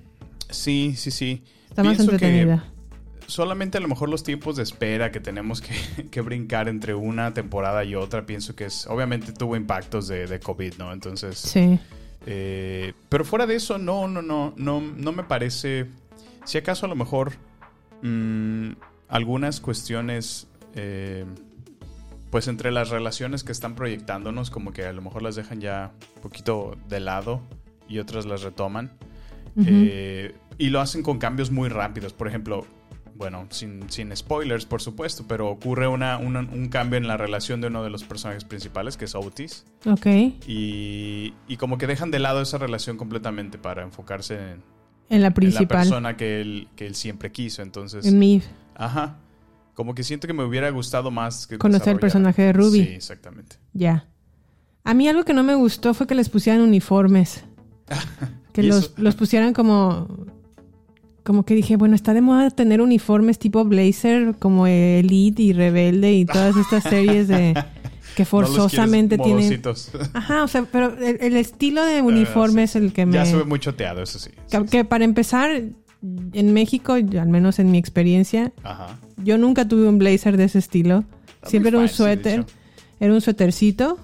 Sí, 0.49 0.93
sí, 0.97 1.11
sí. 1.11 1.43
Está 1.69 1.83
más 1.83 1.95
Pienso 1.97 2.11
entretenida. 2.13 2.65
solamente 3.27 3.77
a 3.77 3.81
lo 3.81 3.87
mejor 3.87 4.09
los 4.09 4.23
tiempos 4.23 4.55
de 4.57 4.63
espera 4.63 5.11
que 5.11 5.19
tenemos 5.21 5.61
que, 5.61 5.75
que 6.11 6.21
brincar 6.21 6.67
entre 6.67 6.93
una 6.93 7.33
temporada 7.33 7.83
y 7.85 7.95
otra, 7.95 8.25
pienso 8.25 8.55
que 8.55 8.65
es, 8.65 8.85
obviamente 8.87 9.31
tuvo 9.31 9.55
impactos 9.55 10.07
de, 10.09 10.27
de 10.27 10.39
COVID, 10.41 10.73
¿no? 10.77 10.91
Entonces, 10.91 11.37
Sí. 11.37 11.79
eh, 12.25 12.93
pero 13.09 13.23
fuera 13.23 13.45
de 13.45 13.55
eso, 13.55 13.77
no, 13.77 14.07
no, 14.09 14.21
no, 14.21 14.53
no, 14.57 14.81
no 14.81 15.11
me 15.13 15.23
parece, 15.23 15.87
si 16.45 16.57
acaso 16.57 16.85
a 16.85 16.89
lo 16.89 16.95
mejor 16.95 17.33
mm, 18.01 18.71
algunas 19.09 19.59
cuestiones, 19.61 20.47
eh, 20.75 21.25
pues 22.29 22.47
entre 22.47 22.71
las 22.71 22.89
relaciones 22.89 23.43
que 23.43 23.51
están 23.51 23.75
proyectándonos, 23.75 24.49
como 24.49 24.73
que 24.73 24.85
a 24.85 24.93
lo 24.93 25.01
mejor 25.01 25.21
las 25.23 25.35
dejan 25.35 25.61
ya 25.61 25.91
un 26.17 26.21
poquito 26.21 26.75
de 26.89 26.99
lado 26.99 27.41
y 27.87 27.99
otras 27.99 28.25
las 28.25 28.41
retoman. 28.43 28.91
Eh, 29.65 30.35
y 30.57 30.69
lo 30.69 30.81
hacen 30.81 31.01
con 31.03 31.17
cambios 31.17 31.49
muy 31.51 31.69
rápidos. 31.69 32.13
Por 32.13 32.27
ejemplo, 32.27 32.65
bueno, 33.15 33.47
sin, 33.49 33.89
sin 33.89 34.15
spoilers, 34.15 34.65
por 34.67 34.81
supuesto, 34.81 35.25
pero 35.27 35.47
ocurre 35.49 35.87
una, 35.87 36.17
una- 36.19 36.41
un 36.41 36.67
cambio 36.69 36.97
en 36.97 37.07
la 37.07 37.17
relación 37.17 37.61
de 37.61 37.67
uno 37.67 37.83
de 37.83 37.89
los 37.89 38.03
personajes 38.03 38.43
principales, 38.43 38.97
que 38.97 39.05
es 39.05 39.15
Otis. 39.15 39.65
Ok. 39.85 40.05
Y, 40.47 41.33
y 41.47 41.57
como 41.57 41.77
que 41.79 41.87
dejan 41.87 42.11
de 42.11 42.19
lado 42.19 42.41
esa 42.41 42.57
relación 42.59 42.97
completamente 42.97 43.57
para 43.57 43.81
enfocarse 43.83 44.35
en, 44.35 44.41
En 44.41 44.53
la 45.09 45.15
en 45.15 45.21
la 45.23 45.33
principal. 45.33 45.67
persona 45.79 46.17
que 46.17 46.41
él, 46.41 46.67
que 46.75 46.85
él 46.85 46.93
siempre 46.93 47.31
quiso. 47.31 47.63
Entonces, 47.63 48.05
En 48.05 48.19
Miv. 48.19 48.43
ajá. 48.75 49.17
Como 49.77 49.93
que 49.93 50.03
siento 50.03 50.25
que 50.25 50.33
me 50.33 50.43
hubiera 50.43 50.71
gustado 50.71 51.11
más 51.11 51.45
que 51.45 51.59
Conocer 51.59 51.93
el 51.93 51.99
personaje 51.99 52.41
de 52.41 52.51
Ruby. 52.51 52.83
Sí, 52.83 52.93
exactamente. 52.95 53.57
Ya. 53.73 54.07
A 54.83 54.95
mí 54.95 55.07
algo 55.07 55.23
que 55.23 55.35
no 55.35 55.43
me 55.43 55.53
gustó 55.53 55.93
fue 55.93 56.07
que 56.07 56.15
les 56.15 56.29
pusieran 56.29 56.61
uniformes. 56.61 57.43
Que 58.53 58.63
¿Y 58.63 58.67
los, 58.69 58.97
los 58.97 59.13
pusieran 59.13 59.53
como. 59.53 60.07
Como 61.23 61.45
que 61.45 61.53
dije, 61.53 61.75
bueno, 61.77 61.93
está 61.93 62.15
de 62.15 62.21
moda 62.21 62.49
tener 62.49 62.81
uniformes 62.81 63.37
tipo 63.37 63.63
Blazer, 63.65 64.33
como 64.39 64.65
Elite 64.65 65.43
y 65.43 65.53
Rebelde 65.53 66.13
y 66.13 66.25
todas 66.25 66.57
estas 66.57 66.81
series 66.89 67.27
de. 67.27 67.53
Que 68.15 68.23
No 68.23 68.25
forzosamente 68.25 69.19
quieres 69.19 69.61
tienen. 69.61 70.09
Ajá, 70.15 70.43
o 70.43 70.47
sea, 70.47 70.65
pero 70.71 70.97
el, 70.97 71.17
el 71.21 71.37
estilo 71.37 71.85
de 71.85 72.01
uniforme 72.01 72.61
Ah, 72.61 72.63
es 72.63 72.75
el 72.75 72.93
que 72.93 73.05
me. 73.05 73.13
Ya 73.13 73.25
se 73.27 73.35
ve 73.35 73.43
muy 73.43 73.59
choteado, 73.59 74.01
eso 74.01 74.17
sí. 74.17 74.31
que, 74.49 74.57
Sí, 74.57 74.65
que 74.65 74.85
para 74.85 75.05
empezar, 75.05 75.51
en 76.33 76.53
México, 76.53 76.93
al 76.93 77.27
menos 77.27 77.59
en 77.59 77.69
mi 77.69 77.77
experiencia. 77.77 78.53
Ajá. 78.63 78.97
Yo 79.17 79.37
nunca 79.37 79.67
tuve 79.67 79.87
un 79.87 79.97
blazer 79.97 80.37
de 80.37 80.45
ese 80.45 80.59
estilo. 80.59 81.03
Está 81.35 81.49
Siempre 81.49 81.69
era 81.69 81.77
un 81.79 81.83
fancy, 81.85 81.95
suéter. 81.97 82.45
Era 82.99 83.13
un 83.13 83.21
suétercito 83.21 83.97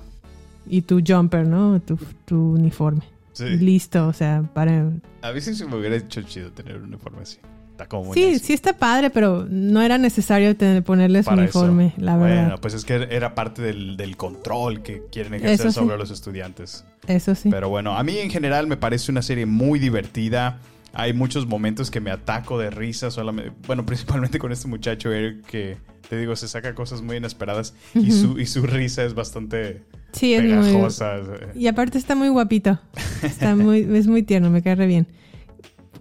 y 0.68 0.82
tu 0.84 1.01
jumper, 1.05 1.47
¿no? 1.47 1.82
Tu, 1.82 1.97
tu 2.26 2.53
uniforme. 2.53 3.01
Sí. 3.34 3.45
Y 3.45 3.57
Listo, 3.57 4.07
o 4.07 4.14
sea, 4.14 4.43
para... 4.53 4.91
A 5.22 5.32
veces 5.32 5.57
se 5.57 5.66
me 5.66 5.76
hubiera 5.76 5.95
hecho 5.95 6.22
chido 6.22 6.51
tener 6.51 6.78
un 6.78 6.84
uniforme 6.86 7.22
así. 7.24 7.38
Está 7.72 7.88
como 7.88 8.03
muy 8.05 8.14
Sí, 8.14 8.28
nice. 8.28 8.45
sí 8.45 8.53
está 8.53 8.74
padre, 8.74 9.09
pero 9.09 9.47
no 9.49 9.82
era 9.82 9.97
necesario 9.97 10.55
tener, 10.55 10.84
ponerles 10.84 11.26
Para 11.26 11.43
eso. 11.45 11.61
uniforme, 11.61 11.93
la 11.97 12.16
verdad. 12.18 12.41
Bueno, 12.43 12.61
pues 12.61 12.76
es 12.76 12.86
que 12.86 13.07
era 13.09 13.34
parte 13.34 13.64
del, 13.64 13.97
del 13.97 14.16
control 14.16 14.84
que 14.84 15.01
quieren 15.11 15.34
ejercer 15.34 15.68
Eso 15.68 15.70
sí. 15.70 15.74
sobre 15.86 15.97
los 15.97 16.11
estudiantes. 16.11 16.86
Eso 17.07 17.34
sí. 17.34 17.49
Pero 17.49 17.70
bueno, 17.70 17.97
a 17.97 18.03
mí 18.03 18.20
en 18.20 18.30
general 18.30 18.68
me 18.68 18.78
parece 18.78 19.11
una 19.11 19.24
serie 19.24 19.47
muy 19.47 19.80
divertida. 19.80 20.59
Hay 20.93 21.13
muchos 21.13 21.47
momentos 21.47 21.89
que 21.89 21.99
me 21.99 22.11
ataco 22.11 22.59
de 22.59 22.69
risa, 22.69 23.11
solamente, 23.11 23.51
bueno, 23.67 23.85
principalmente 23.85 24.39
con 24.39 24.51
este 24.51 24.67
muchacho 24.67 25.11
Eric 25.11 25.45
que 25.45 25.77
te 26.07 26.17
digo, 26.17 26.35
se 26.35 26.47
saca 26.47 26.75
cosas 26.75 27.01
muy 27.01 27.17
inesperadas 27.17 27.73
y, 27.95 28.11
su, 28.11 28.39
y 28.39 28.45
su 28.45 28.61
risa 28.63 29.03
es 29.03 29.13
bastante 29.15 29.83
sí, 30.11 30.33
es 30.33 30.43
muy... 30.43 30.51
pegajosa. 30.51 31.15
Y 31.55 31.67
aparte 31.67 31.97
está 31.97 32.13
muy 32.13 32.29
guapito. 32.29 32.79
Está 33.23 33.55
muy, 33.55 33.79
es 33.95 34.07
muy 34.07 34.23
tierno, 34.23 34.49
me 34.49 34.61
cae 34.61 34.75
re 34.75 34.85
bien. 34.85 35.07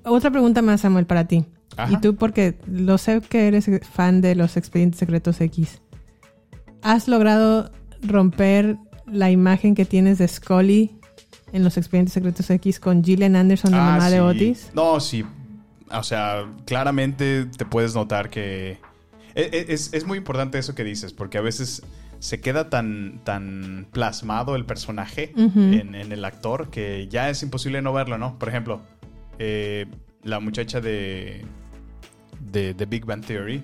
Otra 0.05 0.31
pregunta 0.31 0.61
más, 0.61 0.83
Samuel, 0.83 1.07
para 1.07 1.27
ti. 1.27 1.47
Ajá. 1.77 1.93
Y 1.93 2.01
tú, 2.01 2.17
porque 2.17 2.59
lo 2.67 2.99
sé 2.99 3.21
que 3.21 3.47
eres 3.47 3.71
fan 3.91 4.21
de 4.21 4.35
los 4.35 4.57
expedientes 4.57 4.99
secretos 4.99 5.41
X. 5.41 5.81
¿Has 6.83 7.09
logrado 7.09 7.71
romper 8.03 8.77
la 9.07 9.31
imagen 9.31 9.75
que 9.75 9.85
tienes 9.85 10.19
de 10.19 10.29
Scully 10.29 10.99
en 11.53 11.65
los 11.65 11.77
expedientes 11.77 12.15
secretos 12.15 12.49
X 12.51 12.81
con 12.81 13.05
Gillian 13.05 13.37
Anderson, 13.37 13.73
la 13.73 13.79
Ah, 13.87 13.91
mamá 13.93 14.11
de. 14.11 14.21
Otis? 14.21 14.71
No, 14.75 14.99
sí. 15.01 15.25
O 15.91 16.03
sea, 16.03 16.47
claramente 16.65 17.45
te 17.45 17.65
puedes 17.67 17.95
notar 17.95 18.31
que... 18.31 18.79
e- 19.35 19.51
e- 19.53 19.67
Es, 19.69 19.93
es 19.93 20.07
muy 20.07 20.17
importante 20.19 20.59
eso 20.59 20.75
que 20.75 20.85
dices, 20.85 21.13
porque 21.13 21.37
a 21.39 21.43
veces 21.43 21.83
se 22.19 22.41
queda 22.41 22.71
tan, 22.71 23.21
tan 23.25 23.87
plasmado 23.93 24.55
el 24.57 24.65
personaje 24.65 25.33
en, 25.37 25.95
en 25.95 26.13
el 26.13 26.25
actor 26.25 26.71
que 26.71 27.09
ya 27.09 27.29
es 27.29 27.43
imposible 27.43 27.83
no 27.83 27.93
verlo, 27.93 28.17
¿no? 28.17 28.39
Por 28.39 28.49
ejemplo, 28.49 28.81
eh, 29.39 29.87
la 30.23 30.39
muchacha 30.41 30.81
de, 30.81 31.45
de, 32.53 32.75
de 32.75 32.87
Big 32.87 33.05
Bang 33.05 33.25
Theory, 33.25 33.63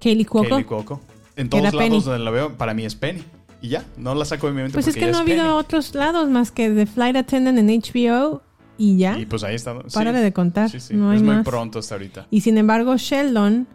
Kaylee 0.00 0.24
Cuoco. 0.24 0.48
Kaylee 0.48 0.64
Cuoco, 0.64 1.00
en 1.36 1.48
todos 1.48 1.62
lados 1.62 1.78
Penny. 1.80 2.00
donde 2.02 2.18
la 2.24 2.30
veo, 2.32 2.56
para 2.58 2.74
mí 2.74 2.84
es 2.84 2.94
Penny. 2.96 3.22
Y 3.60 3.68
ya, 3.68 3.84
no 3.96 4.14
la 4.14 4.24
saco 4.24 4.46
de 4.46 4.52
mi 4.52 4.58
mente 4.62 4.74
Pues 4.74 4.86
es 4.86 4.94
que 4.94 5.10
no 5.10 5.18
ha 5.18 5.20
habido 5.22 5.56
otros 5.56 5.94
lados 5.94 6.28
más 6.30 6.50
que 6.52 6.70
The 6.70 6.86
Flight 6.86 7.16
Attendant 7.16 7.58
en 7.58 7.66
HBO 7.68 8.42
y 8.76 8.96
ya. 8.98 9.18
Y 9.18 9.26
pues 9.26 9.42
ahí 9.42 9.56
está. 9.56 9.76
Párale 9.92 10.20
de 10.20 10.32
contar. 10.32 10.70
Sí, 10.70 10.78
sí. 10.78 10.94
No 10.94 11.10
hay 11.10 11.16
es 11.16 11.22
muy 11.24 11.36
más. 11.36 11.44
pronto 11.44 11.80
hasta 11.80 11.96
ahorita. 11.96 12.26
Y 12.30 12.42
sin 12.42 12.56
embargo, 12.58 12.96
Sheldon 12.96 13.66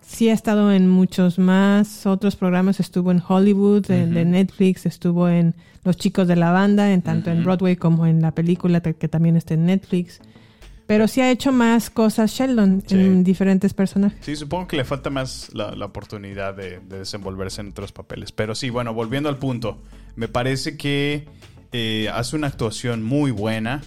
sí 0.00 0.28
ha 0.30 0.32
estado 0.32 0.72
en 0.72 0.88
muchos 0.88 1.38
más 1.40 2.06
otros 2.06 2.36
programas. 2.36 2.78
Estuvo 2.78 3.10
en 3.10 3.20
Hollywood, 3.26 3.90
en- 3.90 4.14
de 4.14 4.24
Netflix, 4.24 4.86
estuvo 4.86 5.28
en 5.28 5.54
Los 5.84 5.96
Chicos 5.96 6.28
de 6.28 6.36
la 6.36 6.52
Banda, 6.52 6.92
en 6.92 7.02
tanto 7.02 7.30
en. 7.30 7.42
Broadway 7.42 7.74
como 7.76 8.06
en 8.06 8.22
la 8.22 8.30
película 8.32 8.80
que 8.80 9.08
también 9.08 9.36
está 9.36 9.54
en 9.54 9.66
Netflix. 9.66 10.20
Pero 10.88 11.06
sí 11.06 11.20
ha 11.20 11.30
hecho 11.30 11.52
más 11.52 11.90
cosas 11.90 12.32
Sheldon 12.32 12.82
Sí. 12.86 12.96
en 12.96 13.22
diferentes 13.22 13.74
personajes. 13.74 14.18
Sí, 14.24 14.34
supongo 14.34 14.66
que 14.66 14.76
le 14.76 14.84
falta 14.84 15.10
más 15.10 15.50
la, 15.54 15.70
la 15.76 15.84
oportunidad 15.84 16.54
de, 16.54 16.80
de 16.80 16.98
desenvolverse 17.00 17.60
en 17.60 17.68
otros 17.68 17.92
papeles. 17.92 18.32
Pero 18.32 18.56
sí, 18.56 18.70
bueno, 18.70 18.92
volviendo 18.94 19.28
al 19.28 19.36
punto. 19.36 19.78
Me 20.16 20.26
parece 20.28 20.76
que 20.76 21.28
eh, 21.72 22.08
hace 22.12 22.34
una 22.34 22.46
actuación 22.48 23.02
muy 23.04 23.30
buena. 23.30 23.82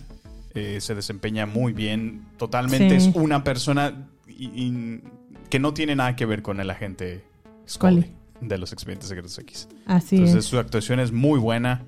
eh, 0.54 0.80
se 0.82 0.95
desempeña 0.95 1.45
muy 1.45 1.74
bien. 1.74 2.24
Totalmente 2.38 2.99
Sí. 2.99 3.10
es 3.10 3.16
una 3.16 3.43
persona 3.43 4.08
que 5.49 5.60
no 5.60 5.74
tiene 5.74 5.95
nada 5.95 6.16
que 6.16 6.26
ver 6.26 6.41
con 6.41 6.60
el 6.60 6.70
agente 6.70 7.24
Scully 7.68 8.02
Scully. 8.02 8.16
de 8.41 8.58
los 8.58 8.74
expedientes 8.74 9.08
secretos 9.10 9.38
X. 9.39 9.68
Así 9.86 10.18
Entonces 10.18 10.39
es. 10.43 10.45
su 10.45 10.60
actuación 10.60 10.99
es 10.99 11.12
muy 11.12 11.39
buena. 11.39 11.84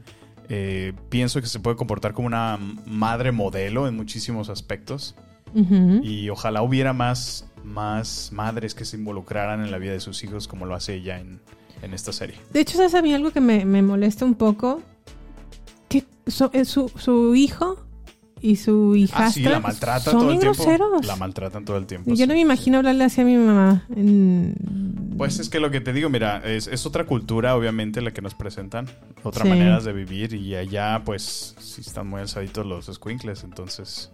Eh, 0.56 0.94
pienso 1.10 1.42
que 1.42 1.48
se 1.48 1.60
puede 1.60 1.76
comportar 1.76 2.14
como 2.14 2.28
una 2.28 2.60
madre 2.86 3.32
modelo 3.32 3.88
en 3.88 3.96
muchísimos 3.96 4.50
aspectos. 4.50 5.16
Y 6.04 6.30
ojalá 6.30 6.62
hubiera 6.64 6.94
más, 6.94 7.48
más 7.64 8.32
madres 8.32 8.74
que 8.76 8.86
se 8.86 8.98
involucraran 8.98 9.64
en 9.64 9.72
la 9.72 9.78
vida 9.78 9.94
de 9.94 10.00
sus 10.00 10.24
hijos 10.24 10.48
como 10.48 10.66
lo 10.66 10.74
hace 10.74 10.96
ella 10.96 11.20
en, 11.20 11.40
en 11.82 11.94
esta 11.94 12.12
serie. 12.12 12.36
De 12.52 12.60
hecho, 12.60 12.78
¿sabes 12.78 12.94
a 12.96 13.02
mí 13.02 13.14
algo 13.14 13.32
que 13.32 13.40
me, 13.40 13.66
me 13.66 13.82
molesta 13.82 14.26
un 14.26 14.34
poco? 14.36 14.82
Que 15.90 16.06
eh, 16.54 16.66
su, 16.66 16.92
su 16.96 17.36
hijo 17.36 17.84
y 18.44 18.58
su 18.58 18.94
hijastra 18.96 19.26
Ah, 19.28 19.32
sí, 19.32 19.42
la 19.44 19.60
maltratan 19.62 20.02
son 20.02 20.20
todo 20.20 20.32
el 20.32 20.40
tiempo. 20.40 20.64
groseros. 20.64 21.06
La 21.08 21.16
maltratan 21.16 21.64
todo 21.66 21.78
el 21.78 21.86
tiempo. 21.88 22.10
Yo 22.10 22.16
sí, 22.18 22.28
no 22.28 22.34
me 22.34 22.42
imagino 22.42 22.78
hablarle 22.80 23.06
así 23.06 23.22
a 23.22 23.24
mi 23.24 23.38
mamá. 23.38 23.86
En-. 23.96 24.54
Pues 25.18 25.40
es 25.40 25.48
que 25.50 25.60
lo 25.60 25.72
que 25.72 25.80
te 25.82 25.94
digo, 25.94 26.10
mira, 26.10 26.42
es, 26.46 26.68
es 26.68 26.86
otra 26.86 27.06
cultura, 27.06 27.56
obviamente, 27.56 28.02
la 28.02 28.12
que 28.12 28.22
nos 28.22 28.36
presentan. 28.36 28.88
Otras 29.24 29.44
Sí. 29.44 29.50
maneras 29.50 29.86
de 29.86 29.94
vivir. 29.94 30.34
Y 30.34 30.56
allá, 30.56 31.02
pues, 31.06 31.56
sí 31.60 31.82
están 31.82 32.08
muy 32.08 32.20
alzaditos 32.22 32.66
los 32.66 32.86
squinkles, 32.94 33.44
entonces. 33.44 34.12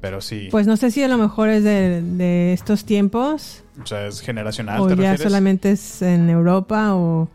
Pero 0.00 0.20
sí. 0.20 0.48
Pues 0.50 0.66
no 0.66 0.76
sé 0.76 0.90
si 0.90 1.02
a 1.02 1.08
lo 1.08 1.18
mejor 1.18 1.48
es 1.50 1.62
de, 1.64 2.00
de 2.02 2.52
estos 2.52 2.84
tiempos 2.84 3.62
o 3.82 3.86
sea, 3.86 4.06
es 4.06 4.20
generacional, 4.20 4.80
o 4.80 4.84
¿te 4.86 4.90
ya 4.96 5.10
refieres? 5.12 5.22
solamente 5.22 5.70
es 5.72 6.00
en 6.02 6.30
Europa 6.30 6.94
o. 6.94 7.28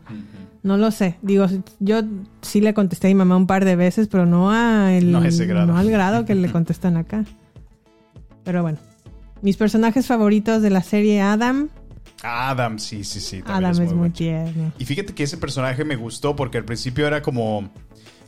no 0.62 0.76
lo 0.76 0.90
sé. 0.90 1.16
Digo, 1.22 1.46
yo 1.80 2.02
sí 2.42 2.60
le 2.60 2.74
contesté 2.74 3.08
a 3.08 3.10
mi 3.10 3.14
mamá 3.14 3.36
un 3.36 3.46
par 3.46 3.64
de 3.64 3.76
veces, 3.76 4.08
pero 4.08 4.26
no 4.26 4.50
a 4.52 4.92
el, 4.94 5.10
No 5.12 5.18
a 5.20 5.26
ese 5.28 5.46
grado. 5.46 5.66
no 5.66 5.76
al 5.78 5.90
grado 5.90 6.24
que 6.24 6.34
le 6.34 6.50
contestan 6.50 6.96
acá. 6.96 7.24
Pero 8.44 8.62
bueno, 8.62 8.78
mis 9.42 9.56
personajes 9.56 10.06
favoritos 10.06 10.62
de 10.62 10.70
la 10.70 10.82
serie 10.82 11.20
Adam. 11.20 11.68
Adam, 12.22 12.78
sí, 12.78 13.02
sí, 13.04 13.20
sí. 13.20 13.42
Adam 13.46 13.72
es, 13.72 13.78
muy 13.80 13.86
bueno. 13.94 14.14
tierno. 14.14 14.72
Y 14.78 14.84
fíjate 14.84 15.12
que 15.14 15.24
ese 15.24 15.36
personaje 15.38 15.84
me 15.84 15.96
gustó 15.96 16.36
porque 16.36 16.58
al 16.58 16.64
principio 16.64 17.06
era 17.06 17.20
como, 17.22 17.68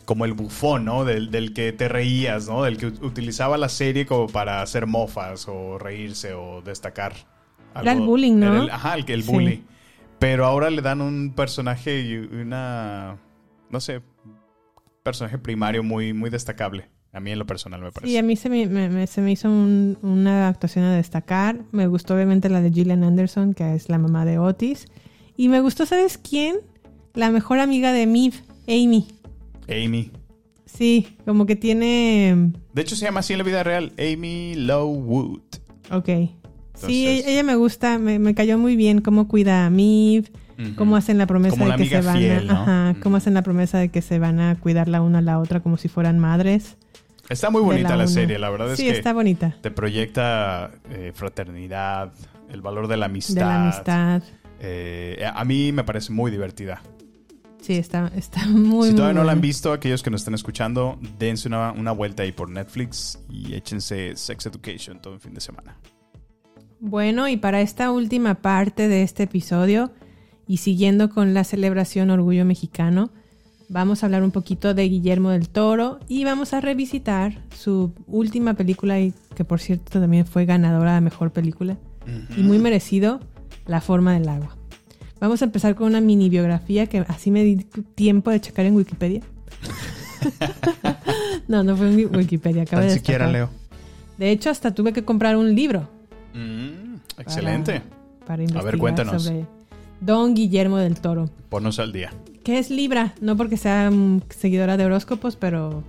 como 0.05 0.25
el 0.25 0.33
bufón, 0.33 0.85
¿no? 0.85 1.05
Del, 1.05 1.31
del 1.31 1.53
que 1.53 1.73
te 1.73 1.89
reías, 1.89 2.49
¿no? 2.49 2.65
Del 2.65 2.77
que 2.77 2.89
ut- 2.89 3.03
utilizaba 3.05 3.57
la 3.57 3.69
serie 3.69 4.07
como 4.07 4.27
para 4.27 4.63
hacer 4.63 4.87
mofas 4.87 5.47
o 5.49 5.79
reírse 5.79 6.33
o 6.35 6.61
destacar. 6.63 7.13
Era 7.81 7.93
el 7.93 8.01
bullying, 8.01 8.39
¿no? 8.39 8.47
Era 8.53 8.63
el- 8.65 8.71
ajá, 8.71 8.95
el, 8.95 9.05
que- 9.05 9.15
el 9.15 9.23
Sí. 9.23 9.31
Pero 10.19 10.47
ahora 10.47 10.71
le 10.71 10.81
dan 10.83 11.01
un 11.01 11.33
personaje 11.35 12.01
y 12.01 12.17
una, 12.17 13.19
no 13.71 13.81
sé, 13.81 14.01
personaje 15.03 15.39
primario 15.39 15.83
muy, 15.83 16.13
muy 16.13 16.31
destacable. 16.31 16.89
A 17.13 17.21
mí 17.21 17.31
en 17.31 17.39
lo 17.39 17.47
personal 17.47 17.81
me 17.81 17.93
parece. 17.93 18.11
Sí, 18.13 18.19
a 18.19 18.23
mí 18.23 18.35
se 18.35 18.49
me, 18.49 18.67
me- 18.67 18.89
me- 18.89 19.07
se 19.07 19.21
me 19.21 19.31
hizo 19.31 19.49
un- 19.49 19.99
una 20.03 20.49
actuación 20.49 20.85
a 20.85 20.95
destacar. 20.97 21.61
Me 21.71 21.87
gustó 21.87 22.15
obviamente 22.15 22.49
la 22.49 22.61
de 22.61 22.73
Gillian 22.73 23.05
Anderson, 23.05 23.55
que 23.55 23.75
es 23.75 23.89
la 23.89 23.99
mamá 23.99 24.25
de 24.25 24.39
Otis. 24.39 24.87
Y 25.37 25.49
me 25.49 25.61
gustó, 25.61 25.87
¿sabes 25.87 26.19
quién? 26.19 26.57
La 27.13 27.31
mejor 27.31 27.61
amiga 27.61 27.93
de 27.93 28.07
Miv, 28.07 28.35
Amy. 28.67 29.07
Amy. 29.69 30.11
Sí, 30.65 31.17
como 31.25 31.47
que 31.47 31.55
tiene... 31.55 32.51
De 32.73 32.83
hecho, 32.83 32.97
se 32.97 33.05
llama 33.05 33.21
así 33.21 33.33
en 33.35 33.39
la 33.39 33.45
vida 33.45 33.63
real, 33.63 33.93
Amy 33.97 34.55
Lowood. 34.57 35.43
Ok. 35.93 36.09
Sí, 36.75 37.23
ella 37.27 37.43
me 37.43 37.57
gusta, 37.57 37.99
me, 37.99 38.19
me 38.19 38.35
cayó 38.35 38.59
muy 38.59 38.77
bien 38.77 39.01
cómo 39.01 39.29
cuida 39.29 39.67
a 39.67 39.71
Miv, 39.71 40.31
cómo 40.77 40.97
hacen 40.97 41.19
la 41.19 41.27
promesa 41.27 41.57
Como 41.57 41.71
de 41.71 41.77
que 41.77 41.89
se 41.89 42.01
van 42.01 42.19
fiel, 42.19 42.51
a... 42.51 42.53
¿no? 42.53 42.63
Ajá, 42.63 42.91
Ujú. 42.93 43.01
cómo 43.01 43.17
hacen 43.17 43.35
la 43.35 43.43
promesa 43.43 43.79
de 43.79 43.89
que 43.89 44.03
se 44.03 44.19
van 44.19 44.41
a 44.41 44.57
cuidar 44.57 44.89
la 44.89 45.03
una 45.03 45.19
a 45.19 45.23
la 45.23 45.39
otra 45.39 45.61
como 45.61 45.77
si 45.77 45.89
fueran 45.89 46.19
madres. 46.19 46.77
Está 47.29 47.49
muy 47.51 47.63
bonita 47.63 47.97
la, 47.97 48.07
serie, 48.07 48.39
la 48.39 48.51
verdad 48.51 48.73
es 48.73 48.79
sí, 48.79 48.85
que 48.85 48.91
está 48.91 49.13
bonita. 49.15 49.57
te 49.63 49.71
proyecta 49.71 50.71
eh, 50.91 51.13
fraternidad, 51.15 52.13
el 52.51 52.61
valor 52.61 52.87
de 52.87 52.99
la 52.99 53.07
amistad. 53.07 53.35
De 53.35 53.41
la 53.41 53.63
amistad. 53.63 54.23
Eh, 54.61 55.25
a 55.35 55.45
mí 55.45 55.73
me 55.73 55.85
parece 55.85 56.13
muy 56.13 56.31
divertida. 56.31 56.83
Sí, 57.63 57.77
está, 57.79 58.13
está 58.15 58.45
muy, 58.47 58.89
si 58.89 58.93
muy 58.93 58.95
todavía 58.95 59.15
no 59.15 59.25
la 59.25 59.33
han 59.33 59.41
visto, 59.41 59.73
aquellos 59.73 60.03
que 60.03 60.11
nos 60.11 60.21
están 60.21 60.35
escuchando, 60.35 60.99
dense 61.19 61.49
una, 61.49 61.73
una 61.73 61.93
vuelta 61.93 62.25
ahí 62.25 62.33
por 62.33 62.51
Netflix 62.51 63.19
y 63.31 63.55
échense 63.55 64.17
Sex 64.17 64.45
Education 64.45 65.01
todo 65.01 65.15
el 65.15 65.21
fin 65.21 65.33
de 65.33 65.41
semana. 65.41 65.79
Bueno, 66.81 67.29
y 67.29 67.37
para 67.37 67.61
esta 67.61 67.91
última 67.91 68.37
parte 68.37 68.89
de 68.89 69.03
este 69.03 69.25
episodio, 69.25 69.91
y 70.47 70.59
siguiendo 70.59 71.09
con 71.11 71.33
la 71.35 71.45
celebración 71.45 72.11
Orgullo 72.11 72.45
Mexicano, 72.45 73.11
vamos 73.69 74.03
a 74.03 74.07
hablar 74.07 74.23
un 74.23 74.31
poquito 74.31 74.75
de 74.75 74.89
Guillermo 74.89 75.31
del 75.31 75.49
Toro 75.49 75.99
y 76.09 76.25
vamos 76.25 76.53
a 76.53 76.61
revisitar 76.61 77.43
su 77.57 77.93
última 78.07 78.55
película, 78.55 79.01
y 79.01 79.15
que 79.35 79.45
por 79.45 79.61
cierto 79.61 80.01
también 80.01 80.27
fue 80.27 80.45
ganadora 80.45 80.95
de 80.95 81.01
Mejor 81.01 81.33
Película, 81.33 81.79
y 82.37 82.43
muy 82.43 82.59
merecido, 82.59 83.21
La 83.67 83.81
Forma 83.81 84.13
del 84.13 84.29
Agua. 84.29 84.57
Vamos 85.21 85.41
a 85.41 85.47
empezar 85.47 85.75
con 85.75 85.87
una 85.87 86.03
mini 86.03 86.29
biografía 86.29 86.87
que 86.87 86.99
así 87.09 87.31
me 87.31 87.43
di 87.45 87.57
tiempo 87.95 88.31
de 88.31 88.41
checar 88.43 88.67
en 88.67 88.77
Wikipedia. 88.77 89.23
no, 91.49 91.65
no 91.65 91.77
fue 91.77 91.89
en 91.89 92.15
Wikipedia, 92.15 92.65
acabo 92.65 92.83
Tan 92.83 92.91
de 92.91 92.95
siquiera 92.95 93.27
destacar. 93.27 93.49
leo. 93.51 93.65
De 94.19 94.31
hecho, 94.31 94.51
hasta 94.51 94.75
tuve 94.75 94.93
que 94.93 95.03
comprar 95.05 95.37
un 95.37 95.55
libro 95.55 95.89
Mm, 96.35 96.97
excelente. 97.19 97.83
para 98.27 98.43
investigar 98.43 98.79
cuéntanos. 98.79 99.23
sobre 99.23 99.47
Don 100.01 100.35
Guillermo 100.35 100.77
del 100.79 101.01
Toro. 101.01 101.31
Ponnos 101.49 101.79
al 101.79 101.93
día. 101.93 102.13
Que 102.43 102.59
es 102.59 102.71
Libra, 102.71 103.15
no 103.21 103.37
porque 103.37 103.57
sea 103.57 103.91
mm, 103.91 104.23
seguidora 104.29 104.77
de 104.77 104.85
horóscopos, 104.85 105.37
pero 105.37 105.83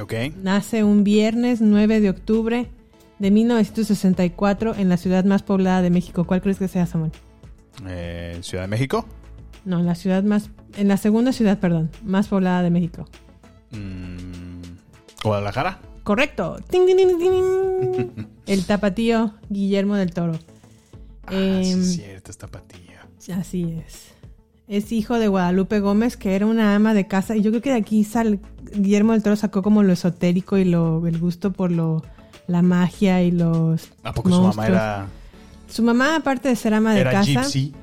¿Ok? 0.00 0.12
nace 0.42 0.84
un 0.84 1.02
viernes 1.02 1.60
9 1.60 2.00
de 2.00 2.10
octubre 2.10 2.70
de 3.18 3.30
1964 3.30 4.74
en 4.76 4.88
la 4.88 4.96
ciudad 4.98 5.24
más 5.24 5.42
poblada 5.42 5.82
de 5.82 5.90
México. 5.90 6.24
¿Cuál 6.24 6.42
crees 6.42 6.58
que 6.58 6.68
sea, 6.68 6.86
Samuel? 6.86 7.12
Eh, 7.88 8.38
Ciudad 8.42 8.64
de 8.64 8.68
México. 8.68 9.06
No, 9.64 9.80
en 9.80 9.86
la 9.86 9.94
ciudad 9.96 10.22
más, 10.22 10.50
en 10.76 10.86
la 10.88 10.96
segunda 10.96 11.32
ciudad, 11.32 11.58
perdón, 11.58 11.90
más 12.04 12.28
poblada 12.28 12.62
de 12.62 12.70
México. 12.70 13.06
Mm, 13.72 14.60
Guadalajara. 15.24 15.80
Correcto. 16.06 16.56
Ting, 16.70 16.86
ting, 16.86 16.96
ting, 16.96 17.18
ting, 17.18 17.92
ting. 18.14 18.26
El 18.46 18.64
tapatío 18.64 19.34
Guillermo 19.50 19.96
del 19.96 20.12
Toro. 20.12 20.38
Ah, 21.26 21.30
sí, 21.32 21.70
Em, 21.72 21.80
es 21.82 21.94
cierto, 21.96 22.30
esta 22.30 22.46
patilla. 22.46 23.08
Así 23.36 23.64
es. 23.84 24.12
Es 24.68 24.92
hijo 24.92 25.18
de 25.18 25.26
Guadalupe 25.26 25.80
Gómez, 25.80 26.16
que 26.16 26.36
era 26.36 26.46
una 26.46 26.76
ama 26.76 26.94
de 26.94 27.08
casa. 27.08 27.34
Y 27.34 27.42
yo 27.42 27.50
creo 27.50 27.60
que 27.62 27.70
de 27.70 27.76
aquí 27.78 28.04
sale, 28.04 28.38
Guillermo 28.72 29.14
del 29.14 29.24
Toro 29.24 29.34
sacó 29.34 29.62
como 29.62 29.82
lo 29.82 29.92
esotérico 29.92 30.56
y 30.58 30.64
lo, 30.64 31.04
el 31.08 31.18
gusto 31.18 31.52
por 31.52 31.72
lo, 31.72 32.04
la 32.46 32.62
magia 32.62 33.20
y 33.24 33.32
los. 33.32 33.88
¿A 34.04 34.12
poco 34.12 34.30
su 34.30 34.40
mamá 34.42 34.66
era, 34.68 35.06
Su 35.68 35.82
mamá, 35.82 36.14
aparte 36.14 36.48
de 36.50 36.54
ser 36.54 36.72
ama 36.74 36.94
de 36.94 37.00
era 37.00 37.10
casa, 37.10 37.42
gypsy? 37.42 37.74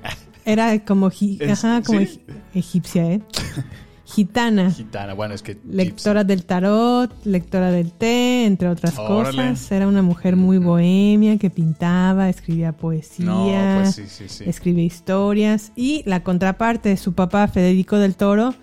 era 0.45 0.79
como, 0.85 1.09
Es- 1.39 1.63
ajá, 1.65 1.81
como 1.85 1.99
sí. 1.99 2.21
egipcia, 2.53 3.11
¿eh? 3.11 3.21
Gitana. 4.05 4.69
Gitana. 4.71 5.13
Bueno, 5.13 5.33
es 5.33 5.41
que. 5.41 5.57
Lectora 5.65 6.23
del 6.23 6.45
tarot, 6.45 7.11
lectora 7.25 7.71
del 7.71 7.91
té, 7.93 8.45
entre 8.45 8.67
otras 8.67 8.97
Órale. 8.97 9.37
cosas. 9.37 9.71
Era 9.71 9.87
una 9.87 10.01
mujer 10.01 10.35
muy 10.35 10.57
bohemia 10.57 11.37
que 11.37 11.49
pintaba, 11.49 12.29
escribía 12.29 12.73
poesía. 12.73 13.25
No, 13.25 13.81
pues 13.81 13.95
sí, 13.95 14.03
sí, 14.07 14.27
sí. 14.27 14.43
escribe 14.45 14.81
historias 14.81 15.71
y 15.75 16.03
la 16.05 16.23
contraparte 16.23 16.89
de 16.89 16.97
su 16.97 17.13
papá 17.13 17.47
Federico 17.47 17.97
del 17.97 18.15
Toro, 18.15 18.53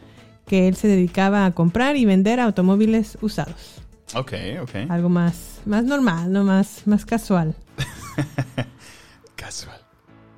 que 0.46 0.68
él 0.68 0.76
se 0.76 0.88
dedicaba 0.88 1.46
a 1.46 1.52
comprar 1.52 1.96
y 1.96 2.04
vender 2.04 2.38
automóviles 2.38 3.16
usados. 3.22 3.82
Ok, 4.14 4.32
ok. 4.62 4.70
Algo 4.90 5.08
más, 5.08 5.60
más 5.64 5.84
normal, 5.84 6.32
no 6.32 6.44
más, 6.44 6.82
más 6.86 7.06
casual. 7.06 7.54
Casual. 9.36 9.80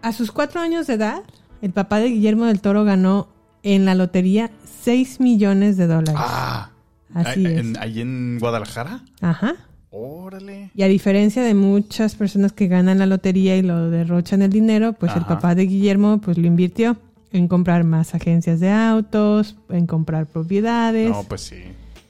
A 0.02 0.12
sus 0.12 0.30
cuatro 0.30 0.60
años 0.60 0.86
de 0.86 0.94
edad, 0.94 1.22
el 1.60 1.72
papá 1.72 1.98
de 1.98 2.08
Guillermo 2.08 2.44
del 2.44 2.60
Toro 2.60 2.84
ganó 2.84 3.28
en 3.62 3.84
la 3.84 3.94
lotería 3.94 4.50
6 4.82 5.20
millones 5.20 5.76
de 5.76 5.86
dólares. 5.86 6.14
Ah. 6.16 6.70
Así 7.14 7.46
¿ahí 7.46 7.54
es. 7.54 7.60
en- 7.60 7.78
¿Ahí 7.78 8.00
en 8.00 8.38
Guadalajara? 8.40 9.02
Ajá. 9.20 9.54
Órale. 9.90 10.70
Y 10.74 10.82
a 10.82 10.88
diferencia 10.88 11.42
de 11.42 11.52
muchas 11.54 12.14
personas 12.14 12.52
que 12.52 12.66
ganan 12.66 12.98
la 12.98 13.04
lotería 13.06 13.56
y 13.56 13.62
lo 13.62 13.90
derrochan 13.90 14.40
el 14.40 14.50
dinero, 14.50 14.94
pues 14.94 15.14
el 15.14 15.24
papá 15.26 15.54
de 15.54 15.66
Guillermo 15.66 16.18
pues 16.22 16.38
lo 16.38 16.46
invirtió 16.46 16.96
en 17.30 17.46
comprar 17.48 17.84
más 17.84 18.14
agencias 18.14 18.58
de 18.60 18.70
autos, 18.70 19.56
en 19.68 19.86
comprar 19.86 20.26
propiedades, 20.26 21.10
No, 21.10 21.24
pues 21.24 21.42
sí. 21.42 21.56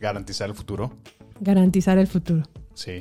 Garantizar 0.01 0.49
el 0.49 0.55
futuro. 0.55 0.93
garantizar 1.41 1.99
el 1.99 2.07
futuro. 2.07 2.43
Sí. 2.75 3.01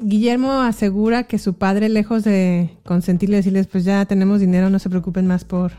Guillermo 0.00 0.52
asegura 0.52 1.24
que 1.24 1.38
su 1.38 1.54
padre, 1.54 1.88
lejos 1.88 2.22
de 2.24 2.70
consentirle 2.84 3.36
decirles, 3.36 3.66
pues 3.66 3.84
ya 3.84 4.04
tenemos 4.06 4.40
dinero, 4.40 4.70
no 4.70 4.78
se 4.78 4.88
preocupen 4.88 5.26
más 5.26 5.44
por, 5.44 5.72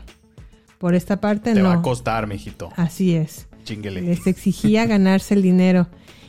por 0.84 0.94
esta 0.94 1.18
parte, 1.18 1.54
Te 1.54 1.62
no. 1.62 1.70
va 1.70 1.76
a 1.76 1.80
costar, 1.80 2.26
mijito. 2.26 2.70
Así 2.76 3.14
es. 3.14 3.46
Chinguele. 3.64 4.02
Les 4.02 4.26
exigía 4.26 4.84
ganarse 4.94 5.32
el 5.32 5.40
dinero. 5.40 5.88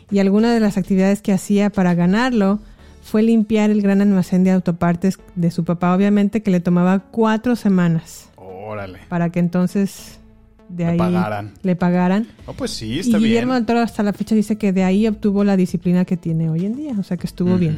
Y 0.10 0.20
alguna 0.20 0.54
de 0.54 0.62
las 0.62 0.78
actividades 0.78 1.22
que 1.22 1.34
hacía 1.34 1.70
para 1.70 1.94
ganarlo 1.94 2.60
fue 3.04 3.22
limpiar 3.22 3.70
el 3.70 3.82
gran 3.82 4.00
almacén 4.00 4.46
de 4.46 4.52
autopartes 4.52 5.20
de 5.36 5.52
su 5.52 5.66
papá, 5.66 5.94
obviamente 5.94 6.42
que 6.42 6.52
le 6.52 6.62
tomaba 6.62 7.00
cuatro 7.00 7.58
semanas 7.58 8.30
Órale. 8.38 9.00
para 9.10 9.30
que 9.30 9.40
entonces 9.40 10.22
de 10.70 10.86
Le 10.86 10.92
ahí 10.92 10.98
pagaran. 11.00 11.52
le 11.62 11.76
pagaran. 11.76 12.26
No, 12.48 12.54
pues 12.54 12.72
sí, 12.72 12.94
Y 12.94 13.00
está 13.00 13.18
Guillermo 13.18 13.52
bien. 13.52 13.64
del 13.64 13.66
Toro 13.66 13.82
hasta 13.82 14.04
la 14.04 14.14
fecha 14.14 14.36
dice 14.36 14.58
que 14.58 14.72
de 14.72 14.86
ahí 14.86 15.06
obtuvo 15.06 15.44
la 15.44 15.58
disciplina 15.58 16.06
que 16.06 16.16
tiene 16.16 16.50
hoy 16.50 16.66
en 16.66 16.78
día, 16.78 16.94
o 16.98 17.04
sea 17.04 17.18
que 17.18 17.28
estuvo 17.28 17.58
bien. 17.58 17.76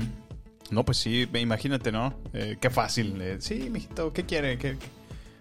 No, 0.70 0.86
pues 0.86 0.98
sí, 0.98 1.28
imagínate, 1.34 1.92
¿no? 1.92 2.14
Eh, 2.34 2.58
qué 2.62 2.70
fácil. 2.70 3.16
eh, 3.20 3.38
sí, 3.40 3.68
mijito, 3.72 4.14
¿qué 4.14 4.26
quiere? 4.26 4.60
¿Qué, 4.60 4.78
qué? 4.78 4.97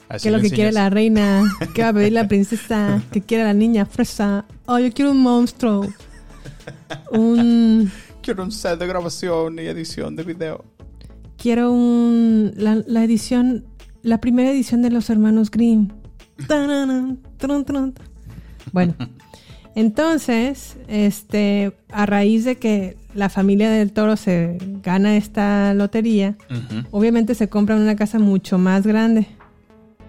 Así 0.09 0.22
¿Qué 0.22 0.28
es 0.28 0.34
lo 0.34 0.40
que 0.40 0.54
quiere 0.54 0.72
la 0.72 0.90
reina? 0.90 1.42
¿Qué 1.74 1.82
va 1.82 1.88
a 1.88 1.92
pedir 1.92 2.12
la 2.12 2.28
princesa? 2.28 3.02
¿Qué 3.12 3.20
quiere 3.20 3.44
la 3.44 3.54
niña 3.54 3.86
fresa? 3.86 4.44
Oh, 4.66 4.78
yo 4.78 4.92
quiero 4.92 5.11
un 5.11 5.18
monstruo. 5.18 5.88
Un... 7.11 7.90
Quiero 8.22 8.42
un 8.44 8.52
set 8.52 8.78
de 8.78 8.86
grabación 8.86 9.59
y 9.59 9.62
edición 9.62 10.16
de 10.16 10.24
video. 10.24 10.64
Quiero 11.36 11.72
un... 11.72 12.52
La, 12.57 12.82
la 12.86 13.04
edición... 13.04 13.64
La 14.02 14.20
primera 14.20 14.50
edición 14.50 14.82
de 14.82 14.90
los 14.90 15.11
hermanos 15.11 15.50
Grimm. 15.50 15.88
Bueno. 18.72 18.94
Entonces, 19.76 20.78
este, 20.88 21.76
a 21.90 22.07
raíz 22.07 22.46
de 22.46 22.57
que 22.57 22.96
la 23.14 23.28
familia 23.28 23.68
del 23.68 23.92
toro 23.92 24.16
se 24.16 24.57
gana 24.82 25.18
esta 25.18 25.74
lotería, 25.74 26.38
obviamente 26.90 27.34
se 27.34 27.50
compra 27.50 27.76
una 27.76 27.94
casa 27.94 28.18
mucho 28.18 28.57
más 28.57 28.86
grande, 28.86 29.26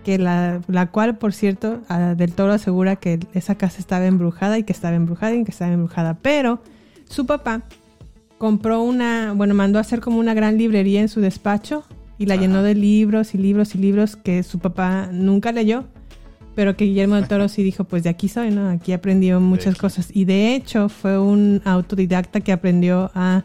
que 0.07 0.17
la, 0.17 0.61
la 0.69 0.85
cual, 0.89 1.17
por 1.17 1.33
cierto, 1.33 1.81
a- 1.89 2.15
del 2.15 2.31
toro 2.31 2.53
asegura 2.53 2.95
que 2.95 3.19
esa 3.33 3.55
casa 3.55 3.79
estaba 3.79 4.05
embrujada 4.05 4.57
y 4.57 4.63
que 4.63 4.71
estaba 4.71 4.95
embrujada 4.95 5.35
y 5.35 5.43
que 5.43 5.51
estaba 5.51 5.73
embrujada. 5.73 6.13
Pero 6.21 6.61
su 7.09 7.25
papá 7.25 7.63
compró 8.37 8.81
una, 8.81 9.33
bueno, 9.33 9.53
mandó 9.53 9.79
a 9.79 9.81
hacer 9.81 9.99
como 9.99 10.19
una 10.19 10.33
gran 10.33 10.57
librería 10.57 11.01
en 11.01 11.09
su 11.09 11.19
despacho 11.19 11.83
y 12.17 12.25
la 12.25 12.35
Ajá. 12.35 12.41
llenó 12.43 12.63
de 12.63 12.73
libros 12.73 13.35
y 13.35 13.37
libros 13.37 13.75
y 13.75 13.79
libros 13.79 14.15
que 14.15 14.43
su 14.43 14.59
papá 14.59 15.09
nunca 15.11 15.51
leyó. 15.51 15.83
Pero 16.55 16.77
que 16.77 16.85
Guillermo 16.85 17.15
del 17.15 17.27
Toro 17.27 17.49
sí 17.49 17.61
dijo, 17.61 17.83
pues 17.83 18.03
de 18.03 18.09
aquí 18.09 18.29
soy, 18.29 18.49
¿no? 18.51 18.69
Aquí 18.69 18.93
aprendió 18.93 19.41
muchas 19.41 19.75
cosas. 19.75 20.09
Y 20.13 20.23
de 20.23 20.55
hecho 20.55 20.87
fue 20.87 21.19
un 21.19 21.61
autodidacta 21.65 22.39
que 22.39 22.53
aprendió 22.53 23.11
a 23.13 23.43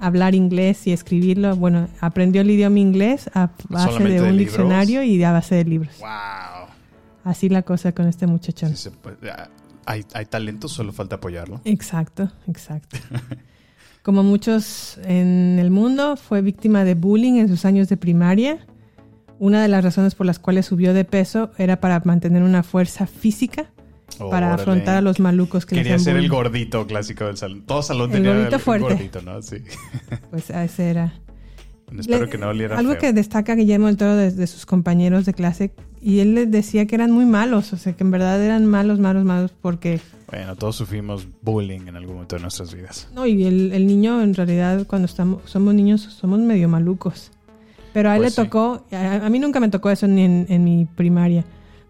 hablar 0.00 0.34
inglés 0.34 0.86
y 0.86 0.92
escribirlo. 0.92 1.56
Bueno, 1.56 1.88
aprendió 2.00 2.42
el 2.42 2.50
idioma 2.50 2.78
inglés 2.78 3.30
a 3.34 3.50
base 3.68 3.92
¿Solamente 3.92 4.22
de 4.22 4.30
un 4.30 4.38
diccionario 4.38 5.02
y 5.02 5.22
a 5.22 5.32
base 5.32 5.54
de 5.54 5.64
libros. 5.64 5.98
Wow. 5.98 6.68
Así 7.24 7.48
la 7.48 7.62
cosa 7.62 7.92
con 7.92 8.06
este 8.06 8.26
muchachón. 8.26 8.76
Sí 8.76 8.90
ah, 9.30 9.48
hay, 9.86 10.04
hay 10.14 10.26
talento, 10.26 10.68
solo 10.68 10.92
falta 10.92 11.16
apoyarlo. 11.16 11.60
Exacto, 11.64 12.30
exacto. 12.46 12.96
Como 14.02 14.22
muchos 14.22 14.98
en 15.04 15.58
el 15.58 15.70
mundo, 15.70 16.16
fue 16.16 16.40
víctima 16.40 16.84
de 16.84 16.94
bullying 16.94 17.34
en 17.34 17.48
sus 17.48 17.64
años 17.64 17.88
de 17.88 17.96
primaria. 17.96 18.66
Una 19.38 19.62
de 19.62 19.68
las 19.68 19.84
razones 19.84 20.14
por 20.14 20.26
las 20.26 20.38
cuales 20.38 20.66
subió 20.66 20.94
de 20.94 21.04
peso 21.04 21.50
era 21.58 21.80
para 21.80 22.00
mantener 22.04 22.42
una 22.42 22.62
fuerza 22.62 23.06
física 23.06 23.70
para 24.18 24.28
Órale. 24.48 24.52
afrontar 24.62 24.96
a 24.96 25.00
los 25.00 25.20
malucos 25.20 25.66
que 25.66 25.76
Quería 25.76 25.94
hacían 25.96 26.14
ser 26.14 26.16
el 26.16 26.28
gordito 26.28 26.86
clásico 26.86 27.24
del 27.26 27.36
salón. 27.36 27.62
Todo 27.66 27.82
salón 27.82 28.10
El 28.10 28.16
tenía 28.16 28.34
gordito 28.34 28.56
el 28.56 28.62
fuerte. 28.62 28.88
gordito, 28.94 29.22
¿no? 29.22 29.42
Sí. 29.42 29.56
Pues 30.30 30.50
a 30.50 30.64
ese 30.64 30.90
era. 30.90 31.12
Espero 31.98 32.24
Le- 32.24 32.30
que 32.30 32.36
no 32.38 32.48
oliera 32.48 32.78
Algo 32.78 32.92
feo. 32.92 33.00
que 33.00 33.12
destaca 33.12 33.54
Guillermo 33.54 33.86
del 33.86 33.96
Toro 33.96 34.14
de, 34.16 34.30
de 34.30 34.46
sus 34.46 34.66
compañeros 34.66 35.24
de 35.24 35.32
clase, 35.32 35.72
y 36.02 36.18
él 36.20 36.34
les 36.34 36.50
decía 36.50 36.86
que 36.86 36.94
eran 36.94 37.10
muy 37.10 37.24
malos, 37.24 37.72
o 37.72 37.76
sea, 37.78 37.94
que 37.94 38.04
en 38.04 38.10
verdad 38.10 38.42
eran 38.44 38.66
malos, 38.66 38.98
malos, 38.98 39.24
malos, 39.24 39.52
porque 39.62 39.98
Bueno, 40.30 40.54
todos 40.56 40.76
sufrimos 40.76 41.26
bullying 41.42 41.86
en 41.88 41.96
algún 41.96 42.14
momento 42.16 42.36
de 42.36 42.42
nuestras 42.42 42.74
vidas. 42.74 43.08
No, 43.14 43.24
y 43.26 43.44
el, 43.44 43.72
el 43.72 43.86
niño 43.86 44.20
en 44.22 44.34
realidad 44.34 44.86
cuando 44.86 45.06
estamos, 45.06 45.42
somos 45.46 45.74
niños 45.74 46.02
somos 46.02 46.38
medio 46.40 46.68
malucos. 46.68 47.30
Pero 47.94 48.10
a 48.10 48.16
él 48.16 48.20
Pues 48.22 48.36
le 48.36 48.42
sí. 48.42 48.48
tocó, 48.48 48.84
a, 48.92 49.26
a 49.26 49.30
mí 49.30 49.38
nunca 49.38 49.58
me 49.58 49.70
tocó 49.70 49.88
eso 49.90 50.06
ni 50.06 50.22
en, 50.24 50.44
en 50.50 50.62
mi 50.62 50.84
primaria, 50.94 51.44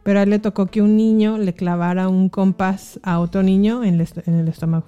pero 0.09 0.21
a 0.21 0.23
él 0.23 0.31
le 0.31 0.39
tocó 0.39 0.65
que 0.69 0.81
un 0.81 0.97
niño 0.97 1.37
le 1.37 1.53
clavara 1.53 2.09
un 2.09 2.31
compás 2.31 2.99
a 3.03 3.21
otro 3.21 3.43
niño 3.43 3.85
en 3.85 3.97
el, 3.97 4.01
est- 4.01 4.27
en 4.27 4.37
el 4.37 4.49
estómago. 4.49 4.87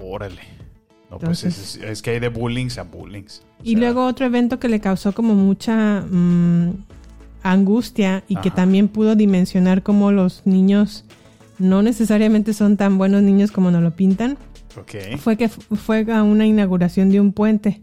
Órale. 0.00 0.40
No, 1.10 1.18
pues 1.18 1.42
es, 1.42 1.74
es 1.82 2.00
que 2.00 2.10
hay 2.10 2.20
de 2.20 2.28
bullying 2.28 2.68
a 2.78 2.84
bullying. 2.84 3.24
Y 3.64 3.74
luego 3.74 4.06
otro 4.06 4.26
evento 4.26 4.60
que 4.60 4.68
le 4.68 4.78
causó 4.78 5.12
como 5.12 5.34
mucha 5.34 6.02
mm, 6.08 6.74
angustia 7.42 8.22
y 8.28 8.36
que 8.36 8.50
también 8.52 8.86
pudo 8.86 9.16
dimensionar 9.16 9.82
cómo 9.82 10.12
los 10.12 10.42
niños 10.46 11.04
no 11.58 11.82
necesariamente 11.82 12.54
son 12.54 12.76
tan 12.76 12.98
buenos 12.98 13.22
niños 13.22 13.50
como 13.50 13.72
nos 13.72 13.82
lo 13.82 13.96
pintan, 13.96 14.38
fue 15.18 15.36
que 15.36 15.48
fu- 15.48 15.74
fue 15.74 16.06
a 16.12 16.22
una 16.22 16.46
inauguración 16.46 17.10
de 17.10 17.20
un 17.20 17.32
puente. 17.32 17.80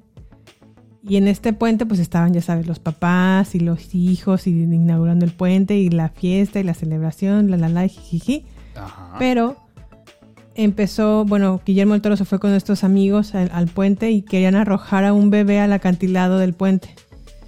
Y 1.04 1.18
en 1.18 1.28
este 1.28 1.54
puente 1.54 1.86
pues 1.86 2.00
estaban, 2.00 2.34
ya 2.34 2.42
sabes, 2.42 2.68
los 2.68 2.80
papás 2.80 3.56
y 3.56 3.60
los 3.60 3.94
hijos 3.96 4.48
y 4.48 4.52
inaugurando 4.52 5.26
el 5.26 5.32
puente 5.32 5.78
y 5.78 5.90
la 5.90 6.10
fiesta 6.10 6.60
y 6.60 6.64
la 6.64 6.74
celebración, 6.74 7.50
la 7.52 7.58
la 7.58 7.70
la, 7.70 7.88
jijiji. 7.88 8.46
Ajá. 8.76 9.16
Pero 9.20 9.56
empezó, 10.56 11.24
bueno, 11.26 11.62
Guillermo 11.66 11.94
del 11.94 12.02
Toro 12.02 12.18
se 12.18 12.26
fue 12.26 12.40
con 12.40 12.54
estos 12.54 12.84
amigos 12.84 13.36
al, 13.36 13.50
al 13.54 13.68
puente 13.68 14.12
y 14.12 14.22
querían 14.24 14.56
arrojar 14.56 15.06
a 15.06 15.14
un 15.14 15.30
bebé 15.30 15.60
al 15.60 15.72
acantilado 15.74 16.40
del 16.40 16.54
puente. 16.54 16.94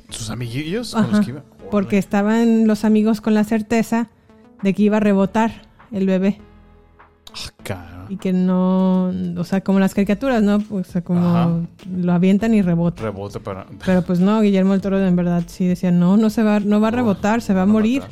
¿Sus 0.10 0.30
amiguillos 0.30 0.94
con 0.94 1.04
los 1.04 1.14
Ajá, 1.14 1.24
que 1.24 1.30
iba? 1.32 1.44
porque 1.72 1.98
estaban 1.98 2.66
los 2.68 2.84
amigos 2.86 3.22
con 3.22 3.34
la 3.34 3.44
certeza 3.44 4.10
de 4.64 4.74
que 4.74 4.84
iba 4.84 4.98
a 4.98 5.00
rebotar 5.02 5.64
el 5.92 6.06
bebé 6.08 6.40
Ah. 7.70 7.99
Y 8.10 8.18
que 8.18 8.34
no, 8.34 9.12
o 9.38 9.44
sea, 9.44 9.62
como 9.62 9.80
las 9.80 9.94
caricaturas, 9.94 10.42
¿no? 10.44 10.62
O 10.72 10.84
sea, 10.84 11.02
como 11.02 11.28
Ajá. 11.30 11.50
lo 11.96 12.12
avientan 12.14 12.54
y 12.54 12.62
rebota. 12.62 13.04
Rebote 13.04 13.40
para. 13.40 13.66
Pero 13.86 14.02
pues 14.02 14.20
no, 14.20 14.42
Guillermo 14.42 14.74
del 14.74 14.82
Toro 14.82 15.00
en 15.00 15.16
verdad 15.16 15.44
sí 15.48 15.68
decía, 15.68 15.92
no, 15.92 16.18
no 16.18 16.30
se 16.30 16.44
va, 16.44 16.60
no 16.60 16.82
va 16.82 16.88
a 16.90 16.92
rebotar, 16.92 17.42
se 17.42 17.54
va 17.54 17.62
a 17.62 17.66
morir. 17.68 18.04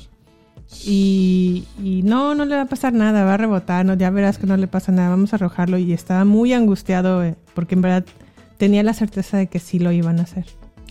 Y, 0.85 1.63
y 1.81 2.01
no, 2.03 2.35
no 2.35 2.45
le 2.45 2.55
va 2.55 2.63
a 2.63 2.65
pasar 2.65 2.93
nada, 2.93 3.23
va 3.23 3.35
a 3.35 3.37
rebotar, 3.37 3.85
no, 3.85 3.93
ya 3.93 4.09
verás 4.09 4.37
que 4.37 4.47
no 4.47 4.57
le 4.57 4.67
pasa 4.67 4.91
nada, 4.91 5.09
vamos 5.09 5.33
a 5.33 5.37
arrojarlo. 5.37 5.77
Y 5.77 5.93
estaba 5.93 6.25
muy 6.25 6.53
angustiado 6.53 7.23
eh, 7.23 7.35
porque 7.53 7.75
en 7.75 7.81
verdad 7.81 8.05
tenía 8.57 8.83
la 8.83 8.93
certeza 8.93 9.37
de 9.37 9.47
que 9.47 9.59
sí 9.59 9.79
lo 9.79 9.91
iban 9.91 10.19
a 10.19 10.23
hacer. 10.23 10.45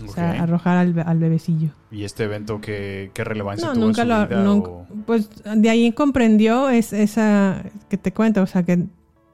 O 0.07 0.13
sea, 0.13 0.43
arrojar 0.43 0.77
al, 0.77 0.93
be- 0.93 1.01
al 1.01 1.19
bebecillo. 1.19 1.71
¿Y 1.91 2.05
este 2.05 2.25
evento 2.25 2.61
qué, 2.61 3.11
qué 3.15 3.25
relevancia 3.25 3.67
No, 3.67 3.73
tuvo 3.75 3.85
nunca 3.87 4.03
en 4.03 4.09
su 4.09 4.15
lo... 4.15 4.27
vida? 4.29 4.43
nunca- 4.45 4.69
o- 4.71 4.87
Pues 5.07 5.31
de 5.45 5.71
ahí 5.71 5.91
comprendió 5.93 6.69
es, 6.69 6.93
esa 6.93 7.63
que 7.89 7.97
te 7.97 8.13
cuento, 8.13 8.43
o 8.43 8.47
sea, 8.47 8.63
que 8.63 8.85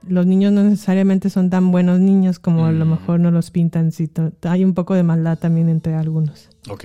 los 0.09 0.27
niños 0.27 0.53
no 0.53 0.63
necesariamente 0.65 1.31
son 1.31 1.51
tan 1.51 1.71
buenos 1.71 2.01
niños 2.01 2.39
como 2.39 2.67
a 2.67 2.73
lo 2.73 2.85
Mm. 2.85 2.91
mejor 2.91 3.21
no 3.21 3.31
los 3.31 3.51
pintan. 3.51 3.91
To- 4.13 4.33
hay 4.49 4.65
un 4.65 4.75
poco 4.75 4.95
de 4.95 5.03
maldad 5.03 5.39
también 5.39 5.69
entre 5.69 5.95
algunos. 5.95 6.49
Ok. 6.69 6.85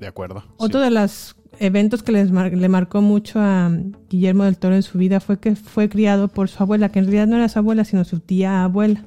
De 0.00 0.06
acuerdo. 0.06 0.44
Otro 0.56 0.80
Sí. 0.80 0.84
de 0.84 0.90
los 0.90 1.36
eventos 1.58 2.02
que 2.02 2.12
les 2.12 2.30
mar- 2.32 2.52
le 2.52 2.68
marcó 2.68 3.02
mucho 3.02 3.38
a 3.40 3.70
Guillermo 4.10 4.44
del 4.44 4.56
Toro 4.56 4.74
en 4.74 4.82
su 4.82 4.98
vida 4.98 5.20
fue 5.20 5.38
que 5.38 5.54
fue 5.54 5.88
criado 5.88 6.28
por 6.28 6.48
su 6.48 6.62
abuela, 6.62 6.88
que 6.88 6.98
en 6.98 7.04
realidad 7.04 7.26
no 7.28 7.36
era 7.36 7.48
su 7.48 7.58
abuela, 7.58 7.84
sino 7.84 8.04
su 8.04 8.18
tía 8.20 8.64
abuela. 8.64 9.04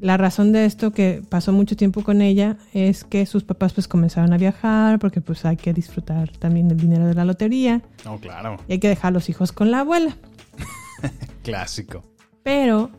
La 0.00 0.16
razón 0.16 0.50
de 0.52 0.64
esto, 0.64 0.90
que 0.92 1.22
pasó 1.28 1.52
mucho 1.52 1.76
tiempo 1.76 2.02
con 2.02 2.22
ella, 2.22 2.56
es 2.74 3.04
que 3.04 3.24
sus 3.26 3.44
papás 3.44 3.72
pues 3.72 3.86
comenzaron 3.86 4.32
a 4.32 4.36
viajar, 4.36 4.98
porque 4.98 5.20
pues 5.20 5.44
hay 5.44 5.56
que 5.56 5.72
disfrutar 5.72 6.28
también 6.38 6.66
del 6.68 6.78
dinero 6.78 7.06
de 7.06 7.14
la 7.14 7.24
lotería 7.24 7.82
No, 8.04 8.18
claro. 8.18 8.56
y 8.66 8.72
hay 8.72 8.78
que 8.80 8.88
dejar 8.88 9.08
a 9.10 9.12
los 9.12 9.28
hijos 9.28 9.52
con 9.52 9.70
la 9.70 9.80
abuela. 9.80 10.16
Clásico. 11.42 12.02
Pero 12.42 12.90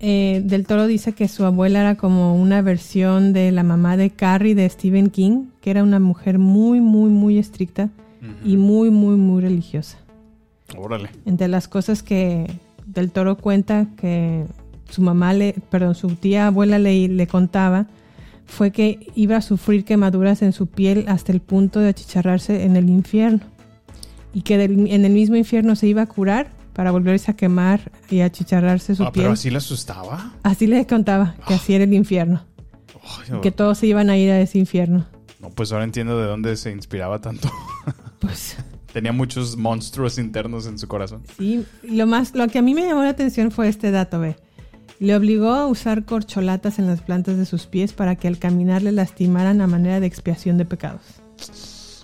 eh, 0.00 0.42
Del 0.44 0.66
Toro 0.66 0.86
dice 0.86 1.12
que 1.12 1.28
su 1.28 1.44
abuela 1.44 1.80
era 1.80 1.96
como 1.96 2.34
una 2.34 2.60
versión 2.62 3.32
de 3.32 3.52
la 3.52 3.62
mamá 3.62 3.96
de 3.96 4.10
Carrie 4.10 4.54
de 4.54 4.68
Stephen 4.68 5.10
King, 5.10 5.46
que 5.60 5.70
era 5.70 5.82
una 5.82 6.00
mujer 6.00 6.38
muy, 6.38 6.80
muy, 6.80 7.10
muy 7.10 7.38
estricta 7.38 7.88
y 8.44 8.56
muy, 8.56 8.90
muy, 8.90 9.16
muy 9.16 9.42
religiosa. 9.42 9.98
Órale. 10.78 11.10
Entre 11.26 11.48
las 11.48 11.66
cosas 11.68 12.02
que 12.04 12.50
Del 12.86 13.10
Toro 13.10 13.36
cuenta 13.36 13.86
que 13.96 14.44
su 14.90 15.02
mamá, 15.02 15.32
le, 15.32 15.54
perdón, 15.70 15.94
su 15.94 16.08
tía 16.16 16.46
abuela 16.48 16.78
le, 16.78 17.08
le 17.08 17.26
contaba 17.26 17.86
fue 18.46 18.70
que 18.70 18.98
iba 19.14 19.36
a 19.36 19.40
sufrir 19.40 19.84
quemaduras 19.84 20.42
en 20.42 20.52
su 20.52 20.66
piel 20.66 21.04
hasta 21.08 21.32
el 21.32 21.40
punto 21.40 21.80
de 21.80 21.88
achicharrarse 21.88 22.64
en 22.64 22.76
el 22.76 22.90
infierno. 22.90 23.40
Y 24.34 24.42
que 24.42 24.56
del- 24.58 24.86
en 24.88 25.04
el 25.04 25.12
mismo 25.12 25.36
infierno 25.36 25.74
se 25.74 25.86
iba 25.86 26.02
a 26.02 26.06
curar 26.06 26.48
para 26.72 26.90
volverse 26.90 27.30
a 27.30 27.34
quemar 27.34 27.92
y 28.10 28.20
achicharrarse 28.20 28.94
su 28.94 29.04
Ah, 29.04 29.12
piel. 29.12 29.24
pero 29.24 29.32
Así... 29.34 29.48
así 29.48 29.50
le 29.50 29.56
asustaba. 29.58 30.32
le 30.60 30.86
contaba 30.86 31.34
que 31.46 31.54
así 31.54 31.74
era 31.74 31.84
el 31.84 31.92
infierno. 31.94 32.44
Y 33.36 33.40
que 33.40 33.50
todos 33.50 33.78
se 33.78 33.86
iban 33.88 34.10
a 34.10 34.16
ir 34.16 34.30
a 34.30 34.40
ese 34.40 34.58
infierno. 34.58 35.06
No, 35.40 35.50
pues 35.50 35.72
ahora 35.72 35.84
entiendo 35.84 36.18
de 36.18 36.26
dónde 36.26 36.56
se 36.56 36.70
inspiraba 36.70 37.20
tanto. 37.20 37.50
Pues 38.20 38.56
Tenía 38.92 39.10
muchos 39.12 39.56
monstruos 39.56 40.16
internos 40.18 40.66
en 40.66 40.78
su 40.78 40.86
corazón. 40.86 41.22
Sí, 41.38 41.64
lo 41.82 42.06
más, 42.06 42.34
lo 42.36 42.46
que 42.46 42.58
a 42.58 42.62
mí 42.62 42.72
me 42.74 42.82
llamó 42.86 43.02
la 43.02 43.08
atención 43.08 43.50
fue 43.50 43.66
este 43.68 43.90
dato, 43.90 44.20
ve. 44.20 44.36
Le 45.00 45.16
obligó 45.16 45.50
a 45.50 45.66
usar 45.66 46.04
corcholatas 46.04 46.78
en 46.78 46.86
las 46.86 47.00
plantas 47.00 47.36
de 47.38 47.44
sus 47.46 47.66
pies 47.66 47.92
para 47.94 48.14
que 48.14 48.28
al 48.28 48.38
caminar 48.38 48.82
le 48.82 48.92
lastimaran 48.92 49.60
a 49.60 49.66
manera 49.66 49.98
de 49.98 50.06
expiación 50.06 50.56
de 50.58 50.66
pecados. 50.66 51.00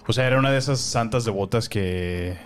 O 0.09 0.13
sea, 0.13 0.27
era 0.27 0.39
una 0.41 0.51
de 0.51 0.59
esas 0.59 0.81
santas 0.81 1.25
devotas 1.25 1.69
que. 1.69 2.37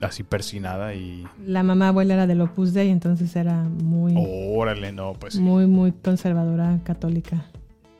Así 0.00 0.22
persinada 0.22 0.94
y. 0.94 1.26
La 1.44 1.62
mamá 1.62 1.88
abuela 1.88 2.14
era 2.14 2.26
del 2.26 2.40
Opus 2.40 2.72
Dei, 2.72 2.90
entonces 2.90 3.34
era 3.34 3.64
muy, 3.64 4.14
Órale, 4.16 4.92
no, 4.92 5.14
pues 5.14 5.34
sí. 5.34 5.40
muy, 5.40 5.66
muy 5.66 5.92
conservadora 5.92 6.78
católica. 6.84 7.46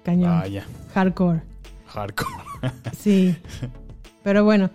Cañón. 0.05 0.38
Vaya. 0.38 0.64
Hardcore. 0.94 1.42
Hardcore. 1.86 2.32
Sí. 2.96 3.36
Pero 4.24 4.44
bueno, 4.44 4.70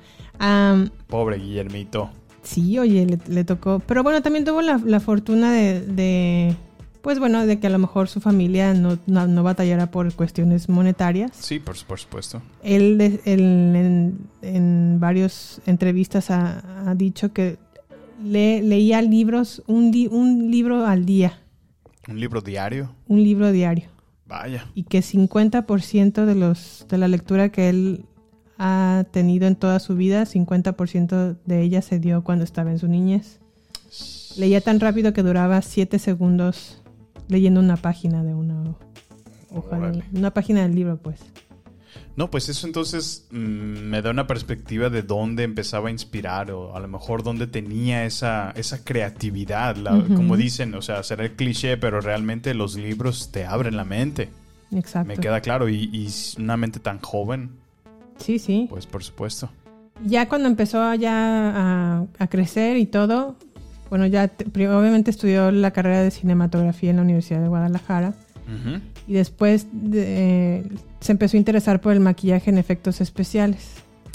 Pobre 1.07 1.37
Guillermito. 1.37 2.09
Sí, 2.41 2.77
oye, 2.79 3.05
le, 3.05 3.19
le 3.27 3.43
tocó. 3.43 3.79
Pero 3.85 4.03
bueno, 4.03 4.21
también 4.21 4.45
tuvo 4.45 4.61
la, 4.61 4.79
la 4.83 4.99
fortuna 4.99 5.51
de, 5.51 5.81
de, 5.81 6.55
Pues 7.03 7.19
bueno, 7.19 7.45
de 7.45 7.59
que 7.59 7.67
a 7.67 7.69
lo 7.69 7.77
mejor 7.79 8.07
su 8.07 8.19
familia 8.21 8.73
no, 8.73 8.97
no, 9.07 9.27
no 9.27 9.43
batallara 9.43 9.91
por 9.91 10.11
cuestiones 10.13 10.69
monetarias. 10.69 11.31
Sí, 11.35 11.59
por, 11.59 11.75
por 11.85 11.99
supuesto. 11.99 12.41
Él, 12.63 13.19
en, 13.25 14.17
en 14.41 14.97
varias 14.99 15.61
entrevistas 15.65 16.31
ha, 16.31 16.89
ha 16.89 16.95
dicho 16.95 17.33
que 17.33 17.57
le, 18.23 18.61
leía 18.63 19.01
libros, 19.01 19.61
un, 19.67 19.91
li- 19.91 20.07
un 20.07 20.49
libro 20.49 20.85
al 20.87 21.05
día, 21.05 21.39
Un 22.07 22.19
libro 22.21 22.39
diario. 22.41 22.95
un 23.09 23.21
libro 23.21 23.51
diario. 23.51 23.89
Vaya. 24.25 24.65
Y 24.73 24.83
que 24.83 24.99
50% 24.99 26.23
de, 26.25 26.35
los, 26.35 26.85
de 26.89 26.97
la 26.97 27.09
lectura 27.09 27.49
que 27.49 27.67
él 27.67 28.05
ha 28.57 29.03
tenido 29.11 29.45
en 29.47 29.57
toda 29.57 29.79
su 29.79 29.95
vida, 29.97 30.23
50% 30.23 31.35
de 31.45 31.61
ella 31.61 31.81
se 31.81 31.99
dio 31.99 32.23
cuando 32.23 32.45
estaba 32.45 32.71
en 32.71 32.79
su 32.79 32.87
niñez. 32.87 33.41
Leía 34.37 34.61
tan 34.61 34.79
rápido 34.79 35.11
que 35.11 35.21
duraba 35.21 35.61
7 35.61 35.99
segundos 35.99 36.79
leyendo 37.27 37.59
una 37.59 37.77
página 37.77 38.23
de 38.23 38.33
una 38.33 38.61
ho- 38.61 38.79
hoja, 39.51 39.79
de, 39.79 40.03
una 40.13 40.31
página 40.33 40.61
del 40.63 40.75
libro, 40.75 40.97
pues. 40.97 41.19
No, 42.15 42.29
pues 42.29 42.47
eso 42.49 42.67
entonces 42.67 43.27
mm, 43.31 43.35
me 43.37 44.01
da 44.03 44.11
una 44.11 44.27
perspectiva 44.27 44.89
de 44.89 45.01
dónde 45.01 45.43
empezaba 45.43 45.87
a 45.87 45.91
inspirar 45.91 46.51
o 46.51 46.75
a 46.75 46.79
lo 46.79 46.87
mejor 46.87 47.23
dónde 47.23 47.47
tenía 47.47 48.05
esa, 48.05 48.51
esa 48.55 48.83
creatividad. 48.83 49.75
la-. 49.77 50.03
Como 50.15 50.37
dicen, 50.37 50.73
o 50.75 50.81
sea, 50.83 51.01
será 51.03 51.23
el 51.25 51.31
cliché, 51.35 51.77
pero 51.77 52.01
realmente 52.01 52.53
los 52.53 52.75
libros 52.75 53.31
te 53.31 53.45
abren 53.45 53.75
la 53.77 53.83
mente. 53.83 54.29
Exacto. 54.71 55.07
Me 55.07 55.17
queda 55.17 55.41
claro. 55.41 55.69
Y, 55.69 55.89
y 55.91 56.07
una 56.39 56.55
mente 56.57 56.79
tan 56.79 56.99
joven, 56.99 57.51
Sí, 58.17 58.37
sí. 58.37 58.67
pues 58.69 58.85
por 58.85 59.03
supuesto. 59.03 59.49
Ya 60.05 60.27
cuando 60.29 60.47
empezó 60.47 60.93
ya 60.95 61.13
a, 61.99 62.05
a 62.19 62.27
crecer 62.27 62.77
y 62.77 62.85
todo, 62.85 63.35
bueno, 63.93 64.07
ya 64.07 64.27
te- 64.27 64.45
obviamente 64.67 65.11
estudió 65.11 65.51
la 65.51 65.69
carrera 65.69 66.01
de 66.01 66.09
cinematografía 66.09 66.89
en 66.89 66.95
la 66.95 67.03
Universidad 67.03 67.41
de 67.41 67.47
Guadalajara 67.47 68.15
y 69.07 69.13
después 69.13 69.67
de- 69.71 70.57
eh, 70.61 70.63
se 70.99 71.11
empezó 71.11 71.37
a 71.37 71.39
interesar 71.39 71.79
por 71.79 71.93
el 71.93 71.99
maquillaje 71.99 72.49
en 72.49 72.57
efectos 72.57 73.01
especiales. 73.01 73.69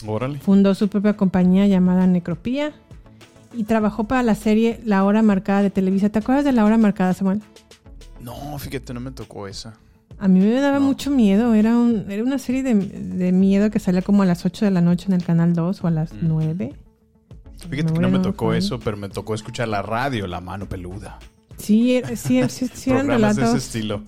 Órale. 0.04 0.40
Fundó 0.40 0.74
su 0.74 0.88
propia 0.88 1.16
compañía 1.16 1.68
llamada 1.68 2.08
Necropía 2.08 2.72
y 3.54 3.62
trabajó 3.64 4.04
para 4.08 4.24
la 4.24 4.34
serie 4.34 4.80
La 4.84 5.04
Hora 5.04 5.22
Marcada 5.22 5.62
de 5.62 5.70
Televisa. 5.70 6.08
¿Te 6.08 6.18
acuerdas 6.18 6.44
de 6.44 6.50
La 6.52 6.64
Hora 6.64 6.76
Marcada, 6.76 7.14
Samuel? 7.14 7.40
No, 8.20 8.58
fíjate, 8.58 8.92
no 8.92 8.98
me 9.00 9.12
tocó 9.12 9.46
esa. 9.46 9.74
A 10.18 10.26
mí 10.26 10.40
me 10.40 10.50
daba 10.60 10.80
No. 10.80 10.86
mucho 10.86 11.12
miedo. 11.12 11.54
Era, 11.54 11.76
un, 11.76 12.06
era 12.10 12.24
una 12.24 12.38
serie 12.38 12.64
de, 12.64 12.74
de 12.74 13.30
miedo 13.30 13.70
que 13.70 13.78
salía 13.78 14.02
como 14.02 14.24
a 14.24 14.26
las 14.26 14.44
8 14.44 14.64
de 14.64 14.72
la 14.72 14.80
noche 14.80 15.06
en 15.06 15.12
el 15.12 15.22
canal 15.24 15.52
2 15.54 15.84
o 15.84 15.86
a 15.86 15.92
las 15.92 16.10
9. 16.20 16.74
Fíjate 17.68 17.92
que 17.92 18.00
no 18.00 18.08
me 18.10 18.18
tocó 18.20 18.52
eso, 18.54 18.78
pero 18.78 18.96
me 18.96 19.08
tocó 19.08 19.34
escuchar 19.34 19.68
la 19.68 19.82
radio, 19.82 20.26
La 20.26 20.40
Mano 20.40 20.66
Peluda. 20.68 21.18
Sí, 21.56 21.96
era- 21.96 22.14
sí, 22.16 22.40
sí, 22.48 22.68
sí 22.72 22.90
eran 22.90 23.06
Programas 23.06 23.36
de 23.36 23.42
ese 23.42 23.50
relatos. 23.52 23.64
estilo. 23.66 24.02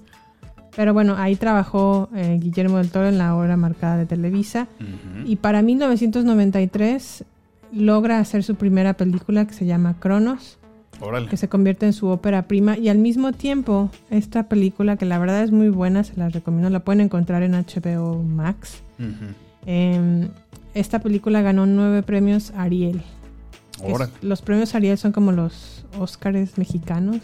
Pero 0.76 0.94
bueno, 0.94 1.16
ahí 1.18 1.34
trabajó 1.34 2.08
eh, 2.14 2.38
Guillermo 2.40 2.78
del 2.78 2.90
Toro 2.90 3.08
en 3.08 3.18
la 3.18 3.34
hora 3.34 3.56
marcada 3.56 3.96
de 3.96 4.06
Televisa. 4.06 4.68
Ujú. 4.78 5.26
Y 5.28 5.36
para 5.36 5.62
1993 5.62 7.24
logra 7.72 8.18
hacer 8.20 8.42
su 8.44 8.54
primera 8.54 8.94
película 8.94 9.46
que 9.46 9.54
se 9.54 9.66
llama 9.66 9.96
Cronos, 9.98 10.58
Órale. 11.00 11.28
que 11.28 11.36
se 11.36 11.48
convierte 11.48 11.86
en 11.86 11.92
su 11.92 12.06
ópera 12.08 12.46
prima 12.46 12.76
y 12.78 12.88
al 12.88 12.98
mismo 12.98 13.32
tiempo 13.32 13.90
esta 14.10 14.44
película 14.48 14.96
que 14.96 15.06
la 15.06 15.18
verdad 15.18 15.42
es 15.42 15.50
muy 15.50 15.68
buena, 15.70 16.04
se 16.04 16.16
la 16.16 16.28
recomiendo, 16.28 16.70
la 16.70 16.80
pueden 16.80 17.00
encontrar 17.00 17.42
en 17.42 17.54
HBO 17.54 18.22
Max. 18.22 18.82
Ujú. 18.98 19.32
Eh, 19.66 20.28
esta 20.74 21.00
película 21.00 21.42
ganó 21.42 21.66
nueve 21.66 22.02
premios 22.02 22.52
Ariel. 22.56 23.02
Los 24.22 24.42
premios 24.42 24.74
Ariel 24.74 24.98
son 24.98 25.12
como 25.12 25.32
los 25.32 25.84
Óscares 25.98 26.58
mexicanos 26.58 27.20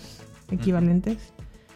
equivalentes. 0.50 1.18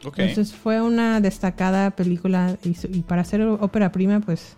Ok. 0.05 0.19
Entonces 0.21 0.55
fue 0.55 0.81
una 0.81 1.21
destacada 1.21 1.91
película 1.91 2.57
y, 2.65 3.01
para 3.03 3.25
ser 3.25 3.43
ópera 3.43 3.93
prima, 3.93 4.21
pues, 4.21 4.57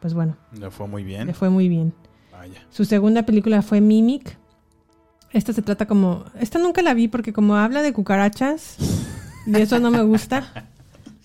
pues 0.00 0.12
bueno, 0.14 0.36
Le 0.52 0.70
fue 0.70 0.86
muy 0.86 1.02
bien. 1.02 1.26
le 1.26 1.34
fue 1.34 1.48
muy 1.48 1.68
bien. 1.68 1.94
Vaya. 2.32 2.60
Su 2.70 2.84
segunda 2.84 3.24
película 3.24 3.62
fue 3.62 3.80
Mimic. 3.80 4.36
Esta 5.32 5.52
se 5.52 5.62
trata 5.62 5.86
como... 5.86 6.24
Esta 6.38 6.58
nunca 6.58 6.82
la 6.82 6.94
vi 6.94 7.08
porque 7.08 7.32
como 7.32 7.56
habla 7.56 7.82
de 7.82 7.92
cucarachas 7.92 8.76
y 9.46 9.56
eso 9.56 9.80
no 9.80 9.90
me 9.90 10.02
gusta, 10.02 10.68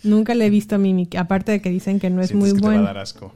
nunca 0.03 0.33
le 0.33 0.45
he 0.45 0.49
visto 0.49 0.75
a 0.75 0.77
Mimic. 0.77 1.15
Aparte 1.15 1.51
de 1.51 1.61
que 1.61 1.69
dicen 1.69 1.99
que 1.99 2.09
no 2.09 2.21
es 2.21 2.29
Sientes 2.29 2.61
muy 2.61 2.75
asco. 2.97 3.33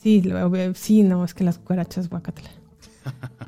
Sí, 0.00 0.22
lo- 0.22 0.74
sí, 0.74 1.02
no, 1.02 1.24
es 1.24 1.34
que 1.34 1.44
las 1.44 1.58
cucarachas, 1.58 2.08
guacatela. 2.08 2.50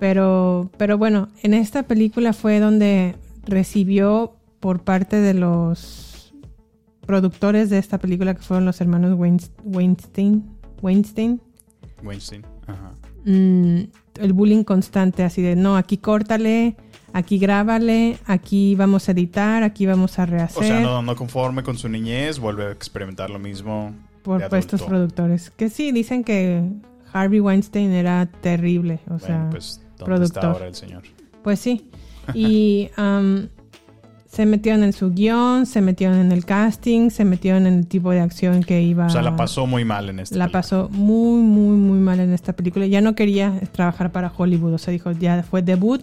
Pero, 0.01 0.71
pero 0.77 0.99
bueno, 0.99 1.29
en 1.43 1.55
esta 1.55 1.85
película 1.85 2.33
fue 2.33 2.61
donde 2.61 3.17
recibió 3.47 4.35
por 4.61 4.83
parte 4.83 5.17
de 5.21 5.35
los 5.35 6.35
productores 7.07 7.71
de 7.71 7.79
esta 7.79 7.99
película, 7.99 8.35
que 8.35 8.43
fueron 8.43 8.65
los 8.65 8.81
hermanos 8.81 9.13
Weins- 9.19 9.51
Weinstein, 9.63 10.45
Weinstein 10.83 11.41
Weinstein. 12.03 12.45
Ajá. 12.67 12.93
mm, 13.25 13.81
el 14.21 14.33
bullying 14.33 14.65
constante, 14.65 15.23
así 15.23 15.43
de, 15.43 15.55
no, 15.57 15.77
aquí 15.77 15.99
córtale, 15.99 16.77
aquí 17.13 17.39
grábale, 17.39 18.19
aquí 18.27 18.75
vamos 18.75 19.09
a 19.09 19.13
editar, 19.13 19.63
aquí 19.63 19.87
vamos 19.87 20.19
a 20.19 20.27
rehacer. 20.27 20.63
O 20.63 20.67
sea, 20.67 20.81
no, 20.81 21.03
no 21.03 21.15
conforme 21.17 21.63
con 21.63 21.77
su 21.79 21.89
niñez, 21.89 22.39
vuelve 22.39 22.67
a 22.67 22.71
experimentar 22.73 23.31
lo 23.31 23.39
mismo. 23.39 23.93
por 24.23 24.43
estos 24.55 24.83
productores. 24.83 25.51
Que 25.51 25.69
sí, 25.69 25.93
dicen 25.93 26.25
que 26.25 26.63
Harvey 27.15 27.41
Weinstein 27.41 27.93
era 27.93 28.27
terrible, 28.27 29.01
o 29.07 29.11
Bueno, 29.19 29.27
sea, 29.27 29.49
pues, 29.51 29.81
¿dónde 29.99 30.27
está 30.27 30.41
productor. 30.41 30.45
ahora 30.45 30.67
el 30.67 30.75
señor? 30.75 31.03
pues 31.43 31.59
sí. 31.61 31.89
Y 32.35 32.91
am, 32.97 33.49
se 34.27 34.47
metieron 34.47 34.83
en 34.83 34.93
su 34.93 35.13
guion, 35.13 35.65
se 35.65 35.81
metieron 35.81 36.19
en 36.19 36.33
el 36.33 36.45
casting, 36.45 37.11
se 37.11 37.25
metieron 37.25 37.67
en 37.67 37.75
el 37.75 37.87
tipo 37.87 38.11
de 38.11 38.21
acción 38.21 38.63
que 38.65 38.83
iba... 38.83 39.07
O 39.07 39.11
sea, 39.11 39.23
la 39.23 39.37
pasó 39.37 39.67
muy 39.67 39.85
mal 39.85 40.09
en 40.11 40.19
este 40.19 40.37
La 40.37 40.49
pasó 40.49 40.89
muy, 40.91 41.41
muy, 41.43 41.77
muy 41.77 41.99
mal 42.01 42.19
en 42.19 42.33
esta 42.33 42.53
película. 42.53 42.87
Ya 42.87 43.01
no 43.01 43.15
quería 43.15 43.61
trabajar 43.73 44.11
para 44.11 44.33
Hollywood, 44.37 44.75
o 44.75 44.79
sea, 44.79 44.91
dijo, 44.93 45.13
ya 45.13 45.43
fue 45.45 45.63
debut 45.63 46.03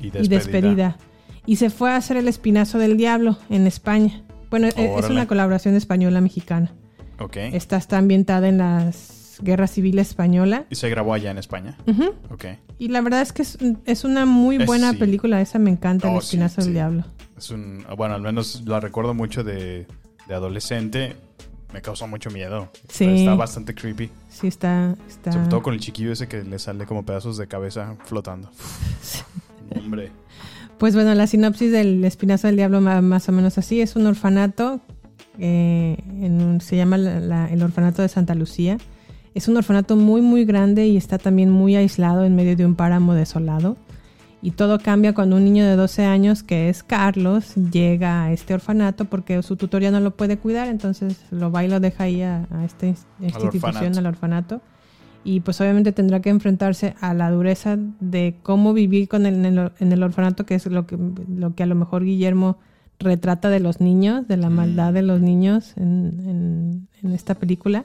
Y 0.00 0.08
y 0.08 0.28
despedida. 0.28 0.98
Y 1.46 1.56
se 1.56 1.70
fue 1.70 1.90
a 1.92 1.96
hacer 1.96 2.18
El 2.18 2.28
Espinazo 2.28 2.78
del 2.78 2.98
Diablo 2.98 3.38
en 3.48 3.66
España. 3.66 4.22
Bueno, 4.50 4.66
e- 4.76 4.94
es 4.98 5.08
una 5.08 5.26
colaboración 5.26 5.74
española-mexicana. 5.74 6.72
Ok. 7.18 7.36
Esta 7.36 7.76
está 7.78 7.96
ambientada 7.98 8.48
en 8.48 8.58
la 8.58 8.92
Guerra 9.42 9.66
Civil 9.66 9.98
Española. 9.98 10.64
Y 10.70 10.74
se 10.76 10.88
grabó 10.88 11.14
allá 11.14 11.30
en 11.30 11.38
España. 11.38 11.76
Ok. 12.30 12.44
Y 12.78 12.88
la 12.88 13.00
verdad 13.00 13.22
es 13.22 13.32
que 13.32 13.42
es, 13.42 13.58
es 13.84 14.04
una 14.04 14.26
muy 14.26 14.56
Es- 14.56 14.66
buena 14.66 14.92
sí. 14.92 14.96
película. 14.98 15.40
Esa 15.40 15.58
me 15.58 15.70
encanta, 15.70 16.08
El 16.08 16.16
Oh, 16.16 16.18
Espinazo 16.20 16.60
sí. 16.60 16.66
del 16.66 16.74
Diablo. 16.74 17.04
Es 17.36 17.50
un. 17.50 17.84
Bueno, 17.96 18.14
al 18.14 18.22
menos 18.22 18.62
la 18.66 18.80
recuerdo 18.80 19.14
mucho 19.14 19.42
de, 19.44 19.86
de 20.28 20.34
adolescente. 20.34 21.16
Me 21.72 21.80
causó 21.82 22.06
mucho 22.08 22.30
miedo. 22.30 22.68
Sí. 22.88 23.04
Está 23.04 23.34
bastante 23.36 23.74
creepy. 23.76 24.10
Sí, 24.28 24.48
está... 24.48 24.96
está... 25.08 25.30
Sobre 25.30 25.46
todo 25.46 25.62
con 25.62 25.72
el 25.74 25.78
chiquillo 25.80 26.10
ese 26.12 26.26
que 26.26 26.42
le 26.42 26.58
sale 26.58 26.84
como 26.84 27.04
pedazos 27.06 27.36
de 27.36 27.46
cabeza 27.46 27.94
flotando. 28.06 28.50
Hombre. 29.76 30.10
Pues 30.78 30.94
bueno, 30.94 31.14
la 31.14 31.26
sinopsis 31.26 31.70
del 31.70 32.04
Espinazo 32.04 32.46
del 32.48 32.56
Diablo 32.56 32.80
más 32.80 33.28
o 33.28 33.32
menos 33.32 33.56
así. 33.58 33.80
Es 33.80 33.96
un 33.96 34.06
orfanato, 34.06 34.80
eh, 35.38 35.96
en 36.20 36.60
se 36.60 36.76
llama 36.76 36.96
la- 36.98 37.20
la- 37.20 37.48
el 37.50 37.62
orfanato 37.62 38.02
de 38.02 38.08
Santa 38.08 38.34
Lucía. 38.34 38.78
Es 39.34 39.48
un 39.48 39.56
orfanato 39.56 39.96
muy 39.96 40.20
muy 40.22 40.44
grande 40.44 40.86
y 40.88 40.96
está 40.96 41.18
también 41.18 41.50
muy 41.50 41.76
aislado 41.76 42.24
en 42.24 42.34
medio 42.34 42.56
de 42.56 42.66
un 42.66 42.74
páramo 42.74 43.14
desolado. 43.14 43.76
Y 44.42 44.52
todo 44.52 44.78
cambia 44.78 45.12
cuando 45.14 45.36
un 45.36 45.44
niño 45.44 45.66
de 45.66 45.76
12 45.76 46.06
años, 46.06 46.42
que 46.42 46.70
es 46.70 46.82
Carlos, 46.82 47.54
llega 47.56 48.24
a 48.24 48.32
este 48.32 48.54
orfanato 48.54 49.04
porque 49.04 49.42
su 49.42 49.56
tutor 49.56 49.82
ya 49.82 49.90
no 49.90 50.00
lo 50.00 50.12
puede 50.16 50.38
cuidar, 50.38 50.68
entonces 50.68 51.20
lo 51.30 51.52
va 51.52 51.62
y 51.64 51.68
lo 51.68 51.78
deja 51.78 52.04
ahí 52.04 52.22
a, 52.22 52.46
a 52.50 52.64
esta 52.64 52.86
ins- 52.86 53.04
esta 53.20 53.40
institución, 53.44 53.74
orfanato. 53.74 53.98
al 53.98 54.06
orfanato. 54.06 54.62
Y 55.24 55.40
pues 55.40 55.60
obviamente 55.60 55.92
tendrá 55.92 56.20
que 56.20 56.30
enfrentarse 56.30 56.94
a 57.02 57.12
la 57.12 57.30
dureza 57.30 57.76
de 58.00 58.36
cómo 58.42 58.72
vivir 58.72 59.08
con 59.08 59.26
el, 59.26 59.44
en, 59.44 59.58
el, 59.58 59.72
en 59.78 59.92
el 59.92 60.02
orfanato, 60.02 60.46
que 60.46 60.54
es 60.54 60.64
lo 60.64 60.86
que, 60.86 60.96
lo 61.28 61.54
que 61.54 61.62
a 61.62 61.66
lo 61.66 61.74
mejor 61.74 62.02
Guillermo 62.04 62.56
retrata 62.98 63.50
de 63.50 63.60
los 63.60 63.80
niños, 63.82 64.26
de 64.26 64.38
la 64.38 64.48
maldad 64.48 64.94
de 64.94 65.02
los 65.02 65.20
niños 65.20 65.74
en, 65.76 66.14
en- 66.26 66.88
en 67.02 67.12
esta 67.12 67.34
película. 67.34 67.84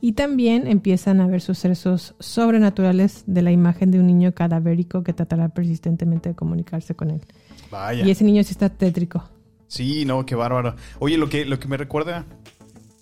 Y 0.00 0.12
también 0.12 0.66
empiezan 0.66 1.20
a 1.20 1.26
ver 1.26 1.40
sucesos 1.42 2.14
sobrenaturales 2.20 3.24
de 3.26 3.42
la 3.42 3.52
imagen 3.52 3.90
de 3.90 4.00
un 4.00 4.06
niño 4.06 4.32
cadavérico 4.32 5.02
que 5.02 5.12
tratará 5.12 5.48
persistentemente 5.50 6.30
de 6.30 6.34
comunicarse 6.34 6.94
con 6.94 7.10
él. 7.10 7.20
Vaya. 7.70 8.04
Y 8.06 8.10
ese 8.10 8.24
niño 8.24 8.42
sí 8.42 8.52
está 8.52 8.68
tétrico. 8.70 9.28
Sí, 9.68 10.04
no, 10.04 10.24
qué 10.26 10.34
bárbaro. 10.34 10.74
Oye, 10.98 11.16
lo 11.18 11.28
que, 11.28 11.44
lo 11.44 11.58
que 11.60 11.68
me 11.68 11.76
recuerda. 11.76 12.24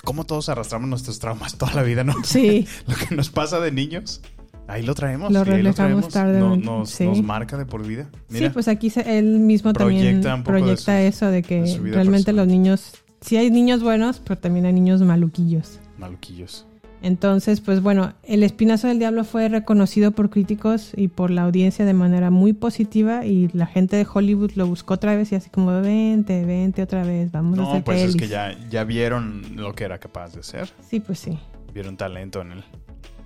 Cómo 0.05 0.25
todos 0.25 0.49
arrastramos 0.49 0.89
nuestros 0.89 1.19
traumas 1.19 1.57
toda 1.59 1.75
la 1.75 1.83
vida, 1.83 2.05
¿no? 2.05 2.15
Sí. 2.25 2.67
lo 2.87 2.95
que 2.97 3.15
nos 3.15 3.31
pasa 3.31 3.61
de 3.61 3.73
niños. 3.73 4.21
Ahí 4.67 4.83
lo 4.83 4.95
traemos. 4.95 5.33
Lo 5.33 5.45
reflejamos 5.45 6.09
tardemente, 6.09 6.65
No- 6.67 6.79
nos, 6.81 6.91
sí. 6.91 7.07
nos 7.07 7.23
marca 7.23 7.57
de 7.57 7.65
por 7.67 7.87
vida. 7.87 8.11
Mira. 8.29 8.49
Sí, 8.49 8.53
pues 8.53 8.69
aquí 8.69 8.91
se- 8.91 9.19
él 9.19 9.39
mismo 9.41 9.73
también 9.73 10.21
Proyecta 10.45 10.93
de 10.95 11.11
su- 11.11 11.17
eso 11.17 11.31
de 11.31 11.43
que 11.43 11.63
de 11.63 11.79
realmente 11.79 12.27
personal. 12.27 12.37
los 12.37 12.47
niños, 12.49 12.93
sí 13.23 13.37
hay 13.37 13.51
niños 13.51 13.83
buenos, 13.83 14.21
pero 14.21 14.39
también 14.39 14.67
hay 14.67 14.73
niños 14.75 15.01
maluquillos. 15.03 15.79
Maluquillos. 15.99 16.67
Entonces, 17.01 17.61
pues 17.61 17.81
bueno, 17.83 18.13
El 18.25 18.43
Espinazo 18.43 18.89
del 18.89 18.99
Diablo 18.99 19.23
fue 19.25 19.49
reconocido 19.49 20.11
por 20.11 20.31
críticos 20.31 20.93
y 20.97 21.09
por 21.09 21.31
la 21.31 21.43
audiencia 21.43 21.85
de 21.85 21.95
manera 21.95 22.31
muy 22.31 22.53
positiva 22.53 23.25
y 23.25 23.49
la 23.53 23.67
gente 23.67 23.97
de 23.97 24.07
Hollywood 24.13 24.53
lo 24.57 24.67
buscó 24.67 24.95
otra 24.95 25.15
vez 25.15 25.31
y 25.31 25.37
así 25.37 25.49
como, 25.49 25.81
vente, 25.81 26.45
vente 26.45 26.83
otra 26.83 27.05
vez, 27.05 27.31
vamos 27.31 27.59
a 27.59 27.63
No, 27.63 27.71
hacer 27.71 27.85
pues 27.85 27.99
es 28.01 28.07
pelis". 28.07 28.17
que 28.23 28.29
ya, 28.29 28.57
ya 28.69 28.83
vieron 28.85 29.43
lo 29.55 29.75
que 29.75 29.85
era 29.85 29.99
capaz 29.99 30.33
de 30.35 30.41
hacer. 30.41 30.69
Sí, 30.89 30.99
pues 31.01 31.21
sí. 31.21 31.39
Vieron 31.73 31.97
talento 31.97 32.41
en 32.41 32.53
él. 32.53 32.65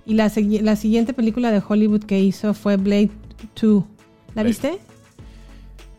Y 0.05 0.13
la, 0.15 0.31
la 0.61 0.75
siguiente 0.75 1.13
película 1.13 1.49
de 1.51 1.63
Hollywood 1.67 2.03
que 2.03 2.19
hizo 2.19 2.53
fue 2.53 2.77
Blade 2.77 3.09
2. 3.59 3.83
¿La 4.35 4.43
Blade. 4.43 4.47
viste? 4.49 4.77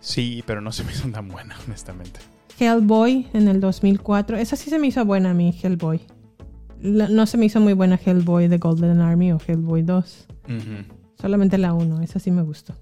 Sí, 0.01 0.45
pero 0.47 0.61
no 0.61 0.71
se 0.73 0.85
me 0.85 0.93
hizo 0.93 1.09
tan 1.09 1.29
buena, 1.29 1.57
honestamente. 1.67 2.21
Hellboy 2.61 3.27
en 3.33 3.49
el 3.49 3.61
2004. 3.61 4.37
Esa 4.37 4.55
sí 4.57 4.71
se 4.71 4.79
me 4.79 4.87
hizo 4.89 5.05
buena 5.05 5.31
a 5.31 5.35
mí, 5.35 5.59
Hellboy. 5.61 6.03
No 6.85 7.27
se 7.27 7.39
me 7.39 7.47
hizo 7.47 7.61
muy 7.61 7.73
buena 7.73 7.99
Hellboy 8.05 8.49
de 8.49 8.59
Golden 8.59 9.01
Army 9.01 9.33
o 9.33 9.39
Hellboy 9.45 9.83
2. 9.83 10.27
Ujú. 10.45 10.95
Solamente 11.21 11.57
la 11.59 11.73
1, 11.73 12.03
esa 12.03 12.19
sí 12.19 12.31
me 12.31 12.43
gustó. 12.43 12.75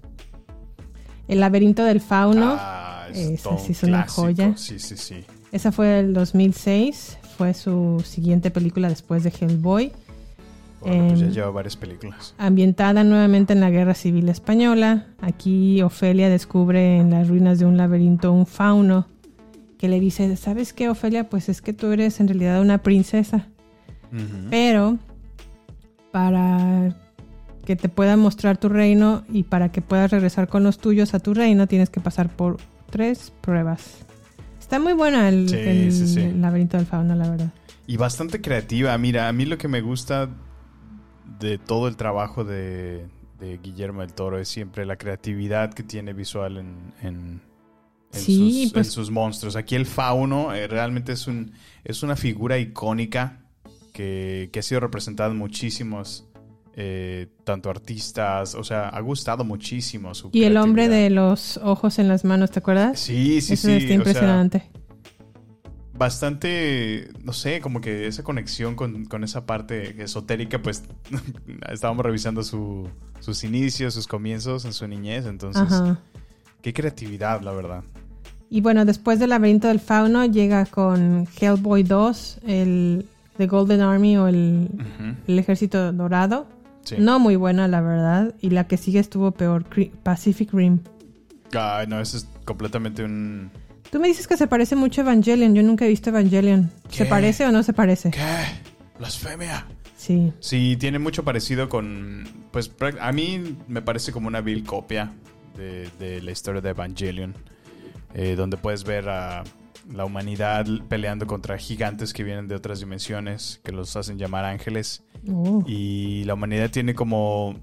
El 1.27 1.39
laberinto 1.39 1.83
del 1.85 2.01
fauno. 2.01 2.57
Ah, 2.59 3.07
Esa 3.13 3.49
todo 3.49 3.57
sí 3.59 3.71
es 3.71 3.83
una 3.83 4.03
clásico. 4.03 4.21
joya. 4.23 4.57
Sí, 4.57 4.77
sí, 4.79 4.97
sí. 4.97 5.15
Esa 5.51 5.71
fue 5.71 5.87
del 5.87 6.13
2006. 6.13 7.17
Fue 7.37 7.53
su 7.53 8.03
siguiente 8.05 8.51
película 8.51 8.89
después 8.89 9.23
de 9.23 9.31
Hellboy. 9.39 9.91
Bueno, 10.81 11.07
pues 11.07 11.19
ya 11.21 11.25
Em, 11.27 11.31
lleva 11.31 11.49
varias 11.51 11.77
películas. 11.77 12.35
Ambientada 12.37 13.05
nuevamente 13.05 13.53
en 13.53 13.61
la 13.61 13.69
Guerra 13.69 13.93
Civil 13.93 14.27
Española. 14.27 15.07
Aquí 15.21 15.81
Ofelia 15.81 16.27
descubre 16.29 16.97
en 16.97 17.11
las 17.11 17.29
ruinas 17.29 17.57
de 17.59 17.65
un 17.65 17.77
laberinto 17.77 18.33
un 18.33 18.45
fauno 18.45 19.07
que 19.77 19.87
le 19.87 20.01
dice, 20.01 20.35
¿sabes 20.35 20.73
qué, 20.73 20.89
Ofelia? 20.89 21.29
Pues 21.29 21.47
es 21.47 21.61
que 21.61 21.71
tú 21.71 21.87
eres 21.93 22.19
en 22.19 22.27
realidad 22.27 22.61
una 22.61 22.79
princesa. 22.79 23.47
Pero 24.49 24.97
para 26.11 26.95
que 27.65 27.75
te 27.75 27.89
pueda 27.89 28.17
mostrar 28.17 28.57
tu 28.57 28.69
reino 28.69 29.23
y 29.31 29.43
para 29.43 29.71
que 29.71 29.81
puedas 29.81 30.11
regresar 30.11 30.47
con 30.47 30.63
los 30.63 30.77
tuyos 30.77 31.13
a 31.13 31.19
tu 31.19 31.33
reino, 31.33 31.67
tienes 31.67 31.89
que 31.89 31.99
pasar 31.99 32.29
por 32.29 32.57
tres 32.89 33.31
pruebas. 33.41 34.05
Está 34.59 34.79
muy 34.79 34.93
buena 34.93 35.29
el, 35.29 35.49
Sí, 35.49 35.55
el- 35.55 35.91
sí, 35.91 36.07
sí. 36.07 36.19
el 36.21 36.41
laberinto 36.41 36.77
del 36.77 36.85
fauno, 36.85 37.15
la 37.15 37.29
verdad. 37.29 37.49
Y 37.87 37.97
bastante 37.97 38.41
creativa. 38.41 38.97
Mira, 38.97 39.27
a 39.27 39.33
mí 39.33 39.45
lo 39.45 39.57
que 39.57 39.67
me 39.67 39.81
gusta 39.81 40.29
de 41.39 41.57
todo 41.57 41.87
el 41.87 41.95
trabajo 41.95 42.43
de, 42.43 43.05
de 43.39 43.57
Guillermo 43.57 44.01
del 44.01 44.13
Toro 44.13 44.39
es 44.39 44.47
siempre 44.47 44.85
la 44.85 44.95
creatividad 44.97 45.73
que 45.73 45.83
tiene 45.83 46.13
visual 46.13 46.57
en, 46.57 46.75
en, 47.01 47.41
en 48.13 48.19
sus, 48.21 48.71
pues- 48.73 48.87
en 48.87 48.91
sus 48.91 49.09
monstruos. 49.11 49.55
Aquí 49.55 49.75
el 49.75 49.85
fauno 49.85 50.53
eh, 50.53 50.67
realmente 50.67 51.11
es, 51.13 51.27
un, 51.27 51.51
es 51.83 52.03
una 52.03 52.15
figura 52.15 52.57
icónica 52.57 53.39
que, 53.93 54.49
que 54.51 54.59
ha 54.59 54.63
sido 54.63 54.81
representada 54.81 55.31
en 55.31 55.37
muchísimos, 55.37 56.27
eh, 56.75 57.27
tanto 57.43 57.69
artistas, 57.69 58.55
o 58.55 58.63
sea, 58.63 58.89
ha 58.89 58.99
gustado 59.01 59.43
muchísimo 59.45 60.13
su 60.15 60.29
Y 60.33 60.43
el 60.45 60.57
hombre 60.57 60.89
de 60.89 61.09
los 61.11 61.57
ojos 61.63 61.99
en 61.99 62.07
las 62.07 62.25
manos, 62.25 62.49
¿te 62.51 62.59
acuerdas? 62.59 62.99
Sí, 62.99 63.39
sí, 63.41 63.53
Eso 63.53 63.67
sí. 63.67 63.73
está 63.73 63.85
o 63.85 63.87
sea, 63.87 63.95
impresionante. 63.95 64.63
bastante, 65.93 67.09
no 67.23 67.33
sé, 67.33 67.59
como 67.61 67.79
que 67.81 68.07
esa 68.07 68.23
conexión 68.23 68.75
con, 68.75 69.05
con 69.05 69.23
esa 69.23 69.45
parte 69.45 70.01
esotérica, 70.03 70.61
pues 70.61 70.83
estábamos 71.71 72.03
revisando 72.05 72.43
su- 72.43 72.89
sus 73.19 73.43
inicios, 73.43 73.93
sus 73.93 74.07
comienzos 74.07 74.65
en 74.65 74.73
su 74.73 74.87
niñez, 74.87 75.25
entonces, 75.25 75.61
Ajá. 75.61 75.99
qué 76.61 76.73
creatividad, 76.73 77.41
la 77.41 77.51
verdad. 77.51 77.83
Y 78.49 78.61
bueno, 78.61 78.85
después 78.85 79.17
del 79.19 79.29
laberinto 79.31 79.67
del 79.67 79.79
fauno 79.79 80.25
llega 80.25 80.65
con 80.65 81.27
Hellboy 81.39 81.83
2, 81.83 82.39
el 82.45 83.05
The 83.37 83.47
Golden 83.47 83.81
Army 83.81 84.17
o 84.17 84.27
el, 84.27 84.69
el 85.27 85.39
ejército 85.39 85.91
dorado. 85.93 86.47
sí. 86.83 86.95
No 86.99 87.19
muy 87.19 87.35
buena, 87.35 87.67
la 87.67 87.81
verdad. 87.81 88.35
Y 88.41 88.49
la 88.51 88.67
que 88.67 88.77
sigue 88.77 88.99
estuvo 88.99 89.31
peor, 89.31 89.65
Pacific 90.03 90.53
Rim. 90.53 90.79
Ay, 91.57 91.87
no, 91.87 91.99
eso 91.99 92.17
es 92.17 92.27
completamente 92.45 93.03
un... 93.03 93.51
Tú 93.91 93.99
me 93.99 94.07
dices 94.07 94.27
que 94.27 94.37
se 94.37 94.47
parece 94.47 94.75
mucho 94.75 95.01
a 95.01 95.03
Evangelion. 95.03 95.53
Yo 95.53 95.61
nunca 95.61 95.85
he 95.85 95.87
visto 95.87 96.09
Evangelion. 96.09 96.71
¿Se 96.89 97.05
parece 97.05 97.45
o 97.45 97.51
no 97.51 97.61
se 97.61 97.73
parece? 97.73 98.09
¿Qué? 98.09 98.19
Blasfemia. 98.97 99.65
Sí. 99.95 100.33
Sí, 100.39 100.75
tiene 100.79 100.97
mucho 100.99 101.23
parecido 101.23 101.69
con. 101.69 102.27
Pues 102.51 102.71
a 102.99 103.11
mí 103.11 103.55
me 103.67 103.81
parece 103.83 104.11
como 104.11 104.27
una 104.27 104.41
vil 104.41 104.63
copia 104.63 105.11
de, 105.55 105.89
de 105.99 106.21
la 106.23 106.31
historia 106.31 106.59
de 106.61 106.69
Evangelion. 106.71 107.35
eh, 108.15 108.35
donde 108.35 108.57
puedes 108.57 108.83
ver 108.83 109.07
a 109.09 109.43
la 109.89 110.05
humanidad 110.05 110.65
peleando 110.87 111.27
contra 111.27 111.57
gigantes 111.57 112.13
que 112.13 112.23
vienen 112.23 112.47
de 112.47 112.55
otras 112.55 112.79
dimensiones, 112.79 113.61
que 113.63 113.71
los 113.71 113.95
hacen 113.95 114.17
llamar 114.17 114.45
ángeles. 114.45 115.03
Oh. 115.27 115.63
Y 115.67 116.23
la 116.25 116.33
humanidad 116.33 116.71
tiene 116.71 116.95
como 116.95 117.55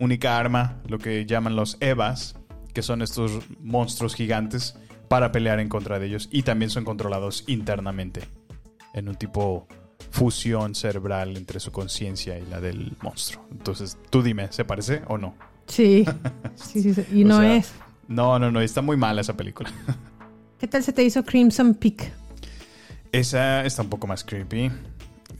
única 0.00 0.38
arma 0.38 0.80
lo 0.86 0.98
que 0.98 1.26
llaman 1.26 1.56
los 1.56 1.76
Evas, 1.80 2.36
que 2.72 2.82
son 2.82 3.02
estos 3.02 3.40
monstruos 3.60 4.14
gigantes, 4.14 4.78
para 5.08 5.32
pelear 5.32 5.60
en 5.60 5.68
contra 5.68 5.98
de 5.98 6.06
ellos. 6.06 6.28
Y 6.30 6.42
también 6.42 6.70
son 6.70 6.84
controlados 6.84 7.44
internamente, 7.46 8.22
en 8.94 9.08
un 9.08 9.14
tipo 9.14 9.66
fusión 10.10 10.74
cerebral 10.74 11.36
entre 11.36 11.60
su 11.60 11.72
conciencia 11.72 12.38
y 12.38 12.46
la 12.46 12.60
del 12.60 12.96
monstruo. 13.02 13.46
Entonces, 13.50 13.98
tú 14.10 14.22
dime, 14.22 14.50
¿se 14.52 14.64
parece 14.64 15.02
o 15.08 15.18
no? 15.18 15.34
Sí. 15.66 16.04
sí, 16.54 16.82
sí, 16.82 16.94
sí. 16.94 17.04
Y 17.12 17.24
no 17.24 17.38
sea, 17.38 17.56
es. 17.56 17.72
No, 18.06 18.38
no, 18.38 18.50
no, 18.50 18.60
está 18.60 18.80
muy 18.80 18.96
mala 18.96 19.20
esa 19.20 19.36
película. 19.36 19.70
¿Qué 20.58 20.66
tal 20.66 20.82
se 20.82 20.92
te 20.92 21.04
hizo 21.04 21.24
Crimson 21.24 21.74
Peak? 21.74 22.10
Esa 23.12 23.64
está 23.64 23.82
un 23.82 23.88
poco 23.88 24.06
más 24.06 24.24
creepy. 24.24 24.70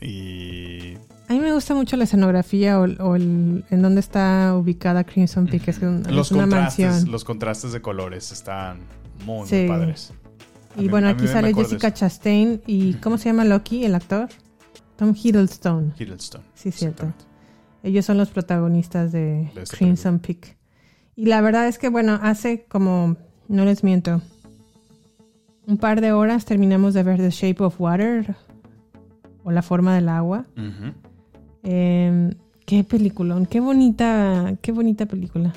Y 0.01 0.95
A 1.29 1.33
mí 1.33 1.41
me 1.41 1.53
gusta 1.53 1.75
mucho 1.75 1.97
la 1.97 2.05
escenografía 2.05 2.79
o, 2.79 2.85
o 2.85 3.17
el, 3.17 3.65
en 3.71 3.83
dónde 3.83 4.01
está 4.01 4.55
ubicada 4.57 5.05
Crimson 5.05 5.47
Peak. 5.47 5.69
Es, 5.69 5.79
un- 5.79 6.03
es 6.07 6.13
los 6.13 6.31
una 6.31 6.43
contrastes, 6.43 6.87
mansión. 6.87 7.11
los 7.13 7.25
contrastes 7.25 7.73
de 7.73 7.81
colores 7.83 8.31
están 8.33 8.79
muy, 9.27 9.49
padres. 9.67 10.13
A 10.77 10.81
Y 10.81 10.85
mí- 10.85 10.89
bueno, 10.89 11.09
aquí 11.09 11.27
sale 11.27 11.53
Jessica. 11.53 11.93
Chastain. 11.93 12.63
¿Y 12.67 12.95
cómo 12.95 13.19
se 13.19 13.27
llama 13.31 13.45
Loki, 13.45 13.85
el 13.85 13.95
actor? 13.97 14.29
Tom 14.97 15.15
Hiddleston. 15.15 15.95
Hiddleston. 15.99 16.43
Sí, 16.55 16.71
cierto. 16.73 17.13
Ellos 17.83 18.05
son 18.05 18.19
los 18.19 18.29
protagonistas 18.31 19.13
de, 19.13 19.49
Crimson 19.71 20.19
Peak. 20.21 20.57
Y 21.17 21.27
la 21.27 21.41
verdad 21.41 21.67
es 21.69 21.79
que, 21.79 21.89
bueno, 21.89 22.19
hace 22.23 22.65
como, 22.69 23.17
no 23.49 23.65
les 23.65 23.83
miento, 23.85 24.23
un 25.69 25.77
par 25.77 26.01
de 26.01 26.13
horas 26.13 26.47
terminamos 26.47 26.95
de 26.95 27.03
ver 27.03 27.19
The 27.19 27.31
Shape 27.31 27.63
of 27.63 27.81
Water 27.81 28.35
o 29.45 29.53
La 29.53 29.63
forma 29.63 29.95
del 29.95 30.09
agua. 30.09 30.47
Ujú. 30.57 30.93
Eh, 31.63 32.35
qué 32.67 32.85
peliculón, 32.85 33.47
qué 33.47 33.61
bonita, 33.61 34.55
qué 34.63 34.73
bonita 34.73 35.07
película 35.07 35.53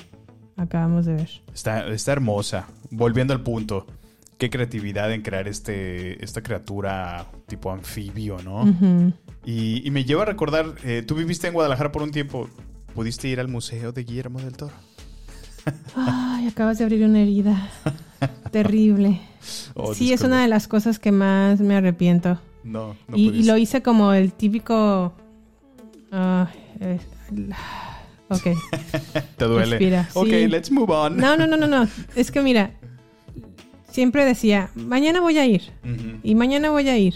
acabamos 0.56 1.06
de 1.06 1.14
ver. 1.14 1.30
Está, 1.52 1.88
está 1.88 2.12
hermosa. 2.12 2.68
Volviendo 2.90 3.32
al 3.32 3.42
punto. 3.42 3.86
Qué 4.38 4.50
creatividad 4.50 5.12
en 5.12 5.22
crear 5.22 5.48
este, 5.48 6.22
esta 6.22 6.42
criatura 6.42 7.26
tipo 7.46 7.72
anfibio, 7.72 8.38
¿no? 8.42 8.64
Y 9.44 9.88
me 9.92 10.04
lleva 10.04 10.22
a 10.22 10.26
recordar, 10.26 10.74
eh, 10.84 11.02
tú 11.06 11.14
viviste 11.14 11.46
en 11.46 11.54
Guadalajara 11.54 11.92
por 11.92 12.02
un 12.02 12.10
tiempo. 12.10 12.48
¿Pudiste 12.94 13.28
ir 13.28 13.40
al 13.40 13.48
museo 13.48 13.92
de 13.92 14.04
Guillermo 14.04 14.40
del 14.40 14.56
Toro? 14.56 14.74
Ay, 15.94 16.48
acabas 16.48 16.78
de 16.78 16.84
abrir 16.84 17.04
una 17.04 17.20
herida. 17.20 17.70
Terrible. 18.50 19.20
Oh, 19.74 19.94
sí, 19.94 20.12
es 20.12 20.22
una 20.22 20.42
de 20.42 20.48
las 20.48 20.68
cosas 20.68 20.98
que 20.98 21.12
más 21.12 21.60
me 21.60 21.74
arrepiento. 21.76 22.38
No, 22.64 22.94
no 23.08 23.16
y, 23.16 23.28
y 23.30 23.42
lo 23.44 23.56
hice 23.56 23.82
como 23.82 24.12
el 24.12 24.32
típico. 24.32 25.12
eh, 26.12 26.98
ok. 28.28 28.42
Te 29.36 29.44
duele. 29.44 29.70
Respira, 29.78 30.08
Ok, 30.14 30.26
sí. 30.28 30.48
let's 30.48 30.70
move 30.70 30.92
on. 30.92 31.16
No, 31.16 31.36
no, 31.36 31.46
no, 31.46 31.56
no, 31.56 31.66
no. 31.66 31.88
Es 32.14 32.30
que 32.30 32.40
mira, 32.42 32.70
siempre 33.90 34.24
decía, 34.24 34.70
mañana 34.74 35.20
voy 35.20 35.38
a 35.38 35.46
ir. 35.46 35.62
Y 36.22 36.34
mañana 36.34 36.70
voy 36.70 36.88
a 36.88 36.98
ir. 36.98 37.14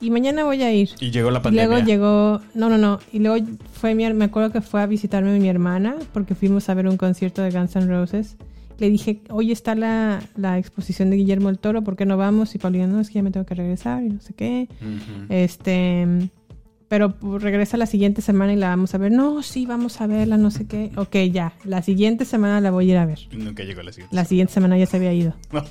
Y 0.00 0.10
mañana 0.10 0.44
voy 0.44 0.62
a 0.62 0.70
ir. 0.72 0.90
Y 1.00 1.10
llegó 1.10 1.30
la 1.30 1.38
Y 1.38 1.42
pandemia. 1.42 1.66
luego 1.68 1.86
llegó, 1.86 2.40
no, 2.54 2.68
no, 2.68 2.76
no. 2.76 2.98
Y 3.12 3.20
luego 3.20 3.46
fue 3.72 3.94
mi, 3.94 4.12
me 4.12 4.26
acuerdo 4.26 4.50
que 4.52 4.60
fue 4.60 4.82
a 4.82 4.86
visitarme 4.86 5.38
mi 5.38 5.48
hermana 5.48 5.96
porque 6.12 6.34
fuimos 6.34 6.68
a 6.68 6.74
ver 6.74 6.88
un 6.88 6.96
concierto 6.98 7.40
de 7.42 7.50
Guns 7.50 7.74
N' 7.76 7.86
Roses. 7.86 8.36
Le 8.78 8.90
dije, 8.90 9.22
hoy 9.30 9.52
está 9.52 9.74
la, 9.74 10.22
la 10.36 10.58
exposición 10.58 11.10
de 11.10 11.16
Guillermo 11.16 11.48
el 11.48 11.58
Toro, 11.58 11.82
¿por 11.82 11.96
qué 11.96 12.06
no 12.06 12.16
vamos? 12.16 12.54
Y 12.54 12.58
Paulina, 12.58 12.86
no, 12.86 13.00
es 13.00 13.08
que 13.08 13.14
ya 13.14 13.22
me 13.22 13.30
tengo 13.30 13.46
que 13.46 13.54
regresar 13.54 14.02
y 14.02 14.08
no 14.08 14.20
sé 14.20 14.34
qué. 14.34 14.68
Este, 15.28 16.30
pero 16.88 17.14
regresa 17.38 17.76
la 17.76 17.86
siguiente 17.86 18.22
semana 18.22 18.52
y 18.52 18.56
la 18.56 18.68
vamos 18.68 18.94
a 18.94 18.98
ver. 18.98 19.10
No, 19.10 19.42
sí, 19.42 19.66
vamos 19.66 20.00
a 20.00 20.06
verla, 20.06 20.36
no 20.36 20.50
sé 20.50 20.66
qué. 20.66 20.92
Ok, 20.96 21.16
ya. 21.32 21.52
La 21.64 21.82
siguiente 21.82 22.24
semana 22.24 22.60
la 22.60 22.70
voy 22.70 22.88
a 22.88 22.92
ir 22.92 22.98
a 22.98 23.06
ver. 23.06 23.20
Nunca 23.32 23.64
llegó 23.64 23.82
la 23.82 23.92
siguiente. 23.92 24.14
La 24.14 24.24
siguiente 24.24 24.52
semana 24.52 24.78
ya 24.78 24.86
se 24.86 24.96
había 24.96 25.12
ido. 25.12 25.34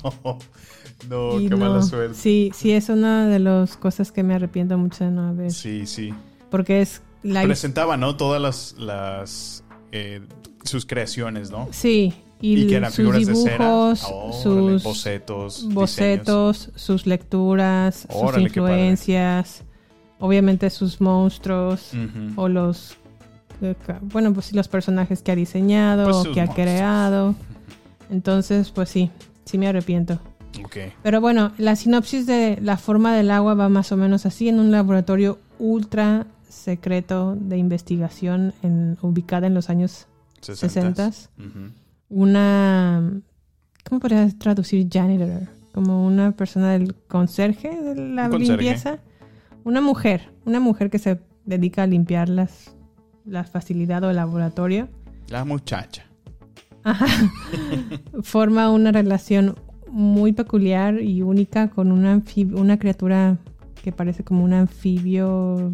No, 1.08 1.32
no 1.32 1.38
qué 1.38 1.48
no, 1.50 1.56
mala 1.58 1.82
suerte. 1.82 2.14
Sí, 2.14 2.50
sí, 2.54 2.70
es 2.70 2.88
una 2.88 3.26
de 3.26 3.38
las 3.38 3.76
cosas 3.76 4.12
que 4.12 4.22
me 4.22 4.34
arrepiento 4.34 4.78
mucho 4.78 5.04
de 5.04 5.10
no 5.10 5.28
haber. 5.28 5.50
Sí, 5.50 5.86
sí. 5.86 6.14
Porque 6.50 6.80
es 6.80 7.02
la 7.22 7.42
Presentaba, 7.42 7.96
¿no? 7.96 8.16
Todas 8.16 8.40
las, 8.40 8.76
las 8.78 9.64
eh, 9.92 10.20
sus 10.62 10.86
creaciones, 10.86 11.50
¿no? 11.50 11.68
Sí, 11.72 12.14
y, 12.44 12.64
Y 12.64 12.66
que 12.66 12.76
eran 12.76 12.92
sus 12.92 13.10
de 13.12 13.18
dibujos, 13.20 14.04
Órale, 14.04 14.32
sus 14.42 14.82
bocetos, 14.82 15.54
diseños. 15.56 15.74
bocetos, 15.74 16.70
sus 16.74 17.06
lecturas, 17.06 18.06
Órale, 18.10 18.48
sus 18.48 18.56
influencias, 18.56 19.62
obviamente 20.18 20.68
sus 20.70 21.00
monstruos 21.00 21.92
o 22.36 22.48
los 22.48 22.96
eh, 23.62 23.74
bueno, 24.02 24.32
pues 24.34 24.46
sí 24.46 24.56
los 24.56 24.68
personajes 24.68 25.22
que 25.22 25.32
ha 25.32 25.36
diseñado 25.36 26.04
Pues 26.04 26.16
o 26.16 26.32
que 26.32 26.40
ha 26.40 26.46
monstruos. 26.46 26.54
creado. 26.68 27.34
Entonces, 28.10 28.70
pues 28.70 28.90
sí, 28.90 29.10
sí 29.46 29.56
me 29.58 29.68
arrepiento. 29.68 30.18
Pero 31.02 31.20
bueno, 31.20 31.52
la 31.58 31.74
sinopsis 31.76 32.26
de 32.26 32.58
la 32.60 32.76
forma 32.76 33.14
del 33.16 33.30
agua 33.30 33.54
va 33.54 33.68
más 33.68 33.90
o 33.90 33.96
menos 33.96 34.24
así 34.26 34.48
en 34.48 34.60
un 34.60 34.70
laboratorio 34.70 35.38
ultra 35.58 36.26
secreto 36.48 37.36
de 37.36 37.56
investigación 37.58 38.52
en, 38.62 38.96
ubicada 39.02 39.46
en 39.48 39.54
los 39.54 39.68
años 39.70 40.06
Sesentas. 40.40 41.30
60. 41.36 41.48
Ujú. 41.48 41.70
Una 42.08 43.20
¿cómo 43.88 44.00
podría 44.00 44.28
traducir 44.38 44.88
janitor? 44.90 45.48
Como 45.72 46.06
una 46.06 46.32
persona 46.32 46.72
del 46.72 46.94
conserje 46.94 47.68
de 47.80 47.94
la 47.96 48.24
Un 48.26 48.30
conserje. 48.30 48.62
limpieza. 48.62 48.98
Una 49.64 49.80
mujer, 49.80 50.30
una 50.44 50.60
mujer 50.60 50.90
que 50.90 50.98
se 50.98 51.20
dedica 51.44 51.82
a 51.82 51.86
limpiar 51.86 52.28
las 52.28 52.74
la 53.24 53.44
facilidad 53.44 54.04
o 54.04 54.10
el 54.10 54.16
laboratorio. 54.16 54.88
La 55.28 55.44
muchacha. 55.44 56.04
Ajá. 56.82 57.06
Forma 58.22 58.70
una 58.70 58.92
relación 58.92 59.56
muy 59.90 60.32
peculiar 60.32 61.00
y 61.00 61.22
única 61.22 61.70
con 61.70 61.90
una 61.92 62.20
una 62.52 62.78
criatura 62.78 63.38
que 63.82 63.92
parece 63.92 64.24
como 64.24 64.44
un 64.44 64.52
anfibio 64.52 65.72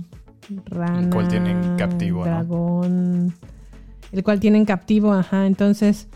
rana, 0.66 1.00
El 1.00 1.10
cual 1.10 1.28
tienen 1.28 1.76
captivo, 1.76 2.18
¿no? 2.20 2.24
dragón, 2.24 3.34
el 4.12 4.22
cual 4.22 4.40
tienen 4.40 4.64
captivo, 4.64 5.12
ajá. 5.12 5.46
Entonces, 5.46 6.08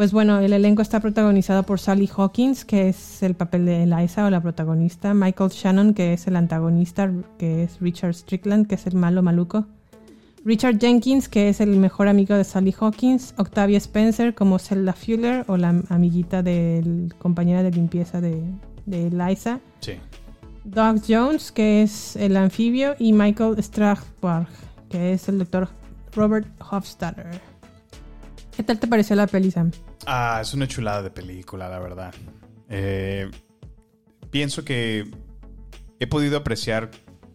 pues 0.00 0.12
bueno, 0.12 0.38
el 0.38 0.54
elenco 0.54 0.80
está 0.80 0.98
protagonizado 0.98 1.62
por 1.64 1.78
Sally 1.78 2.08
Hawkins, 2.16 2.64
que 2.64 2.88
es 2.88 3.22
el 3.22 3.34
papel 3.34 3.66
de 3.66 3.82
Eliza 3.82 4.24
o 4.24 4.30
la 4.30 4.40
protagonista, 4.40 5.12
Michael 5.12 5.50
Shannon, 5.50 5.92
que 5.92 6.14
es 6.14 6.26
el 6.26 6.36
antagonista, 6.36 7.12
que 7.36 7.64
es 7.64 7.78
Richard 7.80 8.14
Strickland, 8.14 8.66
que 8.66 8.76
es 8.76 8.86
el 8.86 8.94
malo 8.94 9.22
maluco. 9.22 9.66
Richard 10.42 10.78
Jenkins, 10.78 11.28
que 11.28 11.50
es 11.50 11.60
el 11.60 11.76
mejor 11.76 12.08
amigo 12.08 12.34
de 12.34 12.44
Sally 12.44 12.74
Hawkins, 12.80 13.34
Octavia 13.36 13.76
Spencer 13.76 14.34
como 14.34 14.58
Zelda 14.58 14.94
Fuller 14.94 15.44
o 15.48 15.58
la 15.58 15.82
amiguita 15.90 16.42
del 16.42 17.12
compañera 17.18 17.62
de 17.62 17.70
limpieza 17.70 18.22
de, 18.22 18.42
de 18.86 19.08
Eliza, 19.08 19.60
Sí. 19.80 19.96
Doug 20.64 21.02
Jones, 21.06 21.52
que 21.52 21.82
es 21.82 22.16
el 22.16 22.38
anfibio, 22.38 22.96
y 22.98 23.12
Michael 23.12 23.62
Strasberg, 23.62 24.48
que 24.88 25.12
es 25.12 25.28
el 25.28 25.40
doctor 25.40 25.68
Robert 26.14 26.48
Hofstadter. 26.70 27.38
¿Qué 28.56 28.62
tal 28.62 28.78
te 28.78 28.86
pareció 28.86 29.14
la 29.14 29.26
peli, 29.26 29.50
Sam? 29.50 29.70
Ah, 30.06 30.38
es 30.42 30.54
una 30.54 30.66
chulada 30.66 31.02
de 31.02 31.10
película, 31.10 31.68
la 31.68 31.78
verdad. 31.78 32.14
Eh, 32.68 33.30
pienso 34.30 34.64
que 34.64 35.10
he 35.98 36.06
podido 36.06 36.38
apreciar 36.38 36.90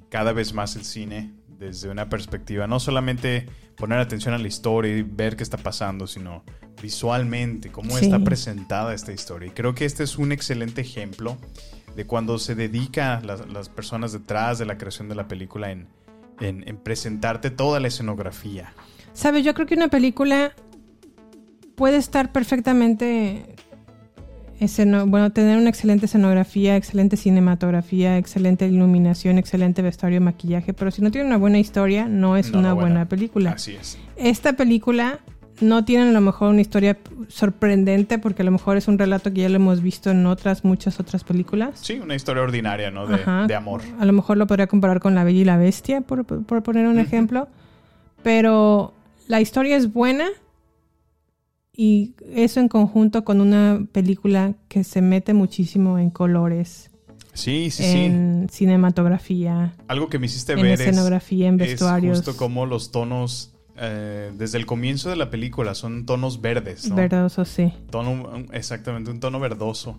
cada 0.09 0.33
vez 0.33 0.53
más 0.53 0.75
el 0.75 0.83
cine 0.85 1.33
desde 1.47 1.89
una 1.89 2.09
perspectiva, 2.09 2.67
no 2.67 2.79
solamente 2.79 3.47
poner 3.77 3.99
atención 3.99 4.33
a 4.33 4.37
la 4.37 4.47
historia 4.47 4.95
y 4.97 5.01
ver 5.03 5.35
qué 5.35 5.43
está 5.43 5.57
pasando, 5.57 6.07
sino 6.07 6.43
visualmente, 6.81 7.71
cómo 7.71 7.97
Sí. 7.97 8.05
está 8.05 8.19
presentada 8.23 8.93
esta 8.93 9.11
historia. 9.11 9.47
Y 9.49 9.51
creo 9.51 9.73
que 9.75 9.85
este 9.85 10.03
es 10.03 10.17
un 10.17 10.31
excelente 10.31 10.81
ejemplo 10.81 11.37
de 11.95 12.05
cuando 12.05 12.37
se 12.39 12.55
dedica 12.55 13.21
las, 13.23 13.47
las 13.47 13.69
personas 13.69 14.11
detrás 14.11 14.59
de 14.59 14.65
la 14.65 14.77
creación 14.77 15.07
de 15.07 15.15
la 15.15 15.27
película 15.27 15.71
en, 15.71 15.87
en- 16.41 16.67
en 16.67 16.77
presentarte 16.77 17.49
toda 17.51 17.79
la 17.79 17.87
escenografía. 17.87 18.73
¿Sabes? 19.13 19.45
Yo 19.45 19.53
creo 19.53 19.65
que 19.65 19.75
una 19.75 19.87
película 19.87 20.53
puede 21.75 21.97
estar 21.97 22.31
perfectamente. 22.31 23.45
bueno, 25.07 25.31
tener 25.31 25.57
una 25.57 25.69
excelente 25.69 26.05
escenografía, 26.05 26.75
excelente 26.77 27.17
cinematografía, 27.17 28.17
excelente 28.17 28.65
iluminación, 28.67 29.37
excelente 29.37 29.81
vestuario, 29.81 30.21
maquillaje, 30.21 30.73
pero 30.73 30.91
si 30.91 31.01
no 31.01 31.11
tiene 31.11 31.27
una 31.27 31.37
buena 31.37 31.59
historia, 31.59 32.07
no 32.07 32.37
es 32.37 32.51
No, 32.51 32.59
una 32.59 32.73
buena, 32.73 32.89
buena. 32.89 33.09
película. 33.09 33.51
Así 33.51 33.75
es. 33.75 33.97
Esta 34.15 34.53
película 34.53 35.19
no 35.61 35.85
tiene 35.85 36.09
a 36.09 36.11
lo 36.11 36.19
mejor 36.21 36.49
una 36.49 36.61
historia 36.61 36.97
sorprendente, 37.29 38.17
porque 38.19 38.41
a 38.41 38.45
lo 38.45 38.51
mejor 38.51 38.75
es 38.77 38.87
un 38.87 38.97
relato 38.97 39.31
que 39.31 39.41
ya 39.41 39.49
lo 39.49 39.55
hemos 39.55 39.81
visto 39.81 40.11
en 40.11 40.25
otras, 40.25 40.63
muchas 40.65 40.99
otras 40.99 41.23
películas. 41.23 41.79
Sí, 41.81 41.99
una 41.99 42.15
historia 42.15 42.43
ordinaria, 42.43 42.91
¿no? 42.91 43.07
De, 43.07 43.15
Ajá. 43.15 43.45
de 43.47 43.55
amor. 43.55 43.81
A 43.99 44.05
lo 44.05 44.11
mejor 44.13 44.35
lo 44.37 44.47
podría 44.47 44.67
comparar 44.67 44.99
con 44.99 45.15
La 45.15 45.23
Bella 45.23 45.39
y 45.41 45.45
la 45.45 45.57
Bestia, 45.57 46.01
por, 46.01 46.25
por 46.25 46.63
poner 46.63 46.87
un 46.87 46.99
ejemplo. 46.99 47.47
Pero 48.23 48.93
la 49.27 49.39
historia 49.41 49.77
es 49.77 49.93
buena 49.93 50.25
y 51.77 52.13
eso 52.33 52.59
en 52.59 52.67
conjunto 52.67 53.23
con 53.23 53.41
una 53.41 53.85
película 53.91 54.53
que 54.67 54.83
se 54.83 55.01
mete 55.01 55.33
muchísimo 55.33 55.99
en 55.99 56.09
colores, 56.09 56.89
Sí, 57.33 57.69
sí, 57.69 57.83
sí. 57.83 57.97
en 58.05 58.47
cinematografía, 58.49 59.73
Algo 59.87 60.07
que 60.09 60.19
me 60.19 60.25
hiciste 60.27 60.53
en 60.53 60.61
ver 60.61 60.71
es, 60.73 60.79
escenografía, 60.81 61.47
en 61.47 61.59
es 61.59 61.71
vestuarios. 61.71 62.17
justo 62.19 62.37
como 62.37 62.65
los 62.65 62.91
tonos, 62.91 63.51
eh, 63.77 64.31
desde 64.37 64.57
el 64.57 64.65
comienzo 64.65 65.09
de 65.09 65.17
la 65.17 65.29
película, 65.29 65.75
son 65.75 66.05
tonos 66.05 66.39
verdes, 66.41 66.89
¿no? 66.89 66.95
verdoso, 66.95 67.43
sí. 67.43 67.73
Tono, 67.89 68.45
exactamente, 68.53 69.11
un 69.11 69.19
tono 69.19 69.39
verdoso. 69.39 69.97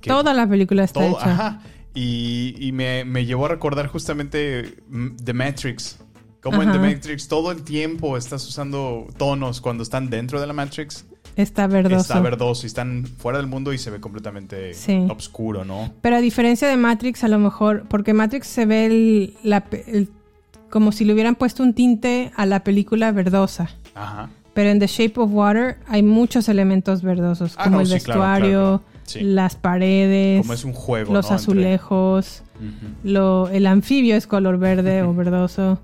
Que 0.00 0.10
Toda 0.10 0.34
la 0.34 0.46
película 0.48 0.84
está 0.84 1.00
todo- 1.00 1.18
hecha. 1.18 1.30
ajá. 1.32 1.62
Y, 1.94 2.54
y 2.58 2.72
me, 2.72 3.06
me 3.06 3.24
llevó 3.24 3.46
a 3.46 3.48
recordar 3.48 3.86
justamente 3.86 4.74
mm, 4.90 5.16
The 5.24 5.32
Matrix. 5.32 5.98
Como 6.42 6.62
en. 6.62 6.72
The 6.72 6.78
Matrix 6.78 7.28
todo 7.28 7.50
el 7.50 7.62
tiempo 7.62 8.16
estás 8.16 8.46
usando 8.46 9.06
tonos 9.16 9.60
cuando 9.60 9.82
están 9.82 10.10
dentro 10.10 10.40
de 10.40 10.46
la 10.46 10.52
Matrix. 10.52 11.04
Está 11.36 11.66
verdoso. 11.66 11.96
Está 12.00 12.20
verdoso 12.20 12.64
y 12.64 12.68
están 12.68 13.04
fuera 13.06 13.38
del 13.38 13.46
mundo 13.46 13.72
y 13.74 13.78
se 13.78 13.90
ve 13.90 14.00
completamente 14.00 14.72
Sí. 14.74 15.06
oscuro, 15.10 15.64
¿no? 15.64 15.92
Pero 16.00 16.16
a 16.16 16.20
diferencia 16.20 16.66
de 16.68 16.76
Matrix, 16.78 17.24
a 17.24 17.28
lo 17.28 17.38
mejor, 17.38 17.84
porque 17.88 18.14
Matrix 18.14 18.46
se 18.46 18.64
ve 18.64 18.86
el- 18.86 19.34
la 19.42 19.64
el- 19.86 20.08
como 20.70 20.92
si 20.92 21.04
le 21.04 21.12
hubieran 21.12 21.34
puesto 21.34 21.62
un 21.62 21.74
tinte 21.74 22.32
a 22.36 22.46
la 22.46 22.64
película 22.64 23.12
verdosa. 23.12 23.68
Ajá. 23.94 24.30
Pero 24.54 24.70
en 24.70 24.78
The 24.78 24.86
Shape 24.86 25.20
of 25.20 25.30
Water 25.32 25.76
hay 25.88 26.02
muchos 26.02 26.48
elementos 26.48 27.02
verdosos, 27.02 27.54
Ah, 27.58 27.64
como 27.64 27.76
no, 27.76 27.80
el 27.82 27.86
sí, 27.88 27.92
vestuario, 27.94 28.48
claro, 28.48 28.78
claro. 28.78 28.82
Sí. 29.04 29.20
las 29.20 29.56
paredes, 29.56 30.40
Como 30.40 30.54
es 30.54 30.64
un 30.64 30.72
juego, 30.72 31.12
los 31.12 31.26
¿no? 31.26 31.36
Entre- 31.36 31.42
azulejos, 31.42 32.42
lo, 33.04 33.48
el 33.50 33.66
anfibio 33.66 34.16
es 34.16 34.26
color 34.26 34.58
verde 34.58 35.02
o 35.02 35.12
verdoso, 35.14 35.78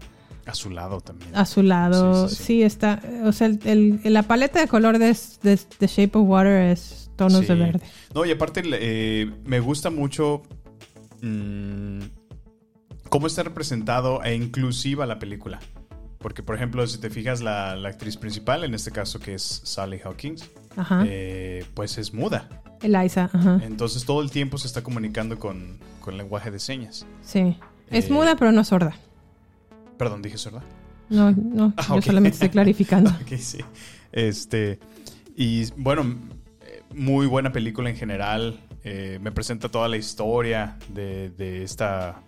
Azulado 0.47 1.01
también. 1.01 1.31
azulado. 1.37 2.29
Sí, 2.29 2.35
Sí, 2.35 2.43
sí, 2.43 2.45
sí. 2.45 2.63
está. 2.63 3.01
O 3.25 3.33
sea, 3.33 3.47
el- 3.49 4.01
el- 4.05 4.13
la 4.13 4.23
paleta 4.25 4.61
de 4.61 4.69
color 4.69 4.99
de, 4.99 5.17
de 5.43 5.57
The 5.79 5.87
Shape 5.87 6.19
of 6.19 6.29
Water 6.29 6.71
es 6.71 7.11
tonos 7.17 7.47
de 7.47 7.55
verde. 7.55 7.81
No, 8.15 8.25
y 8.25 8.31
aparte 8.33 8.63
eh, 8.65 9.31
me 9.45 9.61
gusta 9.61 9.91
mucho 9.91 10.43
mm, 11.21 12.01
cómo 13.09 13.27
está 13.27 13.43
representado 13.43 14.23
e 14.25 14.35
inclusiva 14.35 15.07
la 15.07 15.19
película. 15.19 15.61
Porque, 16.19 16.43
por 16.43 16.55
ejemplo, 16.55 16.87
si 16.87 16.99
te 16.99 17.11
fijas, 17.11 17.41
la, 17.41 17.75
la 17.75 17.89
actriz 17.89 18.17
principal, 18.17 18.63
en 18.65 18.75
este 18.75 18.93
caso 18.93 19.19
que 19.19 19.35
es 19.35 19.61
Sally 19.65 20.01
Hawkins, 20.05 20.49
Ajá. 20.77 21.03
eh, 21.07 21.65
pues 21.75 21.99
es 21.99 22.15
muda. 22.15 22.49
Eliza, 22.81 23.29
ajá. 23.33 23.61
Entonces 23.63 24.05
todo 24.05 24.23
el 24.23 24.31
tiempo 24.31 24.57
se 24.59 24.67
está 24.69 24.83
comunicando 24.83 25.39
con, 25.39 25.79
con 26.01 26.17
lenguaje 26.17 26.51
de 26.51 26.59
señas. 26.59 27.07
Sí. 27.25 27.57
Es 27.91 28.09
Eh, 28.09 28.13
muda, 28.13 28.37
pero 28.37 28.51
no 28.53 28.65
sorda. 28.65 28.97
Perdón, 29.97 30.23
dije 30.23 30.39
sorda. 30.39 30.63
No, 31.09 31.31
no, 31.33 31.75
Ah, 31.77 31.95
yo 31.95 32.03
solamente 32.03 32.37
estoy 32.37 32.49
clarificando. 32.49 33.11
Ok, 33.23 33.37
sí. 33.39 33.59
Este. 34.13 34.79
Y 35.37 35.71
bueno, 35.77 36.05
muy 36.95 37.27
buena 37.27 37.53
película 37.53 37.91
en 37.91 37.97
general. 37.97 38.61
Eh, 38.85 39.19
me 39.23 39.31
presenta 39.33 39.69
toda 39.69 39.89
la 39.89 39.97
historia 39.97 40.77
de, 40.93 41.31
de 41.31 41.63
esta 41.63 42.21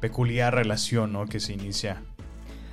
peculiar 0.00 0.54
relación 0.54 1.12
¿no? 1.12 1.26
que 1.26 1.40
se 1.40 1.52
inicia. 1.52 2.02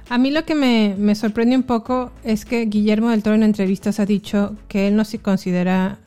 A 0.10 0.18
mí 0.18 0.32
lo 0.32 0.46
que 0.46 0.56
me, 0.56 0.96
me 0.98 1.14
sorprende 1.16 1.56
un 1.56 1.64
poco 1.64 2.12
es 2.24 2.46
que 2.46 2.66
Guillermo 2.66 3.10
del 3.10 3.24
Toro 3.24 3.36
en 3.36 3.44
entrevistas 3.44 4.00
ha 4.00 4.06
dicho 4.06 4.56
que 4.70 4.88
él 4.88 4.96
no 4.96 5.04
se 5.04 5.20
considera, 5.20 5.98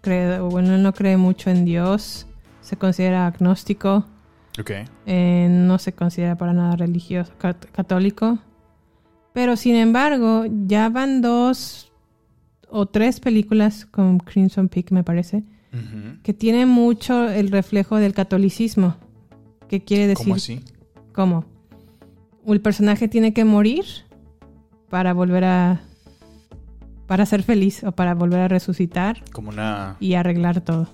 cree, 0.00 0.40
bueno, 0.40 0.74
él 0.74 0.82
no 0.82 0.92
cree 0.92 1.16
mucho 1.16 1.50
en 1.50 1.64
Dios, 1.64 2.26
se 2.60 2.76
considera 2.76 3.28
agnóstico, 3.28 4.04
Ok. 4.58 4.70
eh, 5.06 5.48
no 5.50 5.78
se 5.78 5.92
considera 5.92 6.36
para 6.36 6.52
nada 6.52 6.76
religioso, 6.76 7.32
cat- 7.38 7.66
católico. 7.72 8.38
Pero 9.32 9.56
sin 9.56 9.74
embargo, 9.76 10.44
ya 10.66 10.88
van 10.88 11.20
dos 11.20 11.92
o 12.68 12.86
tres 12.86 13.20
películas 13.20 13.84
con 13.84 14.18
Crimson 14.18 14.68
Peak, 14.68 14.90
me 14.92 15.04
parece, 15.04 15.44
que 16.22 16.32
tienen 16.32 16.68
mucho 16.70 17.28
el 17.28 17.50
reflejo 17.50 17.96
del 17.96 18.14
catolicismo. 18.14 18.96
¿Qué 19.68 19.84
quiere 19.84 20.06
decir? 20.06 20.24
¿Cómo 20.24 20.34
así? 20.36 20.62
¿Cómo? 21.12 21.44
El 22.46 22.62
personaje 22.62 23.08
tiene 23.08 23.34
que 23.34 23.44
morir 23.44 23.84
para 24.88 25.12
volver 25.12 25.44
a. 25.44 25.80
para 27.06 27.26
ser 27.26 27.42
feliz 27.42 27.84
o 27.84 27.92
para 27.92 28.14
volver 28.14 28.40
a 28.40 28.48
resucitar 28.48 29.22
Como 29.32 29.50
una. 29.50 29.96
y 30.00 30.14
arreglar 30.14 30.62
todo. 30.62 30.88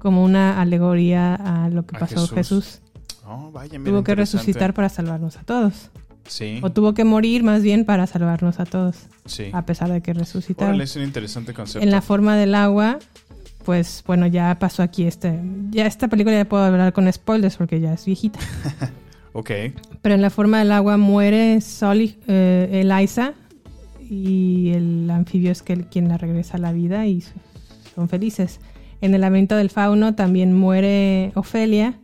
Como 0.00 0.24
una 0.24 0.60
alegoría 0.60 1.34
a 1.36 1.68
lo 1.68 1.86
que 1.86 1.96
A 1.96 2.00
pasó 2.00 2.26
Jesús. 2.26 2.30
Jesús. 2.34 2.80
Oh, 3.26 3.52
vaya, 3.52 3.78
mira, 3.78 3.92
Tuvo 3.92 4.02
que 4.02 4.14
resucitar 4.16 4.74
para 4.74 4.88
salvarnos 4.88 5.36
a 5.36 5.42
todos. 5.44 5.90
Sí. 6.26 6.58
O 6.62 6.70
tuvo 6.70 6.94
que 6.94 7.04
morir 7.04 7.42
más 7.44 7.62
bien 7.62 7.84
para 7.84 8.06
salvarnos 8.06 8.58
a 8.60 8.64
todos. 8.64 8.96
Sí. 9.26 9.50
A 9.52 9.64
pesar 9.66 9.90
de 9.90 10.00
que 10.00 10.12
resucitaron. 10.12 10.80
Es 10.80 10.96
un 10.96 11.02
interesante 11.02 11.54
concepto. 11.54 11.84
En 11.84 11.90
la 11.92 12.02
forma 12.02 12.36
del 12.36 12.54
agua, 12.54 12.98
pues 13.64 14.02
bueno, 14.06 14.26
ya 14.26 14.58
pasó 14.58 14.82
aquí 14.82 15.04
este. 15.04 15.40
Ya 15.70 15.86
esta 15.86 16.08
película 16.08 16.36
ya 16.36 16.44
puedo 16.48 16.62
hablar 16.64 16.92
con 16.92 17.12
spoilers 17.12 17.56
porque 17.56 17.80
ya 17.80 17.92
es 17.92 18.04
viejita. 18.04 18.38
Ok. 19.32 19.48
Pero 20.02 20.16
en 20.16 20.22
la 20.22 20.30
forma 20.30 20.58
del 20.58 20.72
agua 20.72 20.96
muere 20.96 21.60
Sully, 21.60 22.18
eh, 22.26 22.80
Eliza 22.82 23.34
y 24.00 24.70
el 24.74 25.08
anfibio 25.08 25.52
es 25.52 25.62
que 25.62 25.72
el- 25.72 25.86
quien 25.86 26.08
la 26.08 26.18
regresa 26.18 26.56
a 26.56 26.60
la 26.60 26.72
vida 26.72 27.06
y 27.06 27.22
son 27.94 28.08
felices. 28.08 28.58
En 29.00 29.14
el 29.14 29.20
laberinto 29.22 29.56
del 29.56 29.70
fauno 29.70 30.14
también 30.14 30.52
muere 30.52 31.32
Ofelia 31.34 31.94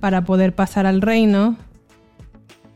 para 0.00 0.24
poder 0.24 0.54
pasar 0.54 0.84
al 0.86 1.00
reino 1.00 1.56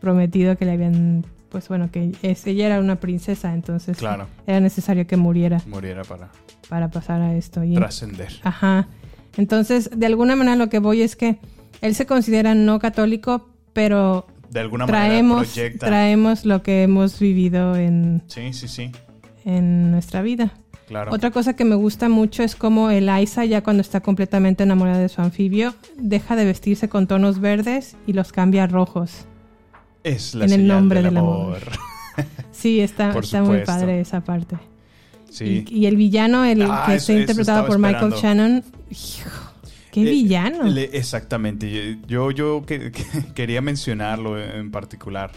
prometido 0.00 0.56
que 0.56 0.64
le 0.64 0.72
habían, 0.72 1.26
pues 1.50 1.68
bueno, 1.68 1.90
que 1.90 2.12
es- 2.22 2.46
ella 2.46 2.66
era 2.66 2.80
una 2.80 2.96
princesa, 2.96 3.52
entonces 3.52 3.98
Claro. 3.98 4.26
era 4.46 4.60
necesario 4.60 5.06
que 5.06 5.16
muriera 5.16 5.60
Muriera 5.66 6.02
para 6.04 6.30
para 6.68 6.90
pasar 6.90 7.20
a 7.22 7.34
esto. 7.34 7.64
Y- 7.64 7.74
trascender. 7.74 8.28
Ajá. 8.42 8.88
Entonces, 9.38 9.88
de 9.96 10.04
alguna 10.06 10.36
manera 10.36 10.54
lo 10.56 10.68
que 10.68 10.80
voy 10.80 11.00
es 11.00 11.16
que 11.16 11.38
él 11.80 11.94
se 11.94 12.04
considera 12.04 12.54
no 12.54 12.78
católico, 12.78 13.48
pero 13.72 14.26
De 14.50 14.60
alguna 14.60 14.84
manera 14.86 15.06
traemos, 15.06 15.46
proyecta. 15.48 15.86
traemos 15.86 16.44
lo 16.44 16.62
que 16.62 16.82
hemos 16.82 17.18
vivido 17.20 17.74
en, 17.76 18.22
Sí, 18.26 18.52
sí, 18.52 18.68
sí. 18.68 18.92
en 19.46 19.90
nuestra 19.90 20.20
vida. 20.20 20.52
Claro. 20.88 21.12
Otra 21.12 21.30
cosa 21.30 21.54
que 21.54 21.64
me 21.64 21.74
gusta 21.74 22.08
mucho 22.08 22.42
es 22.42 22.56
como 22.56 22.90
Eliza, 22.90 23.44
ya 23.44 23.62
cuando 23.62 23.82
está 23.82 24.00
completamente 24.00 24.62
enamorada 24.62 24.98
de 24.98 25.08
su 25.10 25.20
anfibio, 25.20 25.74
deja 25.98 26.34
de 26.34 26.44
vestirse 26.46 26.88
con 26.88 27.06
tonos 27.06 27.40
verdes 27.40 27.94
y 28.06 28.14
los 28.14 28.32
cambia 28.32 28.64
a 28.64 28.66
rojos. 28.66 29.26
es 30.02 30.34
la 30.34 30.46
en 30.46 30.52
el 30.52 30.60
señal 30.60 30.76
nombre 30.80 31.02
del 31.02 31.10
del 31.10 31.16
amor. 31.18 31.56
amor. 31.58 32.26
Sí, 32.50 32.80
está, 32.80 33.16
está 33.16 33.42
muy 33.42 33.58
padre 33.64 34.00
esa 34.00 34.22
parte. 34.24 34.56
Sí. 35.30 35.64
Y, 35.68 35.80
y 35.80 35.86
el 35.86 35.96
villano, 35.96 36.44
el 36.44 36.62
Ah, 36.62 36.84
que 36.86 36.94
está 36.96 37.12
interpretado 37.12 37.66
por 37.66 37.78
Michael. 37.78 38.12
Shannon, 38.14 38.64
hijo, 38.90 39.30
qué 39.92 40.02
Eh, 40.02 40.10
villano. 40.10 40.66
exactamente. 40.66 41.98
Yo, 42.08 42.30
yo 42.32 42.64
que- 42.66 42.90
que- 42.90 43.04
quería 43.34 43.60
mencionarlo 43.60 44.40
en 44.42 44.70
particular. 44.72 45.30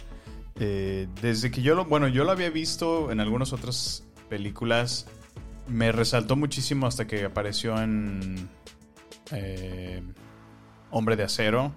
Eh, 0.60 1.08
desde 1.22 1.52
que 1.52 1.62
yo 1.62 1.76
lo, 1.76 1.86
bueno, 1.86 2.08
yo 2.08 2.24
lo 2.24 2.32
había 2.32 2.50
visto 2.50 3.12
en 3.12 3.20
algunas 3.20 3.54
otras 3.54 4.04
películas. 4.30 5.06
Me 5.68 5.92
resaltó 5.92 6.36
muchísimo 6.36 6.88
hasta 6.88 7.08
que 7.08 7.24
apareció 7.26 7.82
en 7.82 8.50
eh, 9.32 10.02
Hombre 10.90 11.16
de 11.16 11.24
Acero. 11.24 11.72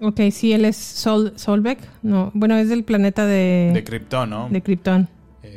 Ok, 0.00 0.20
sí, 0.32 0.52
él 0.52 0.64
es 0.64 0.76
Sol, 0.76 1.32
Solbeck. 1.36 1.78
No, 2.02 2.30
bueno, 2.34 2.56
es 2.56 2.68
del 2.68 2.84
planeta 2.84 3.26
de, 3.26 3.70
De 3.72 3.84
Krypton, 3.84 4.30
¿no? 4.30 4.48
de 4.50 4.60
Krypton. 4.62 5.08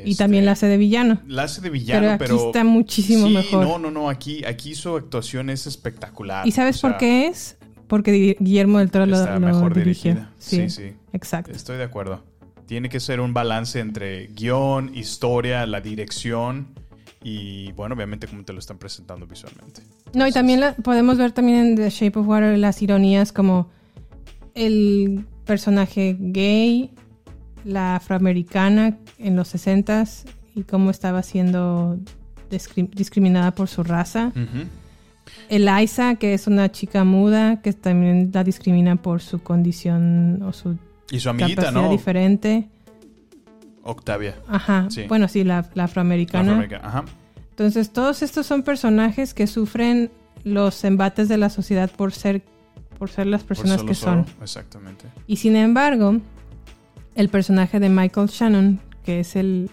Y 0.04 0.12
Este, 0.12 0.24
también 0.24 0.46
la 0.46 0.52
hace 0.52 0.68
de 0.68 0.78
villano. 0.78 1.22
la 1.28 1.44
hace 1.44 1.62
de 1.62 1.70
villano, 1.70 2.02
Pero 2.02 2.18
pero. 2.18 2.36
aquí 2.36 2.46
está 2.48 2.64
muchísimo 2.64 3.28
sí, 3.28 3.34
mejor. 3.34 3.66
No, 3.66 3.80
no, 3.80 3.90
no. 3.92 4.10
Aquí, 4.10 4.44
aquí 4.46 4.76
su 4.76 4.96
actuación 4.96 5.50
es 5.50 5.66
espectacular. 5.68 6.46
¿Y 6.46 6.52
sabes 6.52 6.78
O 6.78 6.80
sea, 6.82 6.90
por 6.92 7.00
qué 7.00 7.28
es? 7.28 7.58
Porque 7.88 8.36
Guillermo 8.40 8.80
del 8.80 8.92
Toro 8.92 9.06
lo, 9.06 9.16
Está 9.18 9.34
lo 9.40 9.40
mejor 9.48 9.74
dirigió. 9.74 10.14
dirigida. 10.14 10.34
Sí, 10.38 10.70
sí, 10.70 10.90
sí. 10.90 10.96
exacto. 11.14 11.52
Estoy 11.52 11.78
de 11.78 11.84
acuerdo. 11.84 12.24
Tiene 12.66 12.90
que 12.90 13.00
ser 13.00 13.20
un 13.20 13.34
balance 13.34 13.80
entre 13.80 14.28
guion, 14.28 14.92
historia, 14.96 15.66
la 15.66 15.82
dirección 15.82 16.68
Y 17.24 17.72
bueno, 17.74 17.96
obviamente 17.96 18.28
como 18.28 18.44
te 18.44 18.54
lo 18.54 18.60
están 18.60 18.78
presentando 18.78 19.26
visualmente. 19.26 19.82
No, 20.14 20.28
y 20.28 20.32
también 20.32 20.60
la- 20.60 20.74
podemos 20.76 21.18
ver 21.18 21.32
también 21.32 21.58
en 21.60 21.76
The 21.76 21.90
Shape 21.90 22.20
of 22.20 22.28
Water 22.28 22.56
las 22.58 22.82
ironías 22.84 23.32
como 23.32 23.70
el 24.54 25.26
personaje 25.46 26.16
gay, 26.20 26.92
la 27.64 27.96
afroamericana 27.96 28.98
en 29.18 29.36
los 29.36 29.54
60s 29.56 30.26
y 30.56 30.64
cómo 30.64 30.92
estaba 30.92 31.24
siendo 31.24 31.98
discri- 32.52 32.90
discriminada 32.92 33.56
por 33.56 33.68
su 33.70 33.84
raza. 33.84 34.32
Eliza, 35.50 36.16
que 36.16 36.34
es 36.34 36.48
una 36.48 36.72
chica 36.72 37.04
muda, 37.04 37.62
que 37.62 37.74
también 37.74 38.30
la 38.34 38.44
discrimina 38.44 38.96
por 38.96 39.22
su 39.22 39.42
condición 39.42 40.42
o 40.44 40.54
su 40.54 40.78
Y 41.12 41.20
su 41.20 41.30
amiguita, 41.30 41.64
capacidad 41.64 41.82
¿no? 41.84 41.90
diferente. 41.92 42.70
Octavia. 43.84 44.36
Ajá. 44.48 44.88
Sí. 44.90 45.04
Bueno, 45.08 45.28
sí, 45.28 45.44
la, 45.44 45.62
la 45.62 45.70
la 45.76 45.84
afroamericana. 45.86 46.44
afroamericana. 46.54 46.88
Ajá. 46.88 47.06
Entonces, 47.52 47.92
todos 47.94 48.22
estos 48.22 48.46
son 48.46 48.64
personajes 48.64 49.34
que 49.34 49.48
sufren 49.48 50.12
los 50.44 50.84
embates 50.84 51.28
de 51.30 51.38
la 51.38 51.50
sociedad 51.50 51.90
por 51.92 52.12
ser, 52.12 52.42
por 52.98 53.10
ser 53.10 53.28
las 53.28 53.44
personas 53.44 53.84
que 53.84 53.94
son. 53.94 54.26
solo. 54.26 54.38
Exactamente. 54.44 55.06
Y 55.28 55.38
sin 55.38 55.56
embargo, 55.56 56.18
el 57.16 57.30
personaje 57.30 57.80
de 57.80 57.90
Michael 57.90 58.28
Shannon, 58.28 58.80
que 59.04 59.20
es 59.22 59.36
el, 59.36 59.70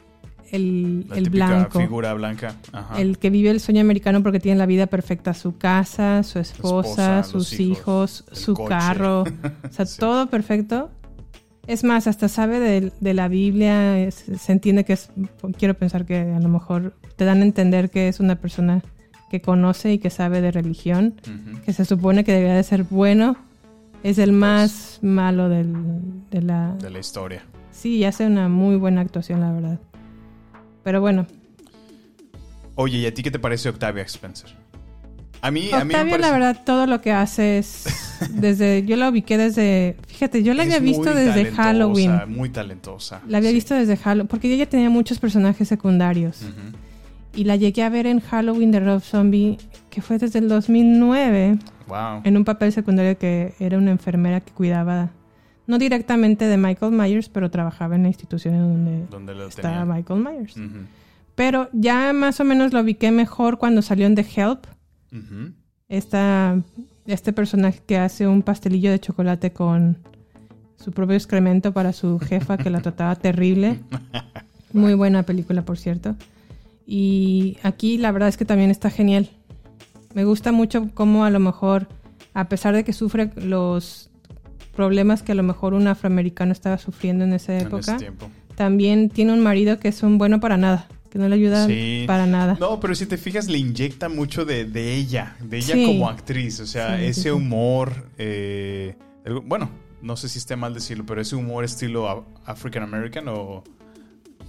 el, 0.51 1.07
La 1.09 1.17
el 1.17 1.31
blanco, 1.31 1.81
figura 1.81 2.13
blanca. 2.15 2.55
Ajá. 2.73 3.01
el 3.01 3.19
que 3.19 3.31
vive 3.31 3.51
el 3.51 3.61
sueño 3.61 3.81
americano 3.81 4.23
porque 4.23 4.39
tiene 4.41 4.59
la 4.59 4.67
vida 4.67 4.87
perfecta, 4.87 5.33
su 5.35 5.57
casa, 5.57 6.23
su 6.23 6.39
esposa, 6.39 7.21
esposa, 7.21 7.23
sus 7.25 7.59
hijos, 7.59 8.25
su 8.33 8.53
coche. 8.55 8.69
carro, 8.69 9.23
o 9.69 9.73
sea, 9.73 9.87
Sí. 9.87 9.99
todo 9.99 10.27
perfecto. 10.29 10.91
Es 11.67 11.85
más, 11.85 12.07
hasta 12.09 12.29
sabe 12.29 12.59
de, 12.61 12.93
de 13.01 13.15
la 13.15 13.29
Biblia, 13.29 13.99
es- 14.01 14.25
se 14.41 14.53
entiende 14.53 14.85
que 14.85 14.95
es, 14.95 15.11
quiero 15.59 15.75
pensar 15.75 16.05
que 16.05 16.19
a 16.19 16.41
lo 16.41 16.49
mejor 16.49 16.95
te 17.17 17.25
dan 17.25 17.41
a 17.41 17.45
entender 17.45 17.91
que 17.91 18.09
es 18.09 18.19
una 18.21 18.37
persona 18.37 18.83
que 19.31 19.41
conoce 19.41 19.93
y 19.93 19.99
que 19.99 20.11
sabe 20.11 20.41
de 20.41 20.51
religión, 20.51 21.15
que 21.65 21.73
se 21.73 21.85
supone 21.85 22.25
que 22.25 22.33
debería 22.33 22.55
de 22.57 22.63
ser 22.65 22.83
bueno, 22.85 23.37
es 24.03 24.19
el 24.19 24.33
más 24.33 24.99
malo 25.03 25.49
del, 25.49 25.73
de 26.31 26.43
la... 26.43 26.75
De 26.75 26.91
la 26.91 26.99
historia. 26.99 27.43
Sí, 27.71 28.05
hace 28.05 28.27
una 28.27 28.49
muy 28.49 28.77
buena 28.77 29.01
actuación, 29.01 29.41
la 29.41 29.53
verdad. 29.53 29.79
Pero 30.83 31.01
bueno, 31.01 31.27
Oye, 32.75 32.99
¿y 32.99 33.07
a 33.07 33.13
ti 33.15 33.23
qué 33.23 33.31
te 33.31 33.39
parece 33.39 33.69
Octavia 33.69 34.03
Spencer? 34.05 34.51
A 35.43 35.51
mí, 35.51 35.71
a 35.73 35.85
mí 35.85 35.93
me 35.93 35.95
parece... 35.95 36.19
la 36.19 36.31
verdad, 36.31 36.57
todo 36.65 36.87
lo 36.87 37.01
que 37.01 37.11
hace 37.13 37.59
es 37.59 37.85
desde... 38.31 38.85
Yo 38.87 38.97
la 38.97 39.09
ubiqué 39.11 39.37
desde... 39.37 39.97
Fíjate, 40.07 40.43
yo 40.45 40.55
la 40.55 40.63
es 40.63 40.69
había 40.73 40.79
visto 40.79 41.13
desde 41.15 41.47
Halloween. 41.53 42.13
Muy 42.29 42.49
talentosa. 42.49 43.21
La 43.29 43.39
había 43.39 43.51
Sí. 43.51 43.55
visto 43.57 43.75
desde 43.75 43.97
Halloween, 43.97 44.29
porque 44.29 44.53
ella 44.55 44.69
tenía 44.69 44.89
muchos 44.89 45.19
personajes 45.19 45.67
secundarios. 45.69 46.43
Y 47.35 47.45
la 47.45 47.57
llegué 47.57 47.83
a 47.83 47.89
ver 47.89 48.07
en 48.07 48.21
Halloween 48.21 48.71
de 48.71 48.81
Rob 48.81 49.01
Zombie, 49.03 49.59
que 49.91 50.01
fue 50.01 50.19
desde 50.19 50.39
el 50.39 50.49
2009, 50.49 51.59
Wow. 51.89 52.21
en 52.25 52.37
un 52.37 52.45
papel 52.45 52.73
secundario 52.73 53.19
que 53.19 53.55
era 53.59 53.77
una 53.79 53.91
enfermera 53.91 54.41
que 54.41 54.53
cuidaba, 54.53 55.11
no 55.67 55.79
directamente 55.79 56.45
de 56.47 56.57
Michael 56.57 56.93
Myers, 56.93 57.29
pero 57.29 57.51
trabajaba 57.51 57.97
en 57.97 58.03
la 58.03 58.09
institución 58.09 58.55
en 58.55 58.61
donde 58.61 59.07
Donde 59.11 59.47
estaba. 59.49 59.85
Michael 59.85 60.21
Myers. 60.21 60.55
Pero 61.35 61.69
ya 61.73 62.13
más 62.13 62.39
o 62.41 62.45
menos 62.45 62.73
lo 62.73 62.81
ubiqué 62.81 63.11
mejor 63.11 63.59
cuando 63.59 63.83
salió 63.83 64.07
en 64.07 64.15
The 64.15 64.27
Help. 64.37 64.67
Esta, 65.89 66.61
este 67.07 67.33
personaje 67.33 67.81
que 67.87 67.99
hace 67.99 68.27
un 68.27 68.43
pastelillo 68.43 68.91
de 68.91 69.01
chocolate 69.01 69.53
con 69.53 69.99
su 70.77 70.93
propio 70.93 71.17
excremento 71.17 71.73
para 71.73 71.93
su 71.93 72.19
jefa 72.19 72.57
que 72.57 72.71
la 72.71 72.81
trataba 72.83 73.15
terrible. 73.17 73.81
Muy 74.73 74.95
buena 74.95 75.23
película, 75.23 75.65
por 75.65 75.79
cierto. 75.79 76.17
Y 76.87 77.59
aquí 77.63 77.99
la 77.99 78.11
verdad 78.13 78.29
es 78.29 78.37
que 78.37 78.45
también 78.45 78.71
está 78.71 78.91
genial. 78.91 79.31
Me 80.15 80.25
gusta 80.25 80.53
mucho 80.53 80.91
cómo 80.95 81.25
a 81.25 81.31
lo 81.31 81.41
mejor, 81.41 81.89
a 82.35 82.49
pesar 82.49 82.75
de 82.75 82.85
que 82.85 82.93
sufre 82.93 83.31
los 83.37 84.11
problemas 84.75 85.23
que 85.23 85.33
a 85.33 85.35
lo 85.35 85.43
mejor 85.43 85.75
un 85.75 85.87
afroamericano 85.87 86.53
estaba 86.53 86.79
sufriendo 86.79 87.25
en 87.25 87.33
esa 87.33 87.57
época, 87.59 87.99
también 88.57 89.11
tiene 89.11 89.33
un 89.33 89.41
marido 89.41 89.79
que 89.79 89.89
es 89.89 90.03
un 90.03 90.19
bueno 90.19 90.41
para 90.41 90.57
nada, 90.57 90.87
que 91.13 91.19
no 91.19 91.29
le 91.29 91.35
ayuda 91.35 91.67
Sí. 91.67 92.05
para 92.07 92.25
nada. 92.25 92.57
No, 92.59 92.81
pero 92.81 92.95
si 92.95 93.05
te 93.05 93.19
fijas, 93.19 93.47
le 93.47 93.59
inyecta 93.59 94.09
mucho 94.09 94.47
de, 94.47 94.65
de 94.65 94.95
ella, 94.95 95.37
de 95.43 95.59
ella 95.59 95.75
Sí. 95.75 95.85
como 95.85 96.09
actriz. 96.09 96.59
O 96.61 96.67
sea, 96.67 96.97
Sí, 96.97 97.05
ese 97.05 97.23
sí. 97.25 97.29
humor, 97.29 98.09
eh, 98.17 98.97
el- 99.27 99.41
bueno, 99.41 99.71
no 100.01 100.17
sé 100.17 100.31
si 100.31 100.39
esté 100.39 100.57
mal 100.57 100.73
decirlo, 100.73 101.05
pero 101.05 101.21
ese 101.21 101.37
humor 101.37 101.65
estilo 101.65 102.25
African 102.47 102.83
American 102.85 103.29
o 103.29 103.63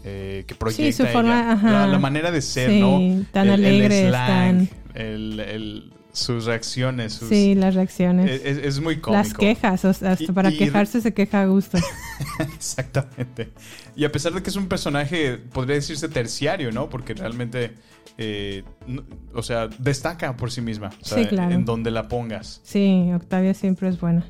eh, 0.06 0.44
que 0.48 0.56
proyecta 0.56 1.06
su 1.06 1.12
forma, 1.14 1.40
ella. 1.42 1.52
ajá. 1.54 1.72
La, 1.72 1.88
la 1.88 2.00
manera 2.00 2.32
de 2.32 2.42
ser, 2.42 2.70
Sí, 2.72 2.80
¿no? 2.80 3.26
tan 3.32 3.48
El- 3.50 3.54
el 3.64 3.66
alegres, 3.66 4.08
slang, 4.10 4.68
tan- 4.68 4.70
el- 4.96 5.40
el- 5.42 5.94
sus 6.14 6.46
reacciones, 6.46 7.14
sus- 7.14 7.28
Sí, 7.28 7.56
las 7.56 7.76
reacciones. 7.76 8.42
es, 8.46 8.80
muy 8.80 8.98
cómico. 9.02 9.12
Las 9.22 9.34
quejas, 9.34 9.84
o 9.84 9.92
sea, 9.94 10.12
hasta 10.14 10.24
Y- 10.24 10.28
para 10.28 10.52
y- 10.52 10.58
quejarse 10.58 11.02
se 11.02 11.14
queja 11.14 11.42
a 11.42 11.46
gusto. 11.48 11.78
Exactamente. 12.56 13.52
Y 13.96 14.06
a 14.06 14.12
pesar 14.12 14.34
de 14.34 14.42
que 14.42 14.50
es 14.50 14.56
un 14.56 14.68
personaje, 14.68 15.38
podría 15.38 15.76
decirse 15.76 16.08
terciario, 16.10 16.72
¿no? 16.72 16.90
Porque 16.90 17.14
realmente, 17.14 17.74
eh, 18.18 18.64
no- 18.88 19.04
o 19.34 19.42
sea, 19.44 19.68
destaca 19.80 20.36
por 20.38 20.52
sí 20.52 20.62
misma. 20.62 20.92
O 21.02 21.06
sea, 21.06 21.18
Sí, 21.24 21.26
claro. 21.26 21.54
En 21.54 21.66
donde 21.66 21.92
la 21.92 22.08
pongas. 22.08 22.62
Sí, 22.64 23.10
Octavia 23.14 23.54
siempre 23.54 23.90
es 23.90 24.00
buena 24.00 24.26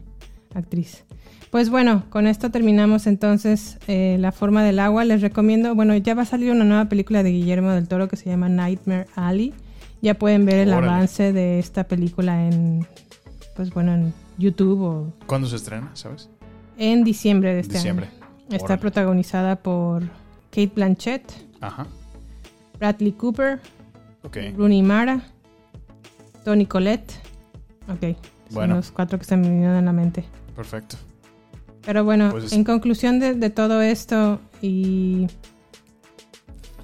actriz. 0.55 1.03
Pues 1.51 1.69
bueno, 1.69 2.05
con 2.09 2.25
esto 2.25 2.49
terminamos 2.49 3.05
entonces 3.05 3.77
eh, 3.87 4.17
La 4.19 4.31
forma 4.31 4.63
del 4.63 4.79
agua. 4.79 5.05
Les 5.05 5.21
recomiendo, 5.21 5.75
bueno, 5.75 5.95
ya 5.97 6.15
va 6.15 6.23
a 6.23 6.25
salir 6.25 6.51
una 6.51 6.63
nueva 6.63 6.89
película 6.89 7.21
de 7.21 7.31
Guillermo 7.31 7.71
del 7.71 7.87
Toro 7.87 8.07
que 8.07 8.15
se 8.15 8.29
llama 8.29 8.49
Nightmare 8.49 9.05
Alley. 9.15 9.53
Ya 10.03 10.13
pueden 10.13 10.45
ver 10.45 10.57
el 10.57 10.69
Órale. 10.73 10.87
avance 10.91 11.31
de 11.33 11.57
esta 11.59 11.85
película 11.85 12.45
en, 12.45 12.85
pues 13.55 13.73
bueno, 13.73 13.93
en 13.93 14.13
YouTube 14.37 14.81
o 14.81 15.13
¿Cuándo 15.25 15.47
se 15.47 15.55
estrena, 15.55 15.89
sabes? 15.95 16.29
en 16.77 17.03
diciembre 17.05 17.53
de 17.53 17.61
este 17.61 17.75
Diciembre. 17.75 18.07
año. 18.07 18.25
Está 18.51 18.65
Órale. 18.65 18.81
protagonizada 18.81 19.55
por 19.55 20.03
Kate 20.51 20.71
Blanchett, 20.75 21.23
Ajá. 21.61 21.87
Bradley 22.77 23.13
Cooper, 23.13 23.61
Ok. 24.23 24.37
Rooney 24.57 24.83
Mara, 24.83 25.21
Tony 26.43 26.65
Collette. 26.65 27.13
Ok, 27.87 28.01
son 28.01 28.15
Bueno. 28.51 28.75
los 28.75 28.91
cuatro 28.91 29.17
que 29.17 29.25
se 29.25 29.37
me 29.37 29.49
vinieron 29.49 29.75
a 29.77 29.81
la 29.81 29.93
mente. 29.93 30.25
Perfecto. 30.55 30.97
Pero 31.85 32.03
bueno, 32.03 32.29
Pues 32.31 32.45
es- 32.45 32.53
en 32.53 32.63
conclusión 32.65 33.19
de, 33.21 33.33
de 33.35 33.49
todo 33.49 33.81
esto 33.81 34.39
y, 34.61 35.27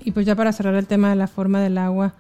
y 0.02 0.12
pues 0.12 0.26
ya 0.26 0.36
para 0.36 0.54
cerrar 0.54 0.76
el 0.76 0.88
tema 0.88 1.10
de 1.10 1.16
la 1.18 1.28
forma 1.28 1.62
del 1.62 1.78
agua, 1.78 2.14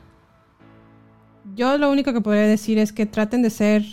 yo 1.59 1.77
lo 1.77 1.91
único 1.91 2.13
que 2.13 2.21
podría 2.21 2.43
decir 2.43 2.77
es 2.77 2.93
que 2.93 3.05
traten 3.05 3.41
de 3.41 3.49
ser, 3.49 3.83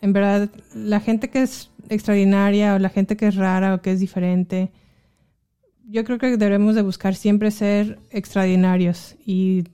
en 0.00 0.12
verdad, 0.12 0.50
la 0.74 0.98
gente 0.98 1.30
que 1.30 1.42
es 1.42 1.70
extraordinaria 1.88 2.74
o 2.74 2.80
la 2.80 2.88
gente 2.88 3.16
que 3.16 3.28
es 3.28 3.36
rara 3.36 3.74
o 3.74 3.80
que 3.80 3.92
es 3.92 4.00
diferente. 4.00 4.72
Yo 5.88 6.02
creo 6.04 6.18
que 6.18 6.36
debemos 6.36 6.74
de 6.74 6.82
buscar 6.82 7.14
siempre 7.14 7.52
ser 7.52 8.00
extraordinarios 8.10 9.14
y 9.24 9.64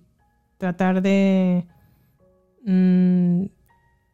tratar 0.59 1.01
de 1.01 1.65
mm, 2.67 3.45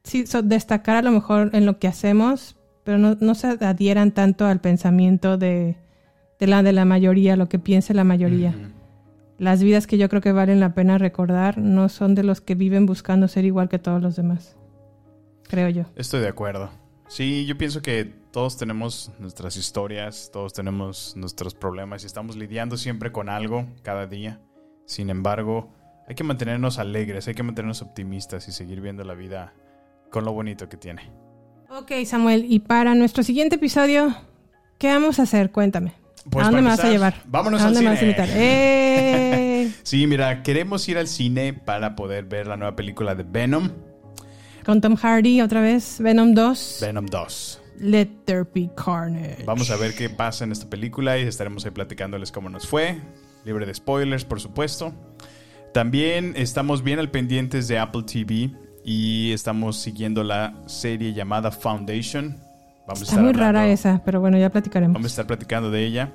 sí, 0.05 0.25
destacar 0.45 0.99
a 0.99 1.03
lo 1.03 1.11
mejor 1.11 1.51
en 1.55 1.67
lo 1.67 1.81
que 1.81 1.89
hacemos, 1.89 2.57
pero 2.85 2.99
no, 2.99 3.35
se 3.35 3.49
adhieran 3.49 4.13
tanto 4.13 4.47
al 4.47 4.61
pensamiento 4.61 5.39
de, 5.39 5.77
la 6.39 6.63
de 6.63 6.73
la 6.73 6.85
mayoría, 6.85 7.35
lo 7.35 7.49
que 7.49 7.59
piense 7.59 7.95
la 7.95 8.05
mayoría. 8.05 8.55
Las 9.43 9.61
vidas 9.61 9.89
que 9.89 9.99
yo 9.99 10.09
creo 10.09 10.23
que 10.23 10.31
valen 10.31 10.61
la 10.61 10.73
pena 10.73 10.99
recordar 10.99 11.59
no 11.59 11.89
son 11.89 12.15
de 12.15 12.23
los 12.23 12.41
que 12.41 12.55
viven 12.55 12.87
buscando 12.87 13.27
ser 13.27 13.45
igual 13.45 13.69
que 13.69 13.81
todos 13.81 14.01
los 14.01 14.15
demás. 14.15 14.57
Creo 15.49 15.69
yo. 15.69 15.83
Estoy 15.97 16.21
de 16.21 16.29
acuerdo. 16.29 16.71
Sí, 17.09 17.45
yo 17.45 17.59
pienso 17.59 17.83
que 17.83 18.05
todos 18.31 18.57
tenemos 18.57 19.11
nuestras 19.19 19.57
historias, 19.57 20.31
todos 20.33 20.53
tenemos 20.53 21.17
nuestros 21.17 21.57
problemas 21.57 22.05
y 22.05 22.07
estamos 22.07 22.37
lidiando 22.37 22.77
siempre 22.77 23.11
con 23.11 23.29
algo 23.29 23.67
cada 23.83 24.07
día. 24.07 24.41
Sin 24.87 25.11
embargo, 25.11 25.73
hay 26.07 26.15
que 26.15 26.23
mantenernos 26.23 26.79
alegres, 26.79 27.27
hay 27.27 27.35
que 27.35 27.43
mantenernos 27.43 27.83
optimistas 27.83 28.47
y 28.47 28.53
seguir 28.53 28.81
viendo 28.81 29.03
la 29.03 29.15
vida 29.15 29.55
con 30.13 30.25
lo 30.25 30.33
bonito 30.33 30.69
que 30.69 30.77
tiene. 30.77 31.11
Ok, 31.69 31.91
Samuel, 32.07 32.47
y 32.49 32.61
para 32.61 32.95
nuestro 32.95 33.25
siguiente 33.25 33.57
episodio, 33.57 34.15
¿qué 34.79 34.87
vamos 34.87 35.19
a 35.19 35.25
hacer? 35.25 35.51
Cuéntame. 35.51 35.95
Pues 36.31 36.45
¿A 36.47 36.51
dónde 36.51 36.63
me 36.63 36.69
vas 36.69 36.85
a 36.85 36.91
llevar? 36.91 37.15
vámonos 37.27 37.61
¿A 37.61 37.67
al 37.67 37.75
dónde 37.75 37.89
me 37.89 37.91
vas 37.91 37.97
a 37.97 38.01
cine. 38.01 38.13
invitar? 38.13 38.29
¡Eh! 38.41 38.82
Sí, 39.83 40.07
mira, 40.07 40.43
queremos 40.43 40.89
ir 40.89 40.99
al 40.99 41.07
cine 41.09 41.53
para 41.53 41.97
poder 41.97 42.25
ver 42.25 42.47
la 42.47 42.57
nueva 42.57 42.77
película 42.77 43.15
de 43.15 43.23
Venom, 43.25 43.71
Con 44.65 44.81
Tom 44.81 44.97
Hardy 44.97 45.41
otra 45.41 45.61
vez, 45.61 45.99
Venom 46.01 46.35
2, 46.35 46.79
Venom 46.81 47.07
2. 47.07 47.63
Let 47.79 48.09
There 48.27 48.45
Be 48.55 48.71
Carnage. 48.77 49.45
Vamos 49.45 49.71
a 49.71 49.77
ver 49.77 49.95
qué 49.95 50.09
pasa 50.09 50.45
en 50.45 50.53
esta 50.53 50.69
película 50.71 51.19
y 51.19 51.23
estaremos 51.23 51.65
ahí 51.65 51.73
platicándoles 51.73 52.31
cómo 52.31 52.49
nos 52.49 52.67
fue. 52.67 53.01
Libre 53.45 53.67
de 53.67 53.75
spoilers, 53.75 54.25
por 54.25 54.41
supuesto. 54.41 54.93
También 55.75 56.35
estamos 56.37 56.85
bien 56.85 56.99
al 56.99 57.11
pendientes 57.11 57.67
de 57.67 57.79
Apple 57.79 58.03
TV 58.05 58.53
y 58.85 59.33
estamos 59.33 59.79
siguiendo 59.81 60.23
la 60.23 60.55
serie 60.67 61.13
llamada 61.13 61.51
Foundation. 61.51 62.37
Vamos 62.87 63.01
a 63.01 63.05
Está 63.05 63.05
estar 63.05 63.23
muy 63.23 63.33
rara 63.33 63.69
esa, 63.69 64.03
pero 64.05 64.21
bueno, 64.21 64.39
ya 64.39 64.51
platicaremos. 64.51 64.95
Vamos 64.95 65.07
a 65.07 65.13
estar 65.13 65.27
platicando 65.27 65.71
de 65.71 65.85
ella. 65.85 66.13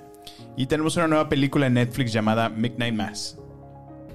Y 0.58 0.66
tenemos 0.66 0.98
una 0.98 1.08
nueva 1.08 1.30
película 1.30 1.68
en 1.68 1.76
Netflix 1.76 2.12
llamada 2.12 2.50
Midnight 2.50 2.96
Mass. 2.96 3.38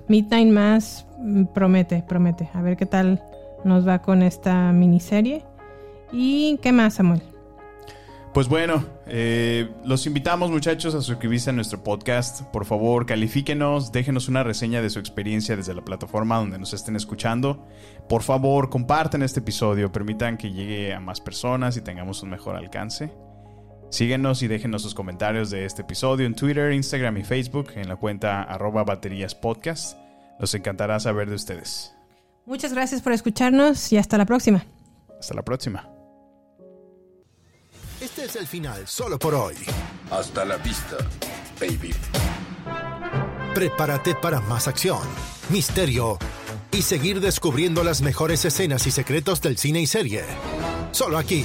Midnight 0.08 0.48
Mass 0.48 1.06
mm, 1.18 1.44
promete, 1.54 2.04
promete. 2.06 2.50
A 2.52 2.60
ver 2.60 2.76
qué 2.76 2.84
tal 2.84 3.22
nos 3.64 3.86
va 3.86 4.02
con 4.02 4.22
esta 4.22 4.72
miniserie. 4.72 5.44
¿Y 6.10 6.58
qué 6.60 6.72
más, 6.72 6.94
Samuel? 6.94 7.22
Pues 8.34 8.48
bueno, 8.48 8.84
eh, 9.06 9.70
los 9.84 10.06
invitamos 10.06 10.50
muchachos 10.50 10.94
a 10.94 11.02
suscribirse 11.02 11.50
a 11.50 11.52
nuestro 11.52 11.84
podcast. 11.84 12.42
Por 12.46 12.64
favor, 12.64 13.06
califíquenos, 13.06 13.92
déjenos 13.92 14.26
una 14.28 14.42
reseña 14.42 14.82
de 14.82 14.90
su 14.90 14.98
experiencia 14.98 15.54
desde 15.54 15.74
la 15.74 15.84
plataforma 15.84 16.38
donde 16.38 16.58
nos 16.58 16.72
estén 16.72 16.96
escuchando. 16.96 17.68
Por 18.08 18.22
favor, 18.22 18.68
compartan 18.68 19.22
este 19.22 19.40
episodio, 19.40 19.92
permitan 19.92 20.38
que 20.38 20.50
llegue 20.50 20.92
a 20.92 20.98
más 20.98 21.20
personas 21.20 21.76
y 21.76 21.82
tengamos 21.82 22.22
un 22.22 22.30
mejor 22.30 22.56
alcance. 22.56 23.12
Síguenos 23.92 24.40
y 24.40 24.48
déjenos 24.48 24.80
sus 24.80 24.94
comentarios 24.94 25.50
de 25.50 25.66
este 25.66 25.82
episodio 25.82 26.24
en 26.24 26.34
Twitter, 26.34 26.72
Instagram 26.72 27.18
y 27.18 27.24
Facebook 27.24 27.72
en 27.74 27.90
la 27.90 27.96
cuenta 27.96 28.42
arroba 28.42 28.84
baterías 28.84 29.34
podcast. 29.34 29.98
Nos 30.40 30.54
encantará 30.54 30.98
saber 30.98 31.28
de 31.28 31.34
ustedes. 31.34 31.94
Muchas 32.46 32.72
gracias 32.72 33.02
por 33.02 33.12
escucharnos 33.12 33.92
y 33.92 33.98
hasta 33.98 34.16
la 34.16 34.24
próxima. 34.24 34.64
Hasta 35.20 35.34
la 35.34 35.42
próxima. 35.42 35.90
Este 38.00 38.24
es 38.24 38.36
el 38.36 38.46
final 38.46 38.88
solo 38.88 39.18
por 39.18 39.34
hoy. 39.34 39.56
Hasta 40.10 40.46
la 40.46 40.56
vista, 40.56 40.96
baby. 41.60 41.94
Prepárate 43.54 44.14
para 44.14 44.40
más 44.40 44.68
acción, 44.68 45.02
misterio 45.50 46.18
y 46.72 46.80
seguir 46.80 47.20
descubriendo 47.20 47.84
las 47.84 48.00
mejores 48.00 48.42
escenas 48.46 48.86
y 48.86 48.90
secretos 48.90 49.42
del 49.42 49.58
cine 49.58 49.82
y 49.82 49.86
serie. 49.86 50.24
Solo 50.92 51.18
aquí, 51.18 51.44